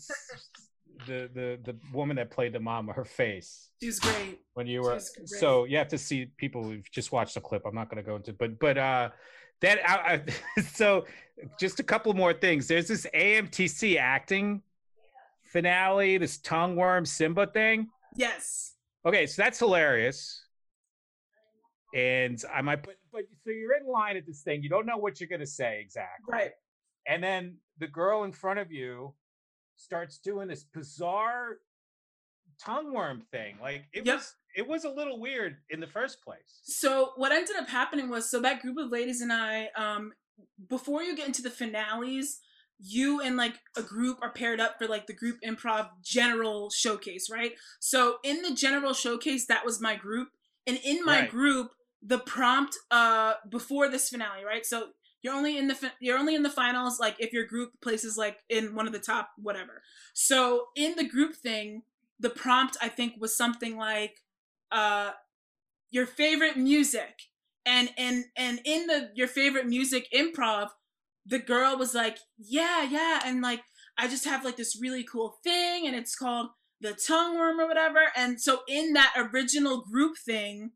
the 1.07 1.28
the 1.34 1.59
the 1.62 1.76
woman 1.92 2.16
that 2.16 2.30
played 2.30 2.55
the 2.55 2.61
mom, 2.61 2.88
her 2.88 3.05
face 3.05 3.68
She 3.80 3.86
was 3.86 4.01
great. 4.01 4.40
when 4.55 4.66
you 4.66 4.80
were 4.80 4.99
so 5.26 5.64
you 5.64 5.76
have 5.76 5.88
to 5.88 5.99
see 5.99 6.30
people 6.38 6.64
who've 6.64 6.90
just 6.90 7.12
watched 7.12 7.34
the 7.34 7.42
clip. 7.42 7.66
I'm 7.66 7.74
not 7.74 7.90
going 7.90 8.03
to 8.03 8.09
go 8.09 8.16
into, 8.16 8.32
but 8.32 8.59
but 8.59 8.78
uh 8.78 9.11
that 9.61 9.78
I, 9.86 10.22
I, 10.57 10.61
so 10.62 11.05
just 11.61 11.80
a 11.80 11.82
couple 11.82 12.14
more 12.14 12.32
things. 12.32 12.66
There's 12.66 12.88
this 12.88 13.07
AMTC 13.14 13.99
acting 13.99 14.62
finale, 15.42 16.16
this 16.16 16.38
tongue 16.38 16.76
worm 16.76 17.05
Simba 17.05 17.46
thing. 17.46 17.88
Yes. 18.16 18.72
Okay, 19.05 19.26
so 19.26 19.42
that's 19.42 19.59
hilarious. 19.59 20.44
And 21.95 22.43
I 22.55 22.61
might 22.62 22.82
put, 22.82 22.97
but 23.12 23.22
so 23.45 23.51
you're 23.51 23.76
in 23.76 23.86
line 23.86 24.16
at 24.16 24.26
this 24.26 24.43
thing. 24.43 24.62
You 24.62 24.68
don't 24.68 24.86
know 24.86 24.99
what 24.99 25.20
you're 25.20 25.28
going 25.28 25.41
to 25.41 25.47
say 25.47 25.80
exactly. 25.80 26.32
Right. 26.32 26.51
And 27.07 27.22
then 27.22 27.57
the 27.78 27.86
girl 27.89 28.24
in 28.24 28.32
front 28.32 28.59
of 28.59 28.70
you 28.70 29.14
starts 29.76 30.18
doing 30.18 30.49
this 30.49 30.64
bizarre 30.64 31.59
tongue 32.62 32.93
worm 32.93 33.22
thing. 33.30 33.57
Like 33.62 33.84
it 33.93 34.05
Yep. 34.05 34.16
was, 34.16 34.34
it 34.57 34.66
was 34.68 34.84
a 34.84 34.91
little 34.91 35.20
weird 35.20 35.57
in 35.70 35.80
the 35.80 35.86
first 35.86 36.22
place. 36.22 36.61
So 36.64 37.12
what 37.16 37.32
ended 37.32 37.57
up 37.57 37.68
happening 37.68 38.09
was 38.09 38.30
so 38.30 38.41
that 38.41 38.61
group 38.61 38.76
of 38.78 38.91
ladies 38.91 39.20
and 39.20 39.32
I, 39.32 39.68
um, 39.76 40.12
before 40.68 41.03
you 41.03 41.16
get 41.16 41.26
into 41.26 41.43
the 41.43 41.51
finales, 41.51 42.41
you 42.80 43.20
and 43.20 43.36
like 43.36 43.55
a 43.76 43.82
group 43.82 44.18
are 44.22 44.32
paired 44.32 44.61
up 44.61 44.78
for 44.78 44.86
like 44.86 45.07
the 45.07 45.12
group 45.12 45.39
improv 45.45 45.89
general 46.03 46.70
showcase, 46.70 47.28
right? 47.30 47.53
So 47.80 48.18
in 48.22 48.43
the 48.43 48.55
general 48.55 48.93
showcase, 48.93 49.47
that 49.47 49.64
was 49.64 49.80
my 49.80 49.97
group. 49.97 50.28
And 50.66 50.78
in 50.84 51.05
my 51.05 51.20
Right. 51.20 51.30
group, 51.30 51.70
the 52.03 52.18
prompt 52.18 52.76
uh 52.90 53.34
before 53.49 53.88
this 53.88 54.09
finale, 54.09 54.44
right? 54.44 54.64
So 54.64 54.88
you're 55.22 55.34
only 55.34 55.59
in 55.59 55.68
the 55.68 55.74
fi- 55.74 55.92
you're 56.01 56.18
only 56.18 56.34
in 56.34 56.42
the 56.42 56.51
finals 56.51 57.01
like 57.01 57.16
if 57.18 57.32
your 57.32 57.44
group 57.44 57.72
places 57.82 58.16
like 58.16 58.38
in 58.49 58.74
one 58.74 58.86
of 58.86 58.92
the 58.92 58.99
top 58.99 59.30
whatever. 59.36 59.82
So 60.14 60.66
in 60.76 60.94
the 60.96 61.09
group 61.09 61.34
thing, 61.34 61.82
the 62.20 62.30
prompt 62.30 62.76
I 62.80 62.88
think 62.88 63.14
was 63.18 63.36
something 63.36 63.76
like 63.76 64.22
uh 64.70 65.12
your 65.90 66.07
favorite 66.07 66.57
music 66.57 67.22
and 67.64 67.90
and 67.96 68.24
and 68.36 68.61
in 68.64 68.86
the 68.86 69.11
your 69.14 69.28
favorite 69.28 69.66
music 69.66 70.09
improv 70.14 70.68
the 71.26 71.38
girl 71.38 71.76
was 71.76 71.94
like 71.94 72.18
yeah 72.38 72.82
yeah 72.82 73.20
and 73.24 73.42
like 73.42 73.62
i 73.96 74.07
just 74.09 74.24
have 74.24 74.44
like 74.44 74.57
this 74.57 74.78
really 74.80 75.05
cool 75.05 75.38
thing 75.42 75.86
and 75.86 75.94
it's 75.96 76.16
called 76.16 76.49
the 76.80 76.92
tongue 76.92 77.36
worm 77.36 77.61
or 77.61 77.66
whatever 77.66 78.01
and 78.16 78.40
so 78.40 78.61
in 78.68 78.92
that 78.92 79.12
original 79.16 79.82
group 79.82 80.16
thing 80.16 80.70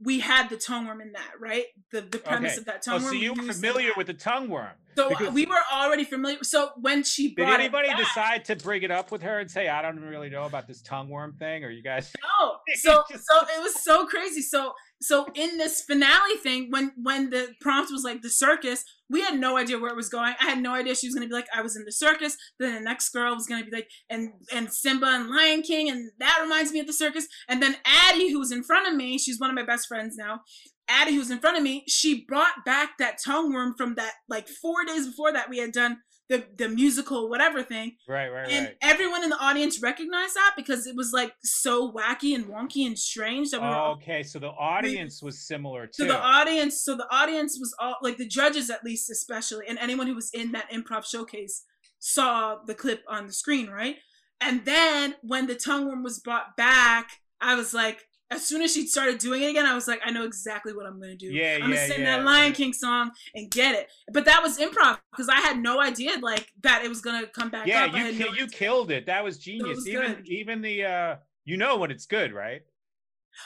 we 0.00 0.20
had 0.20 0.48
the 0.50 0.56
tongue 0.56 0.86
worm 0.86 1.00
in 1.00 1.12
that 1.12 1.30
right 1.40 1.64
the 1.90 2.02
the 2.02 2.18
premise 2.18 2.52
Okay. 2.52 2.58
of 2.60 2.64
that 2.66 2.82
tongue 2.82 2.96
Oh, 2.96 2.98
tongue 2.98 3.06
so 3.08 3.12
worm 3.14 3.22
you 3.22 3.32
we 3.32 3.46
were 3.46 3.52
familiar 3.52 3.90
with 3.96 4.06
the 4.08 4.14
tongue 4.14 4.48
worm. 4.48 4.72
so 4.96 5.06
uh, 5.06 5.08
because- 5.08 5.32
we 5.32 5.46
were 5.46 5.60
already 5.72 6.04
familiar 6.04 6.42
so 6.44 6.70
when 6.80 7.02
she 7.02 7.34
Did 7.34 7.48
anybody 7.48 7.88
back- 7.88 7.98
decide 7.98 8.44
to 8.46 8.56
bring 8.56 8.82
it 8.82 8.90
up 8.90 9.10
with 9.10 9.22
her 9.22 9.38
and 9.38 9.50
say, 9.50 9.68
I 9.68 9.80
don't 9.82 9.98
really 10.00 10.28
know 10.28 10.44
about 10.44 10.66
this 10.66 10.82
tongue 10.82 11.08
worm 11.08 11.32
thing? 11.38 11.64
Or 11.64 11.70
you 11.70 11.82
guys 11.82 12.12
No. 12.22 12.56
So 12.76 13.04
so 13.08 13.46
it 13.56 13.62
was 13.62 13.82
so 13.82 14.06
crazy. 14.06 14.42
So 14.42 14.72
so 15.00 15.26
in 15.34 15.58
this 15.58 15.82
finale 15.82 16.36
thing, 16.42 16.70
when 16.70 16.92
when 16.96 17.30
the 17.30 17.54
prompt 17.60 17.92
was 17.92 18.02
like 18.02 18.22
the 18.22 18.30
circus, 18.30 18.84
we 19.10 19.20
had 19.20 19.38
no 19.38 19.56
idea 19.56 19.78
where 19.78 19.90
it 19.90 19.96
was 19.96 20.08
going. 20.08 20.34
I 20.40 20.44
had 20.44 20.62
no 20.62 20.74
idea 20.74 20.94
she 20.94 21.06
was 21.06 21.14
gonna 21.14 21.28
be 21.28 21.34
like, 21.34 21.48
I 21.54 21.62
was 21.62 21.76
in 21.76 21.84
the 21.84 21.92
circus. 21.92 22.36
Then 22.58 22.74
the 22.74 22.80
next 22.80 23.10
girl 23.10 23.34
was 23.34 23.46
gonna 23.46 23.64
be 23.64 23.70
like, 23.70 23.88
and 24.08 24.32
and 24.52 24.72
Simba 24.72 25.06
and 25.06 25.28
Lion 25.28 25.62
King, 25.62 25.90
and 25.90 26.10
that 26.18 26.38
reminds 26.42 26.72
me 26.72 26.80
of 26.80 26.86
the 26.86 26.92
circus. 26.92 27.26
And 27.48 27.62
then 27.62 27.76
Addie, 27.84 28.30
who 28.30 28.38
was 28.38 28.52
in 28.52 28.64
front 28.64 28.88
of 28.88 28.94
me, 28.94 29.18
she's 29.18 29.38
one 29.38 29.50
of 29.50 29.56
my 29.56 29.64
best 29.64 29.86
friends 29.86 30.16
now. 30.16 30.40
Addie, 30.88 31.12
who 31.12 31.18
was 31.18 31.30
in 31.30 31.40
front 31.40 31.56
of 31.56 31.62
me, 31.62 31.84
she 31.88 32.24
brought 32.24 32.64
back 32.64 32.96
that 32.98 33.18
tongue 33.24 33.52
worm 33.52 33.74
from 33.76 33.96
that 33.96 34.12
like 34.28 34.48
four 34.48 34.84
days 34.86 35.06
before 35.06 35.32
that 35.32 35.50
we 35.50 35.58
had 35.58 35.72
done 35.72 35.98
the 36.28 36.44
the 36.56 36.68
musical 36.68 37.28
whatever 37.28 37.62
thing. 37.62 37.96
Right, 38.08 38.28
right, 38.28 38.48
and 38.48 38.66
right. 38.66 38.76
everyone 38.82 39.22
in 39.22 39.30
the 39.30 39.38
audience 39.38 39.80
recognized 39.82 40.34
that 40.34 40.54
because 40.56 40.86
it 40.86 40.96
was 40.96 41.12
like 41.12 41.32
so 41.42 41.92
wacky 41.92 42.34
and 42.34 42.46
wonky 42.46 42.86
and 42.86 42.98
strange 42.98 43.50
that 43.50 43.60
we 43.60 43.66
were 43.66 43.74
all, 43.74 43.92
okay, 43.94 44.22
so 44.22 44.38
the 44.38 44.48
audience 44.48 45.22
was 45.22 45.46
similar 45.46 45.88
so 45.92 46.06
the 46.06 46.18
audience 46.18 46.82
so 46.82 46.96
the 46.96 47.06
audience 47.14 47.58
was 47.60 47.74
all 47.78 47.96
like 48.02 48.16
the 48.16 48.26
judges 48.26 48.70
at 48.70 48.84
least 48.84 49.10
especially 49.10 49.66
and 49.68 49.78
anyone 49.78 50.06
who 50.06 50.14
was 50.14 50.30
in 50.32 50.52
that 50.52 50.70
improv 50.72 51.04
showcase 51.04 51.64
saw 51.98 52.56
the 52.66 52.74
clip 52.74 53.02
on 53.08 53.26
the 53.26 53.32
screen 53.32 53.68
right? 53.68 53.96
And 54.40 54.66
then 54.66 55.14
when 55.22 55.46
the 55.46 55.54
tongue 55.54 55.86
worm 55.86 56.02
was 56.02 56.18
brought 56.18 56.56
back 56.56 57.10
i 57.40 57.54
was 57.54 57.72
like 57.72 58.04
as 58.30 58.44
soon 58.44 58.60
as 58.62 58.72
she 58.72 58.86
started 58.86 59.18
doing 59.18 59.42
it 59.42 59.50
again 59.50 59.66
i 59.66 59.74
was 59.74 59.86
like 59.86 60.00
i 60.04 60.10
know 60.10 60.24
exactly 60.24 60.72
what 60.74 60.86
i'm 60.86 61.00
gonna 61.00 61.14
do 61.16 61.26
Yeah, 61.26 61.54
i'm 61.56 61.60
gonna 61.62 61.74
yeah, 61.76 61.86
sing 61.86 62.00
yeah. 62.00 62.16
that 62.16 62.24
lion 62.24 62.52
king 62.52 62.72
song 62.72 63.10
and 63.34 63.50
get 63.50 63.74
it 63.74 63.88
but 64.12 64.24
that 64.24 64.42
was 64.42 64.58
improv 64.58 64.98
because 65.12 65.28
i 65.28 65.36
had 65.36 65.58
no 65.58 65.80
idea 65.80 66.12
like 66.20 66.52
that 66.62 66.84
it 66.84 66.88
was 66.88 67.00
gonna 67.00 67.26
come 67.28 67.50
back 67.50 67.66
yeah, 67.66 67.84
up. 67.84 67.94
You 67.96 68.04
ki- 68.12 68.18
no 68.18 68.26
you 68.26 68.32
idea. 68.32 68.46
killed 68.48 68.90
it. 68.90 69.06
That 69.06 69.22
was 69.24 69.38
genius. 69.38 69.76
was 69.76 69.88
even 69.88 70.14
good. 70.14 70.28
even 70.28 70.60
the 70.60 70.84
uh 70.84 71.16
you 71.44 71.56
know 71.56 71.76
when 71.76 71.90
it's 71.90 72.06
good, 72.06 72.32
right? 72.32 72.62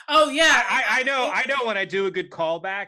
oh 0.09 0.29
yeah 0.29 0.63
I, 0.69 0.99
I 0.99 1.03
know 1.03 1.29
I 1.33 1.45
know 1.47 1.65
when 1.65 1.77
I 1.77 1.85
do 1.85 2.05
a 2.07 2.11
good 2.11 2.29
callback. 2.31 2.87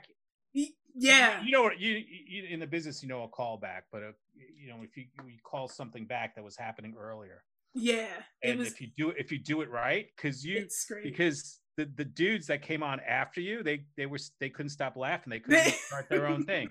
yeah 0.96 1.44
You 1.44 1.52
know 1.52 1.64
what 1.64 1.80
you, 1.80 2.02
you 2.28 2.46
in 2.50 2.60
the 2.60 2.68
business 2.68 3.02
you 3.04 3.10
know 3.10 3.24
a 3.24 3.28
callback, 3.30 3.84
but 3.92 4.04
uh 4.04 4.12
you 4.36 4.70
know 4.70 4.78
if 4.84 4.96
you, 4.98 5.06
you 5.28 5.38
call 5.44 5.68
something 5.68 6.06
back 6.06 6.36
that 6.36 6.44
was 6.44 6.56
happening 6.58 6.96
earlier. 7.00 7.44
Yeah, 7.76 8.08
And 8.44 8.60
was. 8.60 8.68
if 8.70 8.82
you 8.82 8.88
do 8.96 9.10
it 9.10 9.18
if 9.20 9.32
you 9.32 9.40
do 9.40 9.62
it 9.62 9.70
right 9.70 10.08
cuz 10.18 10.44
you 10.46 10.58
It's 10.60 10.86
great. 10.86 11.04
because 11.04 11.60
the, 11.78 11.86
the 11.86 12.06
dudes 12.06 12.48
that 12.48 12.62
came 12.62 12.84
on 12.84 13.00
after 13.00 13.42
you, 13.42 13.64
they 13.64 13.86
they 13.98 14.06
were 14.06 14.20
they 14.40 14.50
couldn't 14.50 14.70
stop 14.70 14.96
laughing. 14.96 15.32
They 15.32 15.40
couldn't 15.40 15.74
start 15.88 16.10
their 16.10 16.28
own 16.28 16.46
thing. 16.46 16.70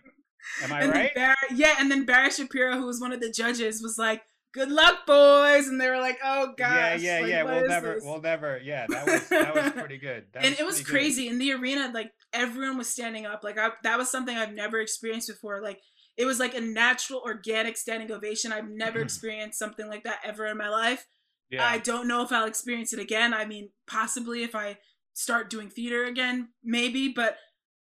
Am 0.62 0.72
I 0.72 0.82
and 0.82 0.92
right? 0.92 1.14
Barry, 1.14 1.34
yeah, 1.55 1.76
and 1.78 1.90
then 1.90 2.05
Barry 2.05 2.30
Shapiro, 2.30 2.76
who 2.76 2.86
was 2.86 3.00
one 3.00 3.12
of 3.12 3.20
the 3.20 3.30
judges, 3.30 3.82
was 3.82 3.96
like, 3.98 4.22
"Good 4.53 4.70
luck, 4.70 5.07
boys," 5.07 5.68
and 5.68 5.80
they 5.80 5.88
were 5.88 6.00
like, 6.00 6.18
"Oh 6.24 6.53
gosh." 6.57 7.00
yeah, 7.00 7.18
yeah, 7.18 7.20
like, 7.20 7.30
yeah. 7.30 7.42
We'll 7.44 7.68
never, 7.68 7.94
this? 7.94 8.05
we'll 8.05 8.20
never. 8.20 8.61
Yeah, 8.62 8.86
that 8.88 9.07
was 9.07 9.28
that 9.28 9.55
was 9.55 9.72
pretty 9.76 9.98
good. 9.98 10.26
That 10.32 10.44
and 10.44 10.59
it 10.59 10.64
was 10.64 10.76
pretty 10.76 10.84
good. 10.84 10.90
crazy 10.90 11.28
in 11.28 11.38
the 11.38 11.53
arena. 11.53 11.90
Like 11.92 12.12
everyone 12.32 12.78
was 12.78 12.88
standing 12.88 13.26
up. 13.26 13.44
Like 13.44 13.59
I, 13.59 13.70
that 13.82 13.98
was 13.98 14.11
something 14.11 14.36
I've 14.36 14.55
never 14.55 14.80
experienced 14.80 15.28
before. 15.28 15.62
Like 15.62 15.80
it 16.16 16.26
was 16.26 16.38
like 16.38 16.55
a 16.55 16.61
natural, 16.61 17.22
organic 17.24 17.76
standing 17.76 18.11
ovation. 18.12 18.53
I've 18.53 18.68
never 18.68 18.98
mm-hmm. 18.98 19.05
experienced 19.05 19.59
something 19.59 19.88
like 19.88 20.05
that 20.05 20.20
ever 20.24 20.46
in 20.46 20.59
my 20.59 20.68
life. 20.68 21.07
Yeah. 21.50 21.66
I 21.66 21.78
don't 21.78 22.09
know 22.09 22.22
if 22.22 22.32
I'll 22.32 22.46
experience 22.46 22.92
it 22.92 22.98
again. 22.98 23.34
I 23.34 23.44
mean, 23.44 23.70
possibly 23.86 24.42
if 24.42 24.55
I 24.55 24.78
start 25.14 25.50
doing 25.50 25.68
theater 25.68 26.04
again, 26.04 26.48
maybe. 26.62 27.08
But 27.08 27.36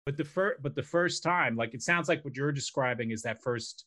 but 0.05 0.17
the 0.17 0.25
first, 0.25 0.61
but 0.61 0.75
the 0.75 0.83
first 0.83 1.23
time, 1.23 1.55
like 1.55 1.73
it 1.73 1.81
sounds 1.81 2.07
like 2.07 2.23
what 2.23 2.35
you're 2.35 2.51
describing 2.51 3.11
is 3.11 3.23
that 3.23 3.41
first 3.41 3.85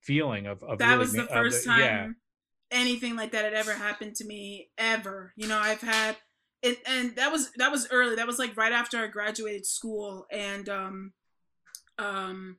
feeling 0.00 0.46
of 0.46 0.62
of 0.62 0.78
that 0.78 0.90
really 0.90 0.98
was 0.98 1.12
the 1.12 1.26
first 1.26 1.64
time. 1.64 1.80
Yeah, 1.80 2.08
anything 2.70 3.16
like 3.16 3.32
that 3.32 3.44
had 3.44 3.54
ever 3.54 3.74
happened 3.74 4.16
to 4.16 4.24
me 4.24 4.70
ever. 4.78 5.32
You 5.36 5.48
know, 5.48 5.58
I've 5.58 5.80
had 5.80 6.16
it, 6.62 6.78
and 6.86 7.14
that 7.16 7.30
was 7.30 7.50
that 7.58 7.70
was 7.70 7.88
early. 7.90 8.16
That 8.16 8.26
was 8.26 8.38
like 8.38 8.56
right 8.56 8.72
after 8.72 8.98
I 8.98 9.08
graduated 9.08 9.66
school, 9.66 10.26
and 10.30 10.68
um, 10.68 11.12
um, 11.98 12.58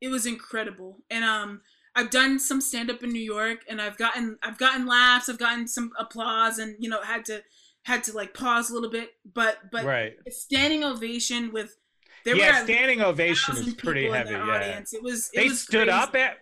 it 0.00 0.08
was 0.08 0.26
incredible. 0.26 0.98
And 1.10 1.24
um, 1.24 1.62
I've 1.94 2.10
done 2.10 2.38
some 2.38 2.60
stand 2.60 2.90
up 2.90 3.02
in 3.02 3.10
New 3.10 3.20
York, 3.22 3.60
and 3.68 3.80
I've 3.80 3.96
gotten 3.96 4.38
I've 4.42 4.58
gotten 4.58 4.86
laughs, 4.86 5.28
I've 5.28 5.38
gotten 5.38 5.66
some 5.66 5.90
applause, 5.98 6.58
and 6.58 6.76
you 6.78 6.88
know 6.88 7.00
had 7.02 7.24
to 7.26 7.42
had 7.84 8.04
to 8.04 8.12
like 8.12 8.34
pause 8.34 8.70
a 8.70 8.74
little 8.74 8.90
bit, 8.90 9.14
but 9.34 9.58
but 9.70 9.84
right. 9.84 10.14
standing 10.30 10.84
ovation 10.84 11.52
with 11.52 11.76
there 12.24 12.36
yeah, 12.36 12.60
were 12.60 12.64
standing 12.66 13.02
ovation 13.02 13.56
is 13.56 13.74
pretty 13.74 14.08
heavy. 14.08 14.32
Yeah, 14.32 14.40
audience. 14.42 14.92
it 14.94 15.02
was. 15.02 15.30
It 15.32 15.36
they 15.36 15.48
was 15.48 15.60
stood 15.60 15.88
crazy. 15.88 15.90
up 15.90 16.14
at. 16.16 16.38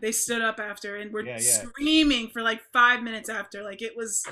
They 0.00 0.12
stood 0.12 0.42
up 0.42 0.60
after 0.60 0.96
and 0.96 1.12
were 1.12 1.22
Yeah, 1.24 1.32
yeah. 1.34 1.38
screaming 1.38 2.28
for 2.28 2.42
like 2.42 2.60
five 2.72 3.02
minutes 3.02 3.28
after. 3.28 3.62
Like 3.62 3.82
it 3.82 3.96
was, 3.96 4.24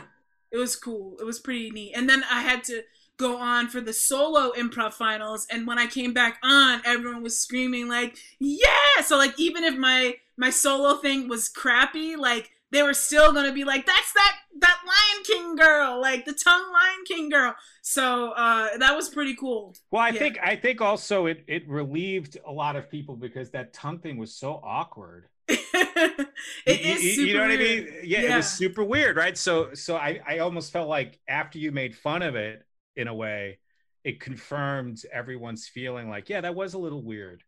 it 0.53 0.57
was 0.57 0.77
cool. 0.77 1.17
It 1.21 1.25
was 1.25 1.39
pretty 1.41 1.71
neat. 1.71 1.93
And 1.95 2.09
then 2.09 2.25
I 2.31 2.43
had 2.43 2.65
to 2.65 2.83
go 3.17 3.37
on 3.37 3.69
for 3.69 3.81
the 3.81 3.93
solo 3.93 4.53
improv 4.53 4.95
finals. 4.95 5.47
And 5.51 5.67
when 5.67 5.79
I 5.79 5.87
came 5.87 6.13
back 6.13 6.39
on, 6.43 6.81
everyone 6.85 7.23
was 7.23 7.39
screaming 7.39 7.89
like, 7.89 8.17
"Yeah!" 8.39 9.03
So 9.05 9.17
like 9.19 9.39
even 9.39 9.65
if 9.65 9.77
my 9.77 10.17
my 10.37 10.51
solo 10.51 10.97
thing 10.97 11.29
was 11.29 11.49
crappy, 11.49 12.17
like 12.17 12.51
they 12.71 12.83
were 12.83 12.95
still 12.95 13.33
gonna 13.33 13.53
be 13.53 13.65
like, 13.65 13.87
"That's 13.87 14.13
that 14.15 14.37
that 14.61 14.79
Lion 14.87 15.25
King 15.25 15.57
girl, 15.57 16.01
like 16.01 16.25
the 16.25 16.33
tongue 16.35 16.71
Lion 16.73 17.05
King 17.07 17.29
girl." 17.31 17.55
So 17.83 18.31
uh, 18.33 18.77
that 18.79 18.95
was 18.95 19.09
pretty 19.09 19.35
cool. 19.35 19.75
Well, 19.91 20.03
I 20.03 20.09
Yeah. 20.11 20.19
think 20.19 20.39
I 20.43 20.57
think 20.57 20.81
also 20.81 21.27
it 21.27 21.45
it 21.49 21.69
relieved 21.69 22.37
a 22.47 22.53
lot 22.53 22.77
of 22.77 22.91
people 22.91 23.17
because 23.17 23.51
that 23.51 23.73
tongue 23.73 23.99
thing 24.01 24.17
was 24.19 24.35
so 24.35 24.61
awkward. 24.63 25.29
it 25.49 26.29
You- 26.67 26.75
is 26.95 27.05
you, 27.05 27.13
super 27.13 27.27
you 27.29 27.35
know 27.35 27.41
what 27.43 27.51
I 27.53 27.57
mean? 27.57 27.89
Yeah, 28.05 28.21
it 28.21 28.37
was 28.37 28.51
super 28.51 28.85
weird, 28.85 29.17
right? 29.17 29.37
So 29.37 29.73
so 29.75 29.97
I 29.97 30.21
I 30.27 30.39
almost 30.39 30.73
felt 30.73 30.89
like 30.89 31.19
after 31.29 31.59
you 31.59 31.73
made 31.73 31.97
fun 31.97 32.23
of 32.23 32.37
it 32.37 32.65
in 32.97 33.09
a 33.09 33.15
way, 33.15 33.59
it 34.05 34.21
confirmed 34.21 35.03
everyone's 35.13 35.69
feeling 35.69 36.09
like, 36.11 36.29
yeah, 36.29 36.41
that 36.43 36.55
was 36.55 36.75
a 36.75 36.79
little 36.79 37.03
weird. 37.03 37.43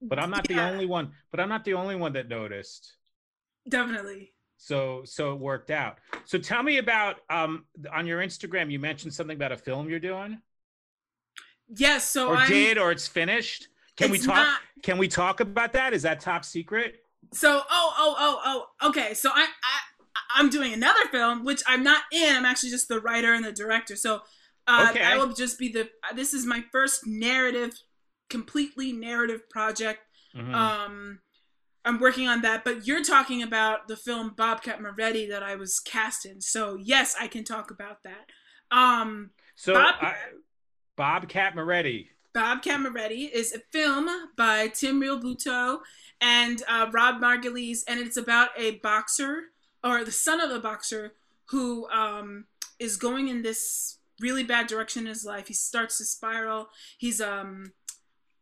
But 0.00 0.18
I'm 0.18 0.30
not 0.30 0.48
Yeah. 0.50 0.56
the 0.66 0.72
only 0.72 0.86
one. 0.86 1.12
But 1.30 1.40
I'm 1.40 1.48
not 1.48 1.64
the 1.64 1.74
only 1.74 1.96
one 1.96 2.12
that 2.14 2.28
noticed. 2.28 2.96
Definitely. 3.68 4.32
So 4.60 5.02
so 5.04 5.32
it 5.32 5.38
worked 5.38 5.70
out. 5.70 5.98
So 6.24 6.36
tell 6.38 6.62
me 6.62 6.78
about 6.78 7.20
um 7.30 7.64
on 7.92 8.06
your 8.06 8.20
Instagram 8.20 8.70
you 8.70 8.78
mentioned 8.78 9.14
something 9.14 9.36
about 9.36 9.52
a 9.52 9.56
film 9.56 9.88
you're 9.88 10.00
doing 10.00 10.40
Yes. 11.76 12.10
So 12.10 12.30
or 12.30 12.36
I'm. 12.36 12.48
did 12.48 12.78
or 12.78 12.90
it's 12.90 13.06
finished. 13.06 13.68
Can 13.96 14.10
we 14.10 14.18
talk? 14.18 14.36
not- 14.36 14.60
Can 14.82 14.96
we 14.98 15.08
talk 15.08 15.40
about 15.40 15.72
that? 15.74 15.92
Is 15.92 16.02
that 16.02 16.20
top 16.20 16.44
secret? 16.44 17.02
So 17.32 17.60
oh 17.70 17.94
oh 17.98 18.16
oh 18.18 18.66
oh 18.82 18.88
okay. 18.88 19.14
So 19.14 19.30
I 19.34 19.42
I 19.42 19.78
I'm 20.36 20.50
doing 20.50 20.72
another 20.72 21.06
film 21.10 21.44
which 21.44 21.62
I'm 21.66 21.82
not 21.82 22.02
in. 22.12 22.34
I'm 22.36 22.44
actually 22.44 22.70
just 22.70 22.88
the 22.88 23.00
writer 23.00 23.34
and 23.34 23.44
the 23.44 23.52
director. 23.52 23.96
So 23.96 24.22
uh, 24.66 24.88
Okay. 24.90 25.02
I 25.02 25.16
will 25.18 25.32
just 25.32 25.58
be 25.58 25.70
the. 25.70 25.88
This 26.14 26.34
is 26.34 26.44
my 26.46 26.62
first 26.72 27.06
narrative, 27.06 27.72
completely 28.28 28.92
narrative 28.92 29.48
project. 29.48 30.00
Mhm. 30.36 30.54
Um, 30.54 31.20
I'm 31.88 31.98
working 31.98 32.28
on 32.28 32.42
that. 32.42 32.64
But 32.64 32.86
you're 32.86 33.02
talking 33.02 33.42
about 33.42 33.88
the 33.88 33.96
film 33.96 34.34
Bobcat 34.36 34.82
Moretti 34.82 35.26
that 35.30 35.42
I 35.42 35.56
was 35.56 35.80
cast 35.80 36.26
in. 36.26 36.42
So 36.42 36.76
yes, 36.76 37.16
I 37.18 37.28
can 37.28 37.44
talk 37.44 37.70
about 37.70 38.02
that. 38.02 38.26
Um, 38.70 39.30
so 39.56 39.72
Bob- 39.72 39.94
I, 40.00 40.14
Bobcat 40.96 41.54
Moretti. 41.54 42.10
Bobcat 42.34 42.80
Moretti 42.80 43.24
is 43.24 43.54
a 43.54 43.60
film 43.72 44.08
by 44.36 44.68
Tim 44.68 45.00
Realbuto 45.00 45.78
and 46.20 46.62
uh, 46.68 46.90
Rob 46.92 47.22
Margulies, 47.22 47.80
and 47.88 47.98
it's 47.98 48.18
about 48.18 48.50
a 48.56 48.72
boxer 48.72 49.44
or 49.82 50.04
the 50.04 50.12
son 50.12 50.40
of 50.40 50.50
a 50.50 50.60
boxer 50.60 51.14
who 51.46 51.88
um, 51.88 52.44
is 52.78 52.98
going 52.98 53.28
in 53.28 53.40
this 53.40 53.96
really 54.20 54.44
bad 54.44 54.66
direction 54.66 55.04
in 55.04 55.08
his 55.08 55.24
life. 55.24 55.48
He 55.48 55.54
starts 55.54 55.96
to 55.98 56.04
spiral. 56.04 56.68
He's 56.98 57.20
um, 57.20 57.72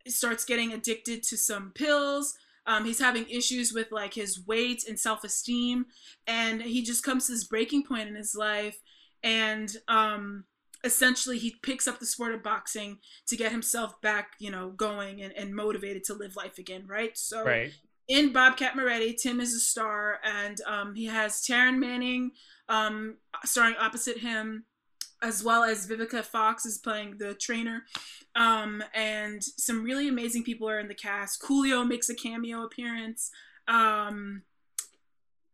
starts 0.05 0.43
getting 0.43 0.73
addicted 0.73 1.23
to 1.23 1.37
some 1.37 1.71
pills. 1.73 2.35
Um, 2.67 2.85
he's 2.85 2.99
having 2.99 3.27
issues 3.29 3.73
with 3.73 3.91
like 3.91 4.13
his 4.13 4.45
weight 4.45 4.83
and 4.87 4.99
self 4.99 5.23
esteem, 5.23 5.85
and 6.27 6.61
he 6.61 6.83
just 6.83 7.03
comes 7.03 7.25
to 7.25 7.31
this 7.31 7.45
breaking 7.45 7.85
point 7.85 8.09
in 8.09 8.15
his 8.15 8.35
life, 8.35 8.77
and 9.23 9.73
um, 9.87 10.43
essentially 10.83 11.37
he 11.37 11.55
picks 11.63 11.87
up 11.87 11.99
the 11.99 12.05
sport 12.05 12.33
of 12.33 12.43
boxing 12.43 12.99
to 13.27 13.37
get 13.37 13.51
himself 13.51 13.99
back, 14.01 14.31
you 14.39 14.51
know, 14.51 14.69
going 14.71 15.21
and, 15.21 15.33
and 15.33 15.55
motivated 15.55 16.03
to 16.05 16.13
live 16.13 16.35
life 16.35 16.57
again, 16.57 16.85
right? 16.87 17.17
So 17.17 17.43
Right. 17.43 17.71
in 18.07 18.31
Bobcat 18.33 18.75
Moretti, 18.75 19.13
Tim 19.13 19.39
is 19.39 19.53
a 19.53 19.59
star, 19.59 20.19
and 20.23 20.59
um, 20.67 20.95
he 20.95 21.05
has 21.05 21.41
Taryn 21.41 21.77
Manning 21.77 22.31
um, 22.69 23.17
starring 23.45 23.75
opposite 23.79 24.17
him, 24.17 24.65
as 25.21 25.43
well 25.43 25.63
as 25.63 25.87
Vivica 25.87 26.23
Fox 26.23 26.65
is 26.65 26.77
playing 26.77 27.17
the 27.17 27.33
trainer. 27.33 27.83
Um, 28.35 28.83
and 28.93 29.43
some 29.43 29.83
really 29.83 30.07
amazing 30.07 30.43
people 30.43 30.69
are 30.69 30.79
in 30.79 30.87
the 30.87 30.93
cast. 30.95 31.41
Coolio 31.41 31.87
makes 31.87 32.09
a 32.09 32.15
cameo 32.15 32.63
appearance. 32.63 33.31
Um, 33.67 34.43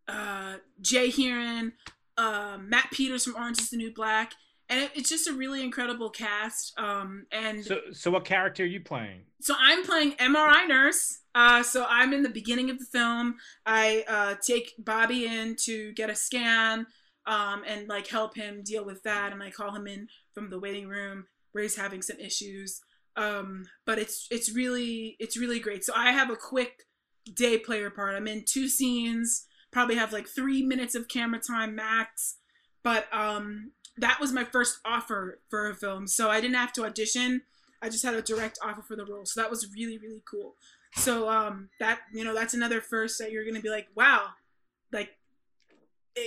uh, 0.07 0.55
Jay 0.81 1.09
Heron, 1.09 1.73
uh, 2.17 2.57
Matt 2.61 2.91
Peters 2.91 3.23
from 3.23 3.35
Orange 3.35 3.59
is 3.59 3.69
the 3.69 3.77
New 3.77 3.93
Black. 3.93 4.33
And 4.69 4.81
it, 4.81 4.91
it's 4.95 5.09
just 5.09 5.27
a 5.27 5.33
really 5.33 5.63
incredible 5.63 6.09
cast. 6.09 6.77
Um, 6.77 7.25
and 7.31 7.63
So 7.63 7.79
so 7.91 8.11
what 8.11 8.25
character 8.25 8.63
are 8.63 8.67
you 8.67 8.81
playing? 8.81 9.21
so 9.41 9.55
I'm 9.59 9.83
playing 9.83 10.13
MRI 10.13 10.67
nurse. 10.67 11.19
Uh, 11.35 11.63
so 11.63 11.85
I'm 11.89 12.13
in 12.13 12.23
the 12.23 12.29
beginning 12.29 12.69
of 12.69 12.79
the 12.79 12.85
film. 12.85 13.35
I 13.65 14.05
uh, 14.07 14.35
take 14.41 14.73
Bobby 14.77 15.25
in 15.25 15.55
to 15.63 15.91
get 15.93 16.09
a 16.09 16.15
scan 16.15 16.85
um, 17.25 17.63
and 17.67 17.87
like 17.87 18.07
help 18.07 18.35
him 18.35 18.63
deal 18.63 18.85
with 18.85 19.03
that, 19.03 19.31
and 19.31 19.41
I 19.41 19.51
call 19.51 19.75
him 19.75 19.87
in 19.87 20.07
from 20.33 20.49
the 20.49 20.59
waiting 20.59 20.87
room 20.87 21.25
where 21.51 21.63
he's 21.63 21.75
having 21.75 22.01
some 22.01 22.19
issues. 22.19 22.81
Um, 23.15 23.65
but 23.85 23.99
it's 23.99 24.27
it's 24.31 24.53
really 24.53 25.15
it's 25.19 25.37
really 25.37 25.59
great. 25.59 25.83
So 25.83 25.93
I 25.95 26.11
have 26.11 26.29
a 26.29 26.35
quick 26.35 26.83
day 27.33 27.57
player 27.57 27.89
part. 27.89 28.15
I'm 28.15 28.27
in 28.27 28.43
two 28.47 28.67
scenes. 28.67 29.45
Probably 29.71 29.95
have 29.95 30.13
like 30.13 30.27
three 30.27 30.63
minutes 30.63 30.95
of 30.95 31.07
camera 31.07 31.39
time 31.39 31.75
max. 31.75 32.37
But 32.83 33.07
um, 33.13 33.71
that 33.97 34.19
was 34.19 34.33
my 34.33 34.43
first 34.43 34.79
offer 34.83 35.39
for 35.49 35.69
a 35.69 35.75
film, 35.75 36.07
so 36.07 36.29
I 36.29 36.41
didn't 36.41 36.57
have 36.57 36.73
to 36.73 36.85
audition. 36.85 37.43
I 37.81 37.89
just 37.89 38.03
had 38.03 38.13
a 38.13 38.21
direct 38.21 38.59
offer 38.63 38.81
for 38.81 38.95
the 38.95 39.05
role. 39.05 39.25
So 39.25 39.41
that 39.41 39.49
was 39.49 39.69
really, 39.73 39.97
really 39.97 40.23
cool. 40.29 40.55
So 40.95 41.29
um 41.29 41.69
that 41.79 41.99
you 42.13 42.23
know, 42.23 42.33
that's 42.33 42.53
another 42.53 42.81
first 42.81 43.19
that 43.19 43.31
you're 43.31 43.45
gonna 43.45 43.61
be 43.61 43.69
like, 43.69 43.87
wow, 43.95 44.27
like 44.91 45.09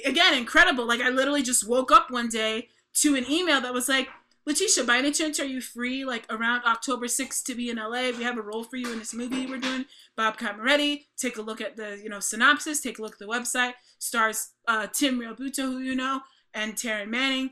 again, 0.05 0.34
incredible. 0.34 0.87
Like 0.87 1.01
I 1.01 1.11
literally 1.11 1.43
just 1.43 1.68
woke 1.68 1.93
up 1.93 2.11
one 2.11 2.28
day 2.28 2.68
to 2.95 3.14
an 3.14 3.30
email 3.30 3.61
that 3.61 3.74
was 3.74 3.89
like, 3.89 4.09
Leticia, 4.49 4.87
by 4.87 4.99
any 4.99 5.11
chance 5.11 5.41
are 5.41 5.45
you 5.45 5.61
free 5.61 6.05
like 6.05 6.24
around 6.30 6.62
October 6.64 7.07
6th 7.07 7.43
to 7.45 7.55
be 7.57 7.68
in 7.68 7.78
LA? 7.78 8.11
We 8.16 8.22
have 8.22 8.39
a 8.39 8.43
role 8.43 8.62
for 8.62 8.76
you 8.76 8.93
in 8.93 9.01
this 9.01 9.12
movie 9.12 9.45
we're 9.47 9.59
doing. 9.59 9.87
Bobcat 10.16 10.57
Moretti. 10.57 11.07
Take 11.16 11.37
a 11.37 11.43
look 11.43 11.61
at 11.61 11.76
the, 11.76 12.01
you 12.01 12.09
know, 12.09 12.20
synopsis, 12.20 12.80
take 12.80 13.01
a 13.01 13.03
look 13.03 13.14
at 13.14 13.18
the 13.18 13.26
website. 13.26 13.72
Stars 13.99 14.51
uh 14.68 14.87
Tim 14.87 15.18
Realbuto, 15.20 15.62
who 15.62 15.80
you 15.80 15.97
know, 15.97 16.20
and 16.55 16.74
Taryn 16.74 17.09
Manning. 17.09 17.51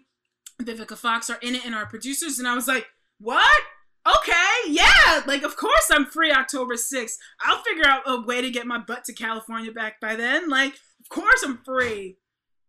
Vivica 0.62 0.97
Fox 0.97 1.28
are 1.30 1.39
in 1.43 1.57
it 1.57 1.66
and 1.66 1.74
our 1.74 1.87
producers. 1.87 2.39
And 2.39 2.47
I 2.47 2.55
was 2.55 2.68
like, 2.68 2.87
what? 3.18 3.61
Okay, 4.07 4.68
yeah, 4.68 5.22
like 5.26 5.43
of 5.43 5.57
course 5.57 5.91
I'm 5.91 6.05
free 6.05 6.30
October 6.30 6.74
6th. 6.74 7.16
I'll 7.41 7.62
figure 7.62 7.87
out 7.87 8.03
a 8.07 8.20
way 8.20 8.43
to 8.43 8.51
get 8.51 8.66
my 8.66 8.78
butt 8.78 9.05
to 9.07 9.14
California 9.14 9.72
back 9.72 9.99
by 9.99 10.14
then. 10.14 10.49
Like, 10.51 10.74
of 10.74 11.09
course 11.09 11.43
I'm 11.43 11.59
free. 11.64 12.18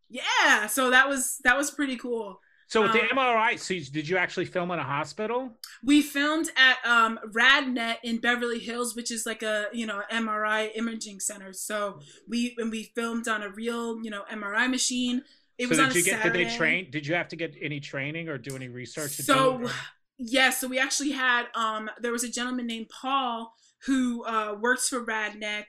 Yeah, 0.09 0.67
so 0.67 0.91
that 0.91 1.07
was 1.09 1.39
that 1.43 1.57
was 1.57 1.71
pretty 1.71 1.97
cool. 1.97 2.39
So 2.67 2.81
with 2.81 2.93
the 2.93 3.01
Um, 3.03 3.09
MRI, 3.17 3.57
so 3.59 3.75
you- 3.75 3.85
did 3.85 4.09
you 4.09 4.17
actually 4.17 4.45
film 4.45 4.71
in 4.71 4.79
a 4.79 4.83
hospital? 4.83 5.59
We 5.83 6.01
filmed 6.01 6.49
at 6.57 6.83
um, 6.83 7.19
RadNet 7.31 7.97
in 8.03 8.17
Beverly 8.19 8.57
Hills, 8.59 8.95
which 8.95 9.11
is 9.11 9.25
like 9.25 9.43
a 9.43 9.67
you 9.71 9.85
know 9.85 10.01
MRI 10.11 10.71
imaging 10.75 11.19
center. 11.19 11.53
So 11.53 11.99
we 12.27 12.55
and 12.57 12.71
we 12.71 12.91
filmed 12.95 13.27
on 13.27 13.43
a 13.43 13.49
real 13.49 14.03
you 14.03 14.09
know 14.09 14.23
MRI 14.31 14.67
machine. 14.69 15.23
It 15.57 15.65
so 15.65 15.69
was 15.69 15.77
did 15.77 15.85
on 15.85 15.91
a 15.91 15.93
you 15.93 16.03
get? 16.03 16.23
Did 16.23 16.33
they 16.33 16.55
train? 16.57 16.89
Did 16.91 17.05
you 17.07 17.15
have 17.15 17.27
to 17.29 17.35
get 17.35 17.55
any 17.61 17.79
training 17.79 18.29
or 18.29 18.37
do 18.37 18.55
any 18.55 18.67
research? 18.67 19.11
So 19.11 19.61
it? 19.61 19.71
yeah, 20.17 20.49
so 20.49 20.67
we 20.67 20.79
actually 20.79 21.11
had 21.11 21.45
um 21.55 21.89
there 22.01 22.11
was 22.11 22.23
a 22.23 22.29
gentleman 22.29 22.65
named 22.67 22.89
Paul 22.89 23.53
who 23.85 24.23
uh 24.25 24.55
works 24.59 24.89
for 24.89 25.05
RadNet 25.05 25.65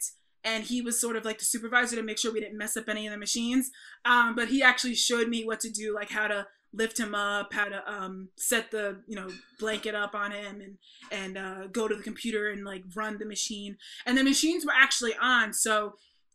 and 0.46 0.64
he 0.64 0.80
was 0.80 0.98
sort 0.98 1.16
of 1.16 1.24
like 1.24 1.38
the 1.38 1.44
supervisor 1.44 1.96
to 1.96 2.02
make 2.02 2.18
sure 2.18 2.32
we 2.32 2.40
didn't 2.40 2.56
mess 2.56 2.76
up 2.76 2.88
any 2.88 3.06
of 3.06 3.12
the 3.12 3.18
machines. 3.18 3.70
Um 4.04 4.34
but 4.34 4.48
he 4.48 4.62
actually 4.62 4.94
showed 4.94 5.28
me 5.28 5.44
what 5.44 5.60
to 5.60 5.70
do, 5.70 5.94
like 5.94 6.10
how 6.10 6.28
to 6.28 6.46
lift 6.72 6.98
him 6.98 7.14
up, 7.14 7.52
how 7.52 7.66
to 7.66 7.82
um 7.90 8.28
set 8.36 8.70
the, 8.70 9.02
you 9.06 9.16
know, 9.16 9.28
blanket 9.58 9.94
up 9.94 10.14
on 10.14 10.32
him 10.32 10.60
and 10.60 10.78
and 11.10 11.36
uh 11.36 11.66
go 11.66 11.88
to 11.88 11.94
the 11.94 12.02
computer 12.02 12.48
and 12.48 12.64
like 12.64 12.84
run 12.94 13.18
the 13.18 13.26
machine. 13.26 13.76
And 14.06 14.16
the 14.16 14.24
machines 14.24 14.64
were 14.64 14.72
actually 14.74 15.14
on. 15.20 15.52
So 15.52 15.94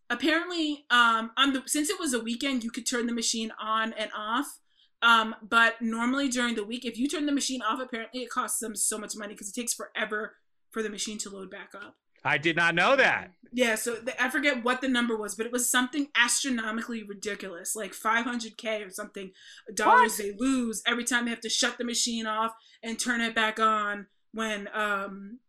apparently 0.09 0.85
um 0.91 1.31
on 1.37 1.53
the 1.53 1.63
since 1.65 1.89
it 1.89 1.99
was 1.99 2.13
a 2.13 2.19
weekend, 2.19 2.63
you 2.63 2.71
could 2.71 2.85
turn 2.85 3.07
the 3.07 3.13
machine 3.13 3.51
on 3.59 3.93
and 3.93 4.11
off. 4.15 4.59
Um, 5.03 5.35
but 5.41 5.81
normally 5.81 6.29
during 6.29 6.53
the 6.53 6.63
week, 6.63 6.85
if 6.85 6.95
you 6.95 7.07
turn 7.07 7.25
the 7.25 7.31
machine 7.31 7.63
off, 7.63 7.79
apparently 7.81 8.21
it 8.21 8.29
costs 8.29 8.59
them 8.59 8.75
so 8.75 8.99
much 8.99 9.15
money 9.15 9.33
because 9.33 9.49
it 9.49 9.55
takes 9.55 9.73
forever 9.73 10.35
for 10.69 10.83
the 10.83 10.89
machine 10.89 11.17
to 11.19 11.29
load 11.29 11.49
back 11.49 11.71
up. 11.75 11.95
I 12.23 12.37
did 12.37 12.55
not 12.55 12.75
know 12.75 12.95
that. 12.95 13.31
Yeah, 13.53 13.75
so 13.75 13.95
th- 13.95 14.15
I 14.19 14.29
forget 14.29 14.63
what 14.63 14.79
the 14.79 14.87
number 14.87 15.17
was, 15.17 15.35
but 15.35 15.45
it 15.45 15.51
was 15.51 15.69
something 15.69 16.07
astronomically 16.15 17.03
ridiculous, 17.03 17.75
like 17.75 17.91
500k 17.93 18.87
or 18.87 18.89
something 18.89 19.31
dollars 19.73 20.17
What? 20.17 20.17
they 20.19 20.31
lose 20.37 20.81
every 20.87 21.03
time 21.03 21.25
they 21.25 21.31
have 21.31 21.41
to 21.41 21.49
shut 21.49 21.77
the 21.77 21.83
machine 21.83 22.25
off 22.25 22.53
and 22.81 22.97
turn 22.97 23.19
it 23.19 23.35
back 23.35 23.59
on 23.59 24.07
when 24.33 24.69
um 24.73 25.39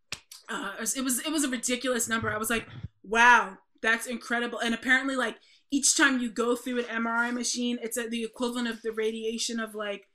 uh 0.49 0.73
it 0.97 1.05
was 1.05 1.21
it 1.21 1.31
was 1.31 1.45
a 1.45 1.49
ridiculous 1.49 2.09
number. 2.09 2.29
I 2.31 2.39
was 2.39 2.51
like, 2.51 2.67
"Wow, 3.05 3.59
that's 3.81 4.07
incredible." 4.09 4.59
And 4.59 4.75
apparently 4.75 5.15
like 5.15 5.37
each 5.71 5.97
time 5.97 6.19
you 6.21 6.29
go 6.31 6.57
through 6.57 6.81
an 6.81 7.05
MRI 7.05 7.33
machine, 7.33 7.79
it's 7.83 7.97
at 7.97 8.11
the 8.11 8.25
equivalent 8.25 8.67
of 8.69 8.83
the 8.83 8.91
radiation 8.93 9.61
of 9.61 9.75
like 9.77 10.09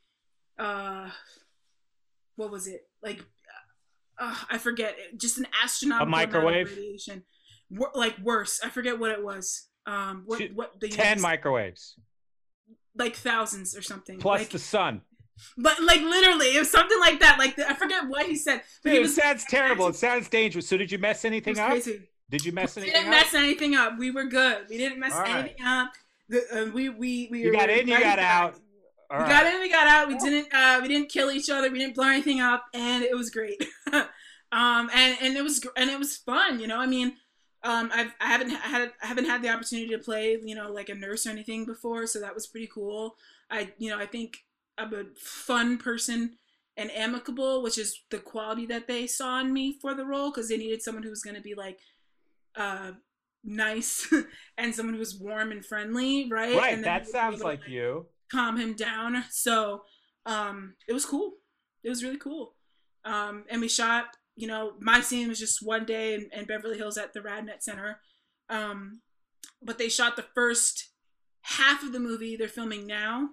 uh 0.59 1.09
what 2.35 2.51
was 2.51 2.67
it? 2.67 2.81
Like 3.01 3.23
uh, 4.19 4.35
I 4.49 4.57
forget, 4.57 4.95
just 5.17 5.37
an 5.37 5.47
astronomical 5.63 6.03
of 6.05 6.09
microwave? 6.09 6.69
radiation. 6.69 7.23
Like 7.93 8.17
worse. 8.19 8.59
I 8.63 8.69
forget 8.69 8.97
what 8.99 9.11
it 9.11 9.23
was. 9.23 9.67
Um, 9.85 10.23
what 10.25 10.41
what 10.53 10.79
the 10.79 10.89
Ten 10.89 11.21
microwaves 11.21 11.95
like 12.95 13.15
thousands 13.15 13.75
or 13.75 13.81
something. 13.81 14.19
plus 14.19 14.41
like, 14.41 14.49
the 14.49 14.59
sun. 14.59 15.01
but 15.57 15.81
like 15.83 16.01
literally, 16.01 16.47
it 16.55 16.59
was 16.59 16.71
something 16.71 16.99
like 16.99 17.19
that. 17.19 17.37
Like 17.37 17.55
the, 17.55 17.69
I 17.69 17.73
forget 17.73 18.07
what 18.07 18.25
he 18.25 18.35
said. 18.35 18.61
But 18.83 18.91
he 18.91 18.97
Dude, 18.97 18.97
it 18.97 19.01
was 19.03 19.15
sounds 19.15 19.45
terrible. 19.45 19.87
It 19.87 19.95
sounds 19.95 20.29
dangerous. 20.29 20.67
So 20.67 20.77
did 20.77 20.91
you 20.91 20.97
mess 20.97 21.23
anything 21.25 21.59
up? 21.59 21.69
crazy. 21.69 22.09
Did 22.29 22.43
you 22.43 22.51
mess 22.51 22.75
We 22.75 22.81
anything 22.83 23.01
didn't 23.01 23.13
up? 23.13 23.19
mess 23.23 23.33
anything 23.33 23.75
up. 23.75 23.97
We 23.97 24.11
were 24.11 24.25
good. 24.25 24.65
We 24.69 24.77
didn't 24.77 24.99
mess 24.99 25.13
right. 25.13 25.29
anything 25.29 25.65
up. 25.65 25.91
The, 26.29 26.41
uh, 26.51 26.65
we 26.73 26.89
we 26.89 27.29
we 27.31 27.43
You 27.43 27.51
got 27.53 27.69
in, 27.69 27.87
you 27.87 27.99
got 27.99 28.19
out. 28.19 28.55
All 29.09 29.17
we 29.17 29.23
right. 29.23 29.29
got 29.29 29.53
in, 29.53 29.59
we 29.61 29.69
got 29.69 29.87
out. 29.87 30.07
We 30.07 30.17
didn't 30.17 30.53
uh 30.53 30.79
we 30.81 30.87
didn't 30.87 31.09
kill 31.09 31.31
each 31.31 31.49
other. 31.49 31.71
We 31.71 31.79
didn't 31.79 31.95
blow 31.95 32.07
anything 32.07 32.41
up, 32.41 32.65
and 32.73 33.03
it 33.03 33.15
was 33.15 33.29
great. 33.29 33.63
um 33.93 34.89
and 34.93 35.17
and 35.21 35.37
it 35.37 35.43
was 35.43 35.65
and 35.75 35.89
it 35.89 35.99
was 35.99 36.17
fun. 36.17 36.59
You 36.59 36.67
know, 36.67 36.77
I 36.77 36.87
mean, 36.87 37.13
um 37.63 37.89
I've 37.93 38.13
I 38.19 38.27
haven't 38.27 38.49
had 38.49 38.91
I 39.01 39.07
haven't 39.07 39.25
had 39.25 39.41
the 39.41 39.49
opportunity 39.49 39.89
to 39.89 39.99
play 39.99 40.37
you 40.43 40.55
know 40.55 40.71
like 40.71 40.89
a 40.89 40.95
nurse 40.95 41.25
or 41.25 41.29
anything 41.29 41.65
before, 41.65 42.05
so 42.07 42.19
that 42.19 42.35
was 42.35 42.47
pretty 42.47 42.67
cool. 42.67 43.15
I 43.49 43.71
you 43.77 43.89
know 43.89 43.97
I 43.97 44.05
think 44.05 44.39
I'm 44.77 44.93
a 44.93 45.05
fun 45.17 45.77
person 45.77 46.37
and 46.75 46.91
amicable, 46.91 47.63
which 47.63 47.77
is 47.77 48.01
the 48.11 48.19
quality 48.19 48.65
that 48.67 48.87
they 48.87 49.07
saw 49.07 49.39
in 49.39 49.51
me 49.51 49.77
for 49.81 49.95
the 49.95 50.05
role 50.05 50.31
because 50.31 50.49
they 50.49 50.57
needed 50.57 50.81
someone 50.81 51.03
who 51.03 51.09
was 51.09 51.23
going 51.23 51.35
to 51.35 51.41
be 51.41 51.55
like 51.55 51.79
uh 52.55 52.91
nice 53.43 54.11
and 54.57 54.75
someone 54.75 54.93
who 54.93 54.99
was 54.99 55.17
warm 55.19 55.51
and 55.51 55.65
friendly, 55.65 56.27
right? 56.29 56.55
Right, 56.55 56.73
And 56.73 56.83
that 56.83 57.07
sounds 57.07 57.39
to, 57.39 57.43
like 57.45 57.67
you. 57.67 58.05
Calm 58.31 58.57
him 58.57 58.73
down. 58.73 59.23
So 59.31 59.83
um 60.25 60.75
it 60.87 60.93
was 60.93 61.05
cool. 61.05 61.33
It 61.83 61.89
was 61.89 62.03
really 62.03 62.17
cool. 62.17 62.55
Um 63.05 63.45
and 63.49 63.61
we 63.61 63.67
shot, 63.69 64.05
you 64.35 64.47
know, 64.47 64.73
my 64.79 65.01
scene 65.01 65.27
was 65.29 65.39
just 65.39 65.65
one 65.65 65.85
day 65.85 66.13
in, 66.15 66.29
in 66.33 66.45
Beverly 66.45 66.77
Hills 66.77 66.97
at 66.97 67.13
the 67.13 67.19
Radnet 67.21 67.61
Center. 67.61 67.99
Um 68.49 69.01
but 69.61 69.77
they 69.77 69.89
shot 69.89 70.15
the 70.15 70.25
first 70.35 70.89
half 71.41 71.81
of 71.83 71.91
the 71.93 71.99
movie 71.99 72.35
they're 72.35 72.47
filming 72.47 72.85
now. 72.85 73.29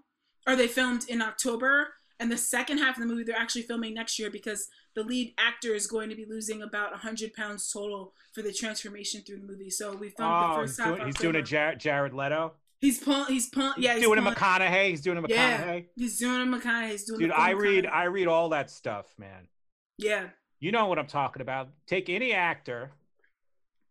Or 0.47 0.57
they 0.57 0.69
filmed 0.69 1.07
in 1.09 1.23
October. 1.23 1.95
And 2.21 2.31
the 2.31 2.37
second 2.39 2.79
half 2.79 2.97
of 2.97 3.01
the 3.03 3.09
movie 3.09 3.25
they're 3.25 3.37
actually 3.37 3.63
filming 3.63 3.95
next 3.95 4.19
year 4.19 4.31
because 4.31 4.69
the 4.95 5.03
lead 5.03 5.35
actor 5.37 5.75
is 5.75 5.89
going 5.89 6.09
to 6.11 6.15
be 6.15 6.25
losing 6.29 6.63
about 6.63 6.93
100 6.93 7.35
pounds 7.35 7.69
total 7.73 8.13
for 8.33 8.43
the 8.43 8.53
transformation 8.53 9.23
through 9.23 9.39
the 9.41 9.47
movie. 9.47 9.69
So 9.71 9.91
we 9.97 10.11
filmed 10.11 10.33
the 10.33 10.47
Oh, 10.53 10.55
first 10.55 10.77
he's 10.77 10.85
half. 10.85 10.95
doing, 10.97 11.07
he's 11.07 11.17
doing 11.17 11.35
a. 11.37 11.43
Jared, 11.43 11.81
Jared 11.81 12.15
Leto. 12.15 12.53
He's 12.85 12.99
pulling. 12.99 13.32
He's 13.32 13.47
pulling. 13.49 13.72
Yeah, 13.78 13.95
he's 13.95 14.01
he's 14.03 14.07
doing 14.09 14.18
a 14.18 14.30
McConaughey. 14.30 14.91
He's 14.91 15.01
doing 15.01 15.16
a 15.16 15.22
McConaughey. 15.22 15.30
Yeah. 15.30 15.80
He's 15.97 16.18
doing 16.18 16.43
a 16.43 16.45
McConaughey. 16.59 16.91
He's 16.91 17.05
doing. 17.05 17.20
Dude, 17.20 17.30
I 17.30 17.51
read 17.53 17.87
I 17.87 18.05
read 18.05 18.26
all 18.26 18.51
that 18.51 18.70
stuff, 18.70 19.07
man. 19.18 19.49
Yeah. 19.97 20.28
You 20.61 20.70
know 20.70 20.85
what 20.87 20.99
I'm 20.99 21.07
talking 21.07 21.41
about. 21.41 21.70
Take 21.87 22.11
any 22.11 22.35
actor, 22.35 22.91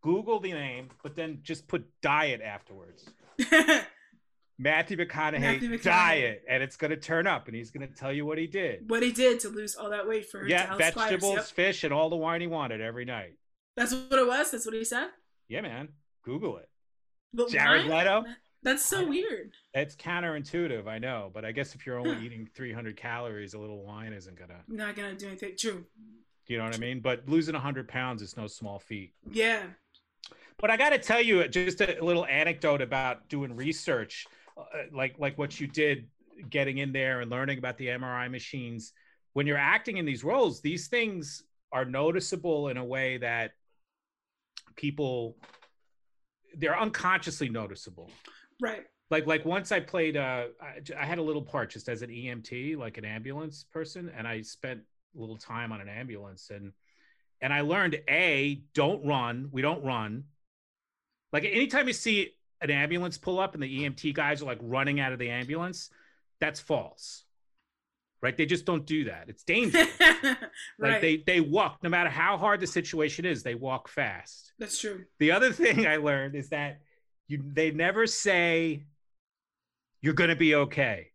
Google 0.03 0.39
the 0.39 0.51
name, 0.53 0.89
but 1.01 1.15
then 1.15 1.39
just 1.41 1.67
put 1.67 1.85
diet 2.03 2.39
afterwards. 2.41 3.09
Matthew 4.59 4.95
McConaughey, 4.97 5.39
Matthew 5.39 5.69
McConaughey. 5.71 5.81
diet, 5.83 6.43
and 6.47 6.61
it's 6.61 6.75
gonna 6.77 6.95
turn 6.95 7.25
up, 7.25 7.47
and 7.47 7.55
he's 7.55 7.71
gonna 7.71 7.87
tell 7.87 8.13
you 8.13 8.27
what 8.27 8.37
he 8.37 8.45
did. 8.45 8.87
what 8.91 9.01
he 9.01 9.11
did 9.11 9.39
to 9.39 9.49
lose 9.49 9.75
all 9.75 9.89
that 9.89 10.07
weight 10.07 10.29
for 10.29 10.47
Yeah, 10.47 10.77
vegetables, 10.77 11.35
Yep. 11.35 11.45
fish, 11.45 11.83
and 11.83 11.91
all 11.91 12.11
the 12.11 12.15
wine 12.15 12.41
he 12.41 12.47
wanted 12.47 12.79
every 12.79 13.05
night. 13.05 13.33
That's 13.75 13.91
what 13.91 14.19
it 14.19 14.27
was. 14.27 14.51
That's 14.51 14.67
what 14.67 14.75
he 14.75 14.83
said. 14.85 15.07
Yeah, 15.47 15.61
man. 15.61 15.89
Google 16.23 16.57
it. 16.57 16.69
But 17.33 17.49
Jared 17.49 17.89
why? 17.89 18.03
Leto. 18.03 18.25
That's 18.63 18.85
so 18.85 19.07
weird. 19.07 19.53
It's 19.73 19.95
counterintuitive, 19.95 20.87
I 20.87 20.97
know, 20.97 21.29
but 21.33 21.43
I 21.43 21.51
guess 21.51 21.75
if 21.75 21.85
you're 21.85 21.99
only 21.99 22.17
eating 22.25 22.47
300 22.55 22.95
calories, 22.95 23.53
a 23.53 23.59
little 23.59 23.83
wine 23.83 24.13
isn't 24.13 24.37
gonna. 24.37 24.61
Not 24.67 24.95
gonna 24.95 25.15
do 25.15 25.27
anything. 25.27 25.53
True. 25.57 25.85
You 26.47 26.57
know 26.57 26.65
what 26.65 26.75
I 26.75 26.79
mean? 26.79 26.99
But 26.99 27.27
losing 27.27 27.53
100 27.53 27.87
pounds 27.87 28.21
is 28.21 28.35
no 28.35 28.47
small 28.47 28.79
feat. 28.79 29.13
Yeah. 29.31 29.63
But 30.59 30.71
I 30.71 30.77
got 30.77 30.89
to 30.89 30.97
tell 30.97 31.21
you, 31.21 31.47
just 31.47 31.81
a 31.81 31.97
little 32.01 32.25
anecdote 32.25 32.81
about 32.81 33.27
doing 33.29 33.55
research, 33.55 34.25
uh, 34.57 34.63
like 34.91 35.15
like 35.17 35.37
what 35.37 35.59
you 35.59 35.67
did, 35.67 36.07
getting 36.49 36.77
in 36.77 36.93
there 36.93 37.21
and 37.21 37.31
learning 37.31 37.57
about 37.57 37.77
the 37.77 37.87
MRI 37.87 38.29
machines. 38.29 38.93
When 39.33 39.47
you're 39.47 39.57
acting 39.57 39.97
in 39.97 40.05
these 40.05 40.23
roles, 40.23 40.61
these 40.61 40.87
things 40.87 41.43
are 41.71 41.85
noticeable 41.85 42.69
in 42.69 42.77
a 42.77 42.85
way 42.85 43.17
that 43.17 43.51
people 44.75 45.37
they're 46.55 46.79
unconsciously 46.79 47.49
noticeable. 47.49 48.09
Right. 48.63 48.85
Like 49.11 49.27
like 49.27 49.43
once 49.43 49.73
I 49.73 49.81
played, 49.81 50.15
uh, 50.15 50.45
I, 50.61 50.79
I 50.97 51.05
had 51.05 51.17
a 51.17 51.21
little 51.21 51.41
part 51.41 51.69
just 51.69 51.89
as 51.89 52.01
an 52.01 52.09
EMT, 52.09 52.77
like 52.77 52.97
an 52.97 53.03
ambulance 53.03 53.65
person, 53.73 54.09
and 54.17 54.25
I 54.25 54.41
spent 54.41 54.79
a 55.15 55.19
little 55.19 55.37
time 55.37 55.73
on 55.73 55.81
an 55.81 55.89
ambulance 55.89 56.49
and 56.49 56.71
and 57.41 57.51
I 57.53 57.59
learned 57.59 57.99
a 58.07 58.61
don't 58.73 59.05
run. 59.05 59.49
We 59.51 59.61
don't 59.61 59.83
run. 59.83 60.23
Like 61.33 61.43
anytime 61.43 61.87
you 61.87 61.93
see 61.93 62.31
an 62.61 62.71
ambulance 62.71 63.17
pull 63.17 63.37
up 63.37 63.53
and 63.53 63.61
the 63.61 63.83
EMT 63.83 64.13
guys 64.13 64.41
are 64.41 64.45
like 64.45 64.59
running 64.61 65.01
out 65.01 65.11
of 65.11 65.19
the 65.19 65.29
ambulance, 65.29 65.89
that's 66.39 66.61
false. 66.61 67.25
Right? 68.21 68.37
They 68.37 68.45
just 68.45 68.63
don't 68.63 68.85
do 68.85 69.03
that. 69.05 69.25
It's 69.27 69.43
dangerous. 69.43 69.89
right. 69.99 70.37
like 70.79 71.01
they 71.01 71.17
they 71.27 71.41
walk 71.41 71.79
no 71.83 71.89
matter 71.89 72.09
how 72.09 72.37
hard 72.37 72.61
the 72.61 72.67
situation 72.67 73.25
is, 73.25 73.43
they 73.43 73.55
walk 73.55 73.89
fast. 73.89 74.53
That's 74.57 74.79
true. 74.79 75.03
The 75.19 75.31
other 75.31 75.51
thing 75.61 75.85
I 75.85 75.97
learned 75.97 76.35
is 76.35 76.47
that 76.49 76.79
you 77.27 77.41
they 77.53 77.71
never 77.71 78.05
say 78.07 78.83
you're 80.01 80.13
going 80.13 80.29
to 80.29 80.35
be 80.35 80.55
okay. 80.55 81.09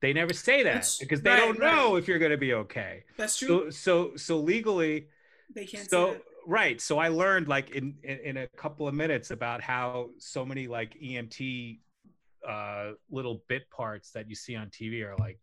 They 0.00 0.12
never 0.12 0.32
say 0.32 0.58
that 0.62 0.64
That's- 0.64 0.98
because 0.98 1.22
they 1.22 1.30
right, 1.30 1.38
don't 1.40 1.58
know 1.58 1.96
if 1.96 2.06
you're 2.06 2.18
going 2.20 2.30
to 2.30 2.36
be 2.38 2.54
okay. 2.54 3.04
That's 3.16 3.38
true. 3.38 3.70
So 3.70 3.70
so 3.70 4.16
so 4.16 4.38
legally 4.38 5.08
they 5.54 5.64
can't. 5.66 5.88
so 5.90 6.12
say 6.14 6.20
right 6.46 6.80
so 6.80 6.98
i 6.98 7.08
learned 7.08 7.46
like 7.48 7.70
in, 7.70 7.94
in 8.02 8.18
in 8.20 8.36
a 8.38 8.46
couple 8.56 8.88
of 8.88 8.94
minutes 8.94 9.30
about 9.30 9.60
how 9.60 10.08
so 10.18 10.46
many 10.46 10.66
like 10.66 10.94
emt 11.02 11.78
uh 12.48 12.92
little 13.10 13.42
bit 13.48 13.68
parts 13.70 14.12
that 14.12 14.28
you 14.30 14.34
see 14.34 14.56
on 14.56 14.68
tv 14.68 15.04
are 15.04 15.16
like 15.18 15.38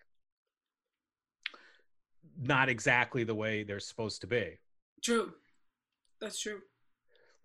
not 2.39 2.70
exactly 2.70 3.24
the 3.24 3.36
way 3.36 3.64
they're 3.64 3.80
supposed 3.80 4.22
to 4.22 4.28
be. 4.28 4.60
True. 5.04 5.34
That's 6.20 6.39
true. 6.39 6.60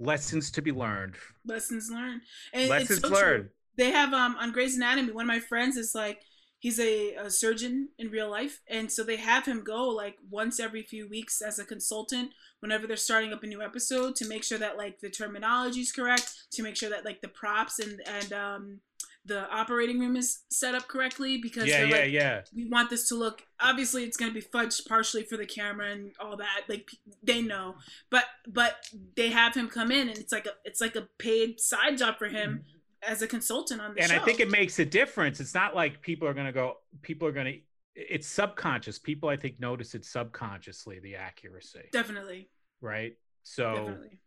Lessons 0.00 0.50
to 0.50 0.62
be 0.62 0.72
learned 0.72 1.14
Lessons 1.46 1.90
learned. 1.90 2.22
And 2.52 2.62
it's 2.62 2.70
lessons 2.70 3.00
so 3.00 3.08
true. 3.08 3.16
learned 3.16 3.48
they 3.76 3.90
have 3.90 4.12
um 4.12 4.36
on 4.38 4.52
Grey's 4.52 4.76
Anatomy. 4.76 5.12
One 5.12 5.24
of 5.24 5.28
my 5.28 5.40
friends 5.40 5.76
is 5.76 5.94
like 5.94 6.20
he's 6.58 6.78
a, 6.78 7.14
a 7.14 7.30
surgeon 7.30 7.88
in 7.98 8.10
real 8.10 8.30
life, 8.30 8.60
and 8.68 8.90
so 8.92 9.02
they 9.02 9.16
have 9.16 9.46
him 9.46 9.62
go 9.64 9.88
like 9.88 10.16
once 10.30 10.60
every 10.60 10.82
few 10.82 11.08
weeks 11.08 11.40
as 11.40 11.58
a 11.58 11.64
consultant 11.64 12.30
whenever 12.60 12.86
they're 12.86 12.96
starting 12.96 13.32
up 13.32 13.42
a 13.42 13.46
new 13.46 13.62
episode 13.62 14.14
to 14.16 14.28
make 14.28 14.44
sure 14.44 14.58
that 14.58 14.76
like 14.76 15.00
the 15.00 15.08
terminology 15.08 15.80
is 15.80 15.92
correct, 15.92 16.30
to 16.52 16.62
make 16.62 16.76
sure 16.76 16.90
that 16.90 17.04
like 17.04 17.20
the 17.22 17.28
props 17.28 17.78
and 17.78 18.00
and 18.06 18.32
um 18.32 18.80
the 19.26 19.48
operating 19.50 20.00
room 20.00 20.16
is 20.16 20.40
set 20.50 20.74
up 20.74 20.88
correctly 20.88 21.38
because 21.38 21.66
yeah 21.66 21.84
yeah 21.84 21.96
like 21.96 22.10
yeah. 22.10 22.40
we 22.54 22.68
want 22.68 22.88
this 22.88 23.06
to 23.08 23.14
look 23.14 23.42
obviously 23.60 24.04
it's 24.04 24.16
going 24.16 24.32
to 24.32 24.34
be 24.34 24.44
fudged 24.44 24.86
partially 24.86 25.22
for 25.22 25.36
the 25.36 25.46
camera 25.46 25.90
and 25.90 26.12
all 26.18 26.36
that 26.36 26.62
like 26.68 26.90
they 27.22 27.42
know. 27.42 27.76
But 28.10 28.24
but 28.48 28.76
they 29.16 29.30
have 29.30 29.54
him 29.54 29.68
come 29.68 29.90
in 29.90 30.08
and 30.08 30.18
it's 30.18 30.32
like 30.32 30.46
a 30.46 30.52
it's 30.64 30.80
like 30.80 30.96
a 30.96 31.08
paid 31.18 31.60
side 31.60 31.98
job 31.98 32.16
for 32.18 32.28
him 32.28 32.64
as 33.02 33.22
a 33.22 33.26
consultant 33.26 33.80
on 33.80 33.94
the 33.94 34.00
and 34.02 34.10
show 34.10 34.16
i 34.16 34.18
think 34.18 34.40
it 34.40 34.50
makes 34.50 34.78
a 34.78 34.84
difference. 34.84 35.40
It's 35.40 35.54
not 35.54 35.74
like 35.74 36.00
people 36.02 36.26
are 36.28 36.34
going 36.34 36.46
to 36.46 36.52
go 36.52 36.76
people 37.02 37.28
are 37.28 37.32
going 37.32 37.46
to 37.46 37.58
it's 37.94 38.26
subconscious. 38.26 38.98
People 38.98 39.28
i 39.28 39.36
think 39.36 39.60
notice 39.60 39.94
it 39.94 40.04
subconsciously 40.04 40.98
the 41.00 41.16
accuracy. 41.16 41.88
Definitely. 41.92 42.48
Right? 42.80 43.16
So 43.42 43.74
definitely. 43.74 44.18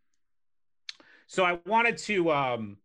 So 1.26 1.44
i 1.44 1.58
wanted 1.66 1.98
to 1.98 2.30
um 2.30 2.76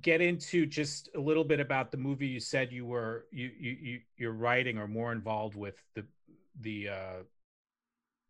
get 0.00 0.20
into 0.20 0.66
just 0.66 1.08
a 1.14 1.20
little 1.20 1.44
bit 1.44 1.60
about 1.60 1.90
the 1.90 1.96
movie 1.96 2.26
you 2.26 2.40
said 2.40 2.72
you 2.72 2.84
were 2.86 3.26
you 3.30 3.50
you, 3.58 3.76
you 3.80 4.00
you're 4.16 4.32
writing 4.32 4.78
or 4.78 4.88
more 4.88 5.12
involved 5.12 5.54
with 5.56 5.82
the 5.94 6.04
the 6.60 6.88
uh 6.88 7.22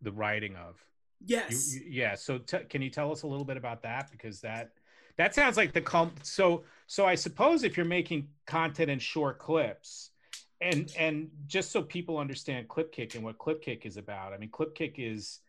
the 0.02 0.12
writing 0.12 0.56
of. 0.56 0.76
You- 1.24 1.36
yes. 1.36 1.74
you- 1.74 1.82
yeah 1.88 2.14
so 2.14 2.38
t- 2.38 2.64
can 2.68 2.82
you 2.82 2.90
tell 2.90 3.10
us 3.12 3.22
a 3.22 3.26
little 3.26 3.44
bit 3.44 3.56
about 3.56 3.82
that? 3.82 4.10
Because 4.10 4.40
that 4.40 4.72
that 5.16 5.34
sounds 5.34 5.56
like 5.56 5.72
the 5.72 5.80
com- 5.80 6.12
so 6.22 6.64
so 6.86 7.06
i 7.06 7.14
suppose 7.14 7.64
if 7.64 7.76
you're 7.76 7.86
making 7.86 8.28
content 8.46 8.90
in 8.90 8.98
short 8.98 9.38
clips 9.38 10.10
and 10.60 10.92
and 10.98 11.30
just 11.46 11.70
so 11.70 11.82
people 11.82 12.18
understand 12.18 12.68
clipkick 12.68 13.14
and 13.14 13.24
what 13.24 13.38
clipkick 13.38 13.86
is 13.86 13.96
about 13.96 14.32
i 14.34 14.36
mean 14.36 14.50
clipkick 14.50 14.94
is 14.98 15.40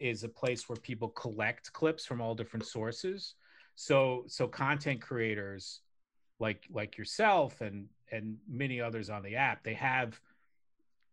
is 0.00 0.24
a 0.24 0.28
place 0.28 0.68
where 0.68 0.76
people 0.76 1.08
collect 1.08 1.72
clips 1.72 2.04
from 2.04 2.20
all 2.20 2.34
different 2.34 2.66
sources 2.66 3.34
so 3.74 4.24
so 4.26 4.46
content 4.46 5.00
creators 5.00 5.80
like 6.38 6.66
like 6.72 6.98
yourself 6.98 7.60
and 7.60 7.86
and 8.10 8.36
many 8.48 8.80
others 8.80 9.08
on 9.10 9.22
the 9.22 9.36
app 9.36 9.62
they 9.62 9.74
have 9.74 10.20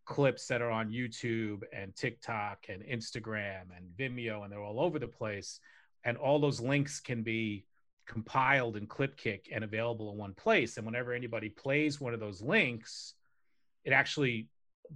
clips 0.04 0.46
that 0.48 0.60
are 0.60 0.70
on 0.70 0.90
youtube 0.90 1.62
and 1.72 1.94
tiktok 1.94 2.66
and 2.68 2.82
instagram 2.82 3.62
and 3.76 3.86
vimeo 3.96 4.42
and 4.42 4.52
they're 4.52 4.62
all 4.62 4.80
over 4.80 4.98
the 4.98 5.06
place. 5.06 5.60
And 6.02 6.16
all 6.16 6.38
those 6.38 6.60
links 6.60 6.98
can 6.98 7.22
be 7.22 7.66
compiled 8.06 8.76
in 8.76 8.86
clipkick 8.86 9.42
and 9.52 9.62
available 9.62 10.10
in 10.10 10.16
one 10.16 10.32
place. 10.32 10.78
And 10.78 10.86
whenever 10.86 11.12
anybody 11.12 11.50
plays 11.50 12.00
one 12.00 12.14
of 12.14 12.20
those 12.20 12.40
links 12.40 13.14
it 13.84 13.92
actually 13.92 14.48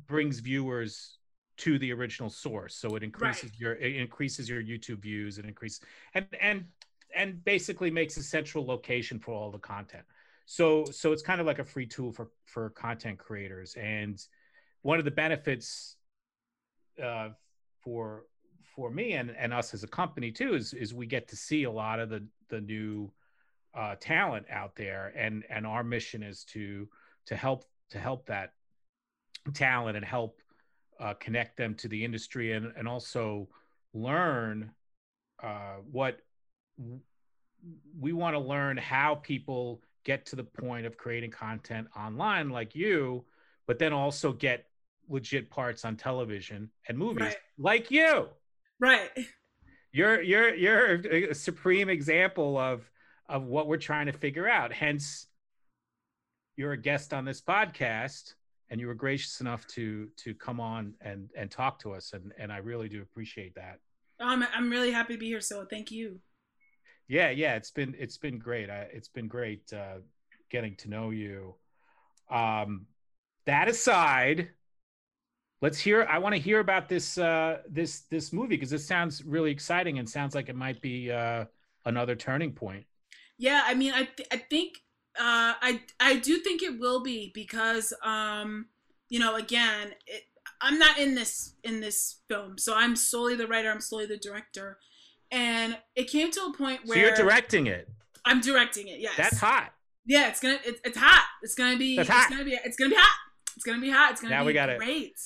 brings 0.06 0.40
viewers 0.40 1.18
to 1.56 1.78
the 1.78 1.92
original 1.92 2.28
source. 2.28 2.74
So 2.76 2.96
it 2.96 3.02
increases 3.02 3.44
right. 3.44 3.60
your 3.60 3.72
it 3.74 3.96
increases 3.96 4.48
your 4.48 4.62
youtube 4.62 5.00
views 5.00 5.38
and 5.38 5.46
increase 5.46 5.80
and 6.14 6.26
and 6.40 6.64
and 7.14 7.44
basically 7.44 7.90
makes 7.90 8.16
a 8.16 8.22
central 8.22 8.66
location 8.66 9.18
for 9.18 9.32
all 9.32 9.50
the 9.50 9.58
content. 9.58 10.04
So 10.46 10.84
so 10.86 11.12
it's 11.12 11.22
kind 11.22 11.40
of 11.40 11.46
like 11.46 11.58
a 11.58 11.64
free 11.64 11.86
tool 11.86 12.12
for 12.12 12.30
for 12.44 12.70
content 12.70 13.18
creators. 13.18 13.74
And 13.74 14.20
one 14.82 14.98
of 14.98 15.04
the 15.04 15.10
benefits 15.10 15.96
uh, 17.02 17.30
for 17.82 18.24
for 18.74 18.90
me 18.90 19.12
and 19.12 19.30
and 19.30 19.52
us 19.52 19.74
as 19.74 19.82
a 19.82 19.88
company 19.88 20.30
too 20.30 20.54
is 20.54 20.74
is 20.74 20.92
we 20.92 21.06
get 21.06 21.28
to 21.28 21.36
see 21.36 21.64
a 21.64 21.70
lot 21.70 21.98
of 22.00 22.10
the 22.10 22.26
the 22.48 22.60
new 22.60 23.10
uh, 23.74 23.96
talent 24.00 24.46
out 24.50 24.76
there. 24.76 25.12
And 25.16 25.44
and 25.48 25.66
our 25.66 25.82
mission 25.82 26.22
is 26.22 26.44
to 26.46 26.88
to 27.26 27.36
help 27.36 27.64
to 27.90 27.98
help 27.98 28.26
that 28.26 28.52
talent 29.52 29.96
and 29.96 30.04
help 30.04 30.40
uh, 31.00 31.14
connect 31.14 31.56
them 31.56 31.74
to 31.74 31.88
the 31.88 32.04
industry 32.04 32.52
and, 32.52 32.72
and 32.76 32.88
also 32.88 33.48
learn 33.92 34.70
uh, 35.42 35.76
what 35.90 36.20
we 37.98 38.12
want 38.12 38.34
to 38.34 38.38
learn 38.38 38.76
how 38.76 39.14
people 39.16 39.80
get 40.04 40.26
to 40.26 40.36
the 40.36 40.44
point 40.44 40.86
of 40.86 40.96
creating 40.96 41.30
content 41.30 41.86
online 41.96 42.50
like 42.50 42.74
you 42.74 43.24
but 43.66 43.78
then 43.78 43.92
also 43.92 44.32
get 44.32 44.66
legit 45.08 45.50
parts 45.50 45.84
on 45.84 45.96
television 45.96 46.70
and 46.88 46.98
movies 46.98 47.22
right. 47.22 47.36
like 47.58 47.90
you 47.90 48.28
right 48.80 49.10
you're 49.92 50.20
you're 50.20 50.54
you're 50.54 50.94
a 51.30 51.34
supreme 51.34 51.88
example 51.88 52.58
of 52.58 52.90
of 53.28 53.44
what 53.44 53.66
we're 53.66 53.76
trying 53.76 54.06
to 54.06 54.12
figure 54.12 54.48
out 54.48 54.72
hence 54.72 55.26
you're 56.56 56.72
a 56.72 56.76
guest 56.76 57.12
on 57.12 57.24
this 57.24 57.40
podcast 57.40 58.34
and 58.70 58.80
you 58.80 58.86
were 58.86 58.94
gracious 58.94 59.40
enough 59.40 59.66
to 59.66 60.08
to 60.16 60.34
come 60.34 60.60
on 60.60 60.94
and 61.00 61.30
and 61.36 61.50
talk 61.50 61.78
to 61.78 61.92
us 61.92 62.12
and 62.12 62.32
and 62.38 62.52
I 62.52 62.58
really 62.58 62.88
do 62.88 63.02
appreciate 63.02 63.54
that. 63.54 63.78
Oh, 64.20 64.26
I'm 64.26 64.42
I'm 64.54 64.70
really 64.70 64.90
happy 64.90 65.14
to 65.14 65.18
be 65.18 65.26
here. 65.26 65.40
So 65.40 65.64
thank 65.64 65.90
you. 65.90 66.20
Yeah, 67.08 67.30
yeah, 67.30 67.54
it's 67.56 67.70
been 67.70 67.94
it's 67.98 68.16
been 68.16 68.38
great. 68.38 68.70
I, 68.70 68.88
it's 68.92 69.08
been 69.08 69.28
great 69.28 69.72
uh, 69.72 69.98
getting 70.50 70.74
to 70.76 70.88
know 70.88 71.10
you. 71.10 71.54
Um, 72.30 72.86
that 73.46 73.68
aside, 73.68 74.48
let's 75.60 75.78
hear. 75.78 76.04
I 76.04 76.18
want 76.18 76.34
to 76.34 76.40
hear 76.40 76.60
about 76.60 76.88
this 76.88 77.18
uh, 77.18 77.58
this 77.68 78.02
this 78.10 78.32
movie 78.32 78.56
because 78.56 78.72
it 78.72 78.80
sounds 78.80 79.22
really 79.24 79.50
exciting 79.50 79.98
and 79.98 80.08
sounds 80.08 80.34
like 80.34 80.48
it 80.48 80.56
might 80.56 80.80
be 80.80 81.10
uh, 81.10 81.44
another 81.84 82.14
turning 82.14 82.52
point. 82.52 82.84
Yeah, 83.38 83.62
I 83.66 83.74
mean, 83.74 83.92
I 83.92 84.04
th- 84.04 84.28
I 84.30 84.36
think 84.36 84.76
uh, 85.18 85.54
I 85.60 85.82
I 86.00 86.16
do 86.16 86.38
think 86.38 86.62
it 86.62 86.78
will 86.78 87.02
be 87.02 87.32
because 87.34 87.92
um, 88.02 88.66
you 89.08 89.18
know 89.18 89.36
again 89.36 89.92
it, 90.06 90.22
I'm 90.60 90.78
not 90.78 90.98
in 90.98 91.14
this 91.14 91.54
in 91.62 91.80
this 91.80 92.20
film, 92.28 92.58
so 92.58 92.74
I'm 92.74 92.96
solely 92.96 93.34
the 93.34 93.46
writer. 93.46 93.70
I'm 93.70 93.80
solely 93.80 94.06
the 94.06 94.16
director, 94.16 94.78
and 95.34 95.76
it 95.96 96.04
came 96.04 96.30
to 96.30 96.40
a 96.40 96.52
point 96.56 96.80
where 96.86 96.96
so 96.96 97.02
you're 97.02 97.14
directing 97.14 97.66
it. 97.66 97.88
I'm 98.24 98.40
directing 98.40 98.88
it. 98.88 99.00
Yes, 99.00 99.14
that's 99.16 99.38
hot. 99.38 99.72
Yeah, 100.06 100.28
it's 100.28 100.40
gonna 100.40 100.58
it's, 100.64 100.80
it's 100.84 100.96
hot. 100.96 101.24
It's 101.42 101.54
gonna 101.54 101.76
be 101.76 101.96
that's 101.96 102.08
hot. 102.08 102.26
it's 102.26 102.30
gonna 102.30 102.44
be 102.44 102.58
it's 102.64 102.76
gonna 102.76 102.90
be 102.90 102.96
hot. 102.96 103.18
It's 103.56 103.64
gonna 103.64 103.80
be 103.80 103.90
hot. 103.90 104.12
It's 104.12 104.20
gonna 104.20 104.34
now 104.34 104.42
be 104.42 104.46
we 104.46 104.52
got 104.52 104.76
great. 104.78 105.02
It. 105.02 105.20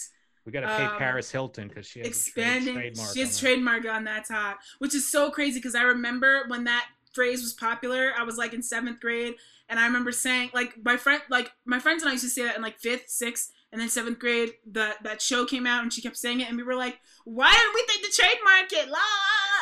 We 0.44 0.52
got 0.52 0.60
to 0.60 0.68
pay 0.68 0.84
um, 0.84 0.96
Paris 0.96 1.30
Hilton 1.30 1.68
because 1.68 1.86
she 1.86 1.98
has 1.98 2.08
expanding. 2.08 2.74
trademark 2.74 3.12
she 3.12 3.20
has 3.20 3.38
trademark 3.38 3.86
on 3.86 4.04
that's 4.04 4.30
hot, 4.30 4.56
which 4.78 4.94
is 4.94 5.10
so 5.12 5.30
crazy 5.30 5.58
because 5.58 5.74
I 5.74 5.82
remember 5.82 6.44
when 6.48 6.64
that 6.64 6.88
phrase 7.12 7.42
was 7.42 7.52
popular. 7.52 8.12
I 8.16 8.22
was 8.22 8.38
like 8.38 8.54
in 8.54 8.62
seventh 8.62 8.98
grade, 8.98 9.34
and 9.68 9.78
I 9.78 9.86
remember 9.86 10.10
saying, 10.10 10.50
like, 10.54 10.74
my 10.82 10.96
friend, 10.96 11.20
like, 11.28 11.52
my 11.66 11.78
friends 11.78 12.02
and 12.02 12.08
I 12.08 12.12
used 12.12 12.24
to 12.24 12.30
say 12.30 12.44
that 12.44 12.56
in 12.56 12.62
like 12.62 12.78
fifth, 12.78 13.10
sixth, 13.10 13.52
and 13.72 13.80
then 13.80 13.90
seventh 13.90 14.18
grade. 14.18 14.54
That 14.72 15.02
that 15.02 15.20
show 15.20 15.44
came 15.44 15.66
out, 15.66 15.82
and 15.82 15.92
she 15.92 16.00
kept 16.00 16.16
saying 16.16 16.40
it, 16.40 16.48
and 16.48 16.56
we 16.56 16.62
were 16.62 16.76
like, 16.76 16.98
why 17.24 17.52
didn't 17.52 17.74
we 17.74 17.84
think 17.86 18.06
to 18.06 18.22
trademark 18.22 18.72
it? 18.72 18.90
La! 18.90 18.98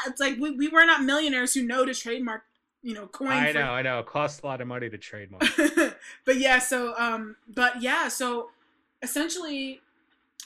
It's 0.06 0.20
like 0.20 0.38
we, 0.38 0.50
we 0.50 0.68
were 0.68 0.84
not 0.84 1.02
millionaires 1.02 1.54
who 1.54 1.62
know 1.62 1.84
to 1.84 1.94
trademark, 1.94 2.42
you 2.82 2.94
know, 2.94 3.06
coin. 3.06 3.28
I 3.28 3.52
for... 3.52 3.58
know, 3.58 3.72
I 3.72 3.82
know. 3.82 4.00
It 4.00 4.06
costs 4.06 4.42
a 4.42 4.46
lot 4.46 4.60
of 4.60 4.68
money 4.68 4.88
to 4.88 4.98
trademark. 4.98 5.44
but 6.24 6.36
yeah, 6.36 6.58
so 6.58 6.94
um, 6.98 7.36
but 7.48 7.82
yeah, 7.82 8.08
so 8.08 8.50
essentially 9.02 9.80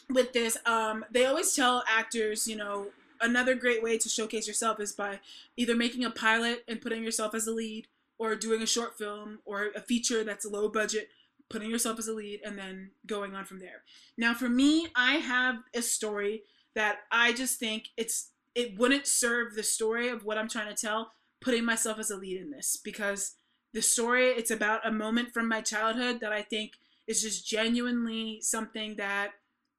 with 0.09 0.33
this, 0.33 0.59
um, 0.67 1.05
they 1.11 1.27
always 1.27 1.55
tell 1.55 1.85
actors, 1.89 2.47
you 2.49 2.57
know, 2.57 2.89
another 3.21 3.55
great 3.55 3.83
way 3.83 3.99
to 3.99 4.09
showcase 4.09 4.47
yourself 4.47 4.81
is 4.81 4.93
by 4.93 5.21
either 5.57 5.75
making 5.77 6.05
a 6.05 6.11
pilot 6.11 6.65
and 6.67 6.81
putting 6.81 7.03
yourself 7.03 7.35
as 7.35 7.47
a 7.47 7.53
lead 7.53 7.87
or 8.19 8.35
doing 8.35 8.63
a 8.63 8.67
short 8.67 8.99
film 8.99 9.39
or 9.45 9.71
a 9.75 9.81
feature 9.81 10.25
that's 10.25 10.45
low 10.45 10.69
budget, 10.69 11.09
putting 11.49 11.71
yourself 11.71 11.99
as 11.99 12.09
a 12.09 12.13
lead, 12.13 12.41
and 12.45 12.59
then 12.59 12.91
going 13.07 13.35
on 13.35 13.45
from 13.45 13.61
there. 13.61 13.83
Now, 14.17 14.35
for 14.35 14.49
me, 14.49 14.89
I 14.95 15.15
have 15.17 15.57
a 15.75 15.83
story 15.83 16.43
that 16.75 17.01
I 17.11 17.33
just 17.33 17.59
think 17.59 17.89
it's 17.97 18.31
it 18.55 18.79
wouldn't 18.79 19.07
serve 19.07 19.55
the 19.55 19.63
story 19.63 20.09
of 20.09 20.25
what 20.25 20.39
I'm 20.39 20.49
trying 20.49 20.75
to 20.75 20.81
tell 20.81 21.13
putting 21.41 21.65
myself 21.65 21.99
as 21.99 22.11
a 22.11 22.17
lead 22.17 22.41
in 22.41 22.51
this 22.51 22.79
because 22.83 23.37
the 23.73 23.83
story 23.83 24.27
it's 24.27 24.51
about 24.51 24.87
a 24.87 24.93
moment 24.93 25.33
from 25.33 25.49
my 25.49 25.61
childhood 25.61 26.21
that 26.21 26.33
I 26.33 26.43
think 26.43 26.73
is 27.07 27.23
just 27.23 27.47
genuinely 27.47 28.41
something 28.43 28.97
that 28.97 29.33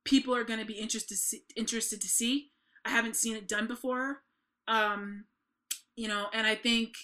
people 0.04 0.36
are 0.36 0.44
going 0.44 0.60
to 0.60 0.66
be 0.66 0.74
interested 0.74 1.18
interested 1.56 2.02
to 2.02 2.08
see. 2.08 2.52
I 2.84 2.90
haven't 2.90 3.16
seen 3.16 3.36
it 3.36 3.48
done 3.48 3.68
before. 3.68 4.24
Um, 4.68 5.26
you 5.96 6.08
know, 6.08 6.28
and 6.34 6.48
I 6.48 6.56
think 6.56 6.96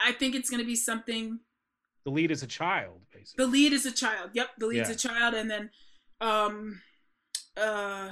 I 0.00 0.12
think 0.12 0.34
it's 0.34 0.50
going 0.50 0.60
to 0.60 0.66
be 0.66 0.76
something. 0.76 1.40
The 2.04 2.10
lead 2.10 2.30
is 2.30 2.42
a 2.42 2.46
child, 2.46 3.02
basically. 3.12 3.44
The 3.44 3.50
lead 3.50 3.72
is 3.72 3.86
a 3.86 3.92
child. 3.92 4.30
Yep, 4.32 4.48
the 4.58 4.66
lead's 4.66 4.88
yeah. 4.88 4.94
a 4.94 4.98
child, 4.98 5.34
and 5.34 5.50
then 5.50 5.70
um, 6.20 6.80
uh, 7.56 8.10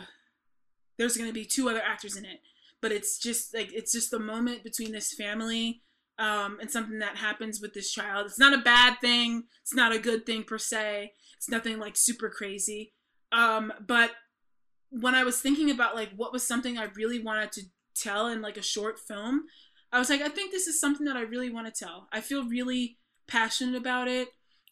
there's 0.98 1.16
going 1.16 1.28
to 1.28 1.34
be 1.34 1.44
two 1.44 1.68
other 1.68 1.82
actors 1.82 2.16
in 2.16 2.24
it. 2.24 2.40
But 2.82 2.92
it's 2.92 3.18
just 3.18 3.54
like 3.54 3.72
it's 3.72 3.92
just 3.92 4.10
the 4.10 4.18
moment 4.18 4.64
between 4.64 4.92
this 4.92 5.14
family 5.14 5.82
um, 6.18 6.58
and 6.60 6.70
something 6.70 6.98
that 6.98 7.16
happens 7.16 7.60
with 7.60 7.74
this 7.74 7.92
child. 7.92 8.26
It's 8.26 8.38
not 8.38 8.54
a 8.54 8.62
bad 8.62 9.00
thing. 9.00 9.44
It's 9.62 9.74
not 9.74 9.94
a 9.94 9.98
good 9.98 10.24
thing 10.26 10.44
per 10.44 10.58
se. 10.58 11.12
It's 11.36 11.48
nothing 11.48 11.78
like 11.78 11.96
super 11.96 12.30
crazy. 12.30 12.92
Um, 13.32 13.72
but 13.86 14.12
when 14.90 15.14
I 15.14 15.24
was 15.24 15.40
thinking 15.40 15.70
about 15.70 15.94
like 15.94 16.10
what 16.16 16.32
was 16.32 16.46
something 16.46 16.78
I 16.78 16.88
really 16.96 17.22
wanted 17.22 17.52
to 17.52 17.62
tell 17.94 18.28
in 18.28 18.40
like 18.40 18.56
a 18.56 18.62
short 18.62 18.98
film, 18.98 19.44
I 19.92 19.98
was 19.98 20.10
like, 20.10 20.22
I 20.22 20.28
think 20.28 20.52
this 20.52 20.66
is 20.66 20.80
something 20.80 21.06
that 21.06 21.16
I 21.16 21.22
really 21.22 21.50
want 21.50 21.72
to 21.72 21.84
tell. 21.84 22.08
I 22.12 22.20
feel 22.20 22.48
really 22.48 22.98
passionate 23.26 23.76
about 23.76 24.08
it. 24.08 24.28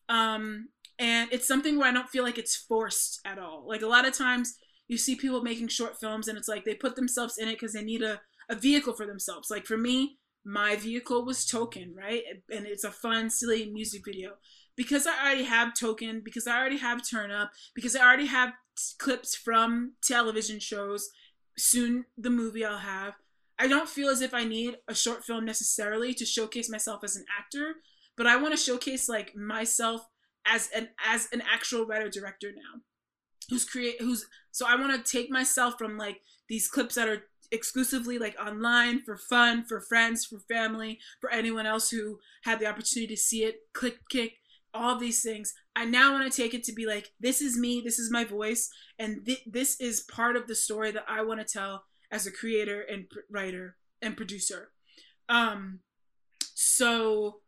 Um, 0.09 0.69
and 0.99 1.29
it's 1.33 1.49
something 1.49 1.79
where 1.79 1.89
I 1.89 1.93
don't 1.93 2.09
feel 2.09 2.25
like 2.25 2.39
it's 2.39 2.57
forced 2.57 3.21
at 3.25 3.39
all. 3.39 3.65
Like 3.67 3.83
a 3.83 3.87
lot 3.87 4.07
of 4.07 4.17
times 4.17 4.57
you 4.89 4.99
see 4.99 5.17
people 5.17 5.43
making 5.43 5.69
short 5.69 5.99
films 5.99 6.29
and 6.29 6.37
it's 6.37 6.49
like 6.49 6.65
they 6.65 6.75
put 6.75 6.97
themselves 6.97 7.39
in 7.39 7.49
it 7.49 7.55
because 7.55 7.73
they 7.73 7.83
need 7.83 8.03
a, 8.03 8.21
a 8.49 8.55
vehicle 8.55 8.93
for 8.93 9.07
themselves. 9.07 9.51
Like 9.51 9.67
for 9.67 9.77
me, 9.77 10.19
my 10.45 10.77
vehicle 10.77 11.25
was 11.25 11.47
Token, 11.47 11.95
right? 11.97 12.23
And 12.51 12.67
it's 12.67 12.85
a 12.85 12.91
fun, 12.91 13.31
silly 13.31 13.71
music 13.71 14.03
video. 14.05 14.33
Because 14.77 15.07
I 15.07 15.25
already 15.25 15.45
have 15.45 15.73
Token, 15.73 16.21
because 16.25 16.47
I 16.47 16.59
already 16.59 16.79
have 16.79 17.09
Turn 17.09 17.31
Up, 17.31 17.53
because 17.75 17.95
I 17.97 18.05
already 18.05 18.27
have 18.27 18.53
clips 18.99 19.37
from 19.37 19.93
television 20.03 20.59
shows, 20.59 21.11
soon 21.57 22.07
the 22.19 22.31
movie 22.31 22.65
I'll 22.65 22.79
have, 22.79 23.15
I 23.59 23.69
don't 23.69 23.89
feel 23.89 24.09
as 24.09 24.21
if 24.21 24.35
I 24.35 24.45
need 24.45 24.77
a 24.89 24.95
short 24.95 25.25
film 25.25 25.45
necessarily 25.45 26.13
to 26.15 26.25
showcase 26.25 26.69
myself 26.69 27.05
as 27.05 27.17
an 27.17 27.25
actor, 27.39 27.77
but 28.17 28.27
I 28.27 28.37
want 28.37 28.53
to 28.53 28.61
showcase 28.61 29.09
like 29.09 29.35
myself 29.37 30.07
as 30.47 30.69
an 30.75 30.89
as 31.07 31.29
an 31.33 31.43
actual 31.51 31.87
writer 31.87 32.11
director 32.11 32.51
now. 32.51 32.81
Who's 33.49 33.65
create 33.65 34.01
who's 34.01 34.27
so 34.51 34.67
I 34.67 34.77
want 34.77 34.93
to 35.05 35.11
take 35.11 35.31
myself 35.31 35.75
from 35.79 35.99
like 35.99 36.21
these 36.49 36.69
clips 36.69 36.95
that 36.95 37.09
are 37.09 37.25
exclusively 37.51 38.19
like 38.19 38.37
online 38.41 39.03
for 39.03 39.17
fun, 39.17 39.65
for 39.65 39.81
friends, 39.81 40.25
for 40.25 40.41
family, 40.41 40.99
for 41.21 41.31
anyone 41.31 41.67
else 41.67 41.91
who 41.91 42.19
had 42.43 42.59
the 42.59 42.67
opportunity 42.67 43.15
to 43.15 43.21
see 43.21 43.45
it, 43.45 43.57
click 43.73 43.99
kick, 44.09 44.35
all 44.73 44.97
these 44.99 45.23
things. 45.23 45.55
I 45.77 45.85
now 45.85 46.13
want 46.13 46.31
to 46.31 46.43
take 46.43 46.55
it 46.55 46.65
to 46.65 46.73
be 46.73 46.87
like 46.87 47.13
this 47.21 47.41
is 47.41 47.57
me, 47.57 47.81
this 47.85 47.99
is 47.99 48.11
my 48.11 48.25
voice, 48.25 48.71
and 48.99 49.25
th- 49.25 49.45
this 49.47 49.81
is 49.81 50.01
part 50.03 50.37
of 50.37 50.47
the 50.47 50.55
story 50.55 50.91
that 50.91 51.05
I 51.09 51.23
want 51.23 51.41
to 51.41 51.47
tell 51.47 51.85
as 52.11 52.27
a 52.27 52.33
creator 52.33 52.81
and 52.83 53.07
writer 53.31 53.77
and 54.03 54.17
producer. 54.17 54.71
Um, 55.29 55.81
so 56.55 57.41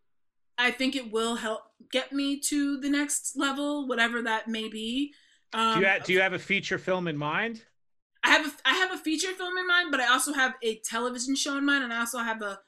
I 0.59 0.71
think 0.71 0.97
it 0.97 1.13
will 1.13 1.37
help 1.37 1.63
get 1.93 2.13
me 2.13 2.41
to 2.41 2.81
the 2.81 2.89
next 2.89 3.37
level, 3.37 3.87
whatever 3.87 4.23
that 4.23 4.49
may 4.49 4.69
be. 4.69 5.13
Um, 5.53 5.75
do 5.75 5.81
you 5.81 5.87
have, 5.87 6.05
do 6.05 6.13
you 6.13 6.21
have 6.21 6.33
a 6.33 6.39
feature 6.39 6.79
film 6.79 7.09
in 7.09 7.17
mind? 7.17 7.63
I 8.23 8.31
have 8.31 8.47
a, 8.47 8.51
I 8.65 8.75
have 8.75 8.93
a 8.93 8.99
feature 8.99 9.33
film 9.33 9.57
in 9.57 9.67
mind, 9.67 9.91
but 9.91 10.01
I 10.01 10.09
also 10.09 10.33
have 10.33 10.55
a 10.63 10.81
television 10.85 11.37
show 11.37 11.57
in 11.57 11.65
mind, 11.65 11.85
and 11.85 11.93
I 11.93 12.01
also 12.01 12.19
have 12.19 12.43
a 12.43 12.59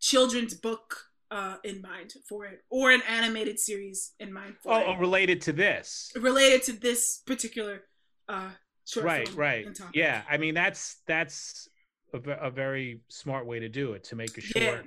children's 0.00 0.54
book 0.54 1.04
uh, 1.30 1.56
in 1.64 1.82
mind 1.82 2.14
for 2.28 2.46
it, 2.46 2.60
or 2.70 2.90
an 2.92 3.02
animated 3.08 3.58
series 3.58 4.12
in 4.20 4.32
mind 4.32 4.54
for 4.62 4.72
Oh, 4.72 4.78
it, 4.78 4.84
oh, 4.88 4.96
related 4.96 5.40
to 5.42 5.52
this. 5.52 6.12
related 6.16 6.62
to 6.64 6.72
this 6.72 7.22
particular 7.26 7.82
uh, 8.28 8.50
short 8.86 9.04
right 9.06 9.28
film 9.28 9.38
right. 9.38 9.78
yeah 9.92 10.22
i 10.30 10.38
mean 10.38 10.54
that's 10.54 10.98
that's 11.06 11.68
a, 12.14 12.18
a 12.18 12.50
very 12.50 13.00
smart 13.08 13.46
way 13.46 13.58
to 13.58 13.68
do 13.68 13.92
it 13.92 14.04
to 14.04 14.16
make 14.16 14.38
a 14.38 14.40
short 14.40 14.86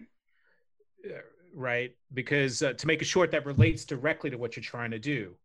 uh, 1.05 1.13
right? 1.53 1.91
Because 2.13 2.61
uh, 2.61 2.73
to 2.73 2.87
make 2.87 3.01
a 3.01 3.05
short 3.05 3.31
that 3.31 3.45
relates 3.45 3.85
directly 3.85 4.29
to 4.29 4.37
what 4.37 4.55
you're 4.55 4.63
trying 4.63 4.91
to 4.91 4.99
do 4.99 5.35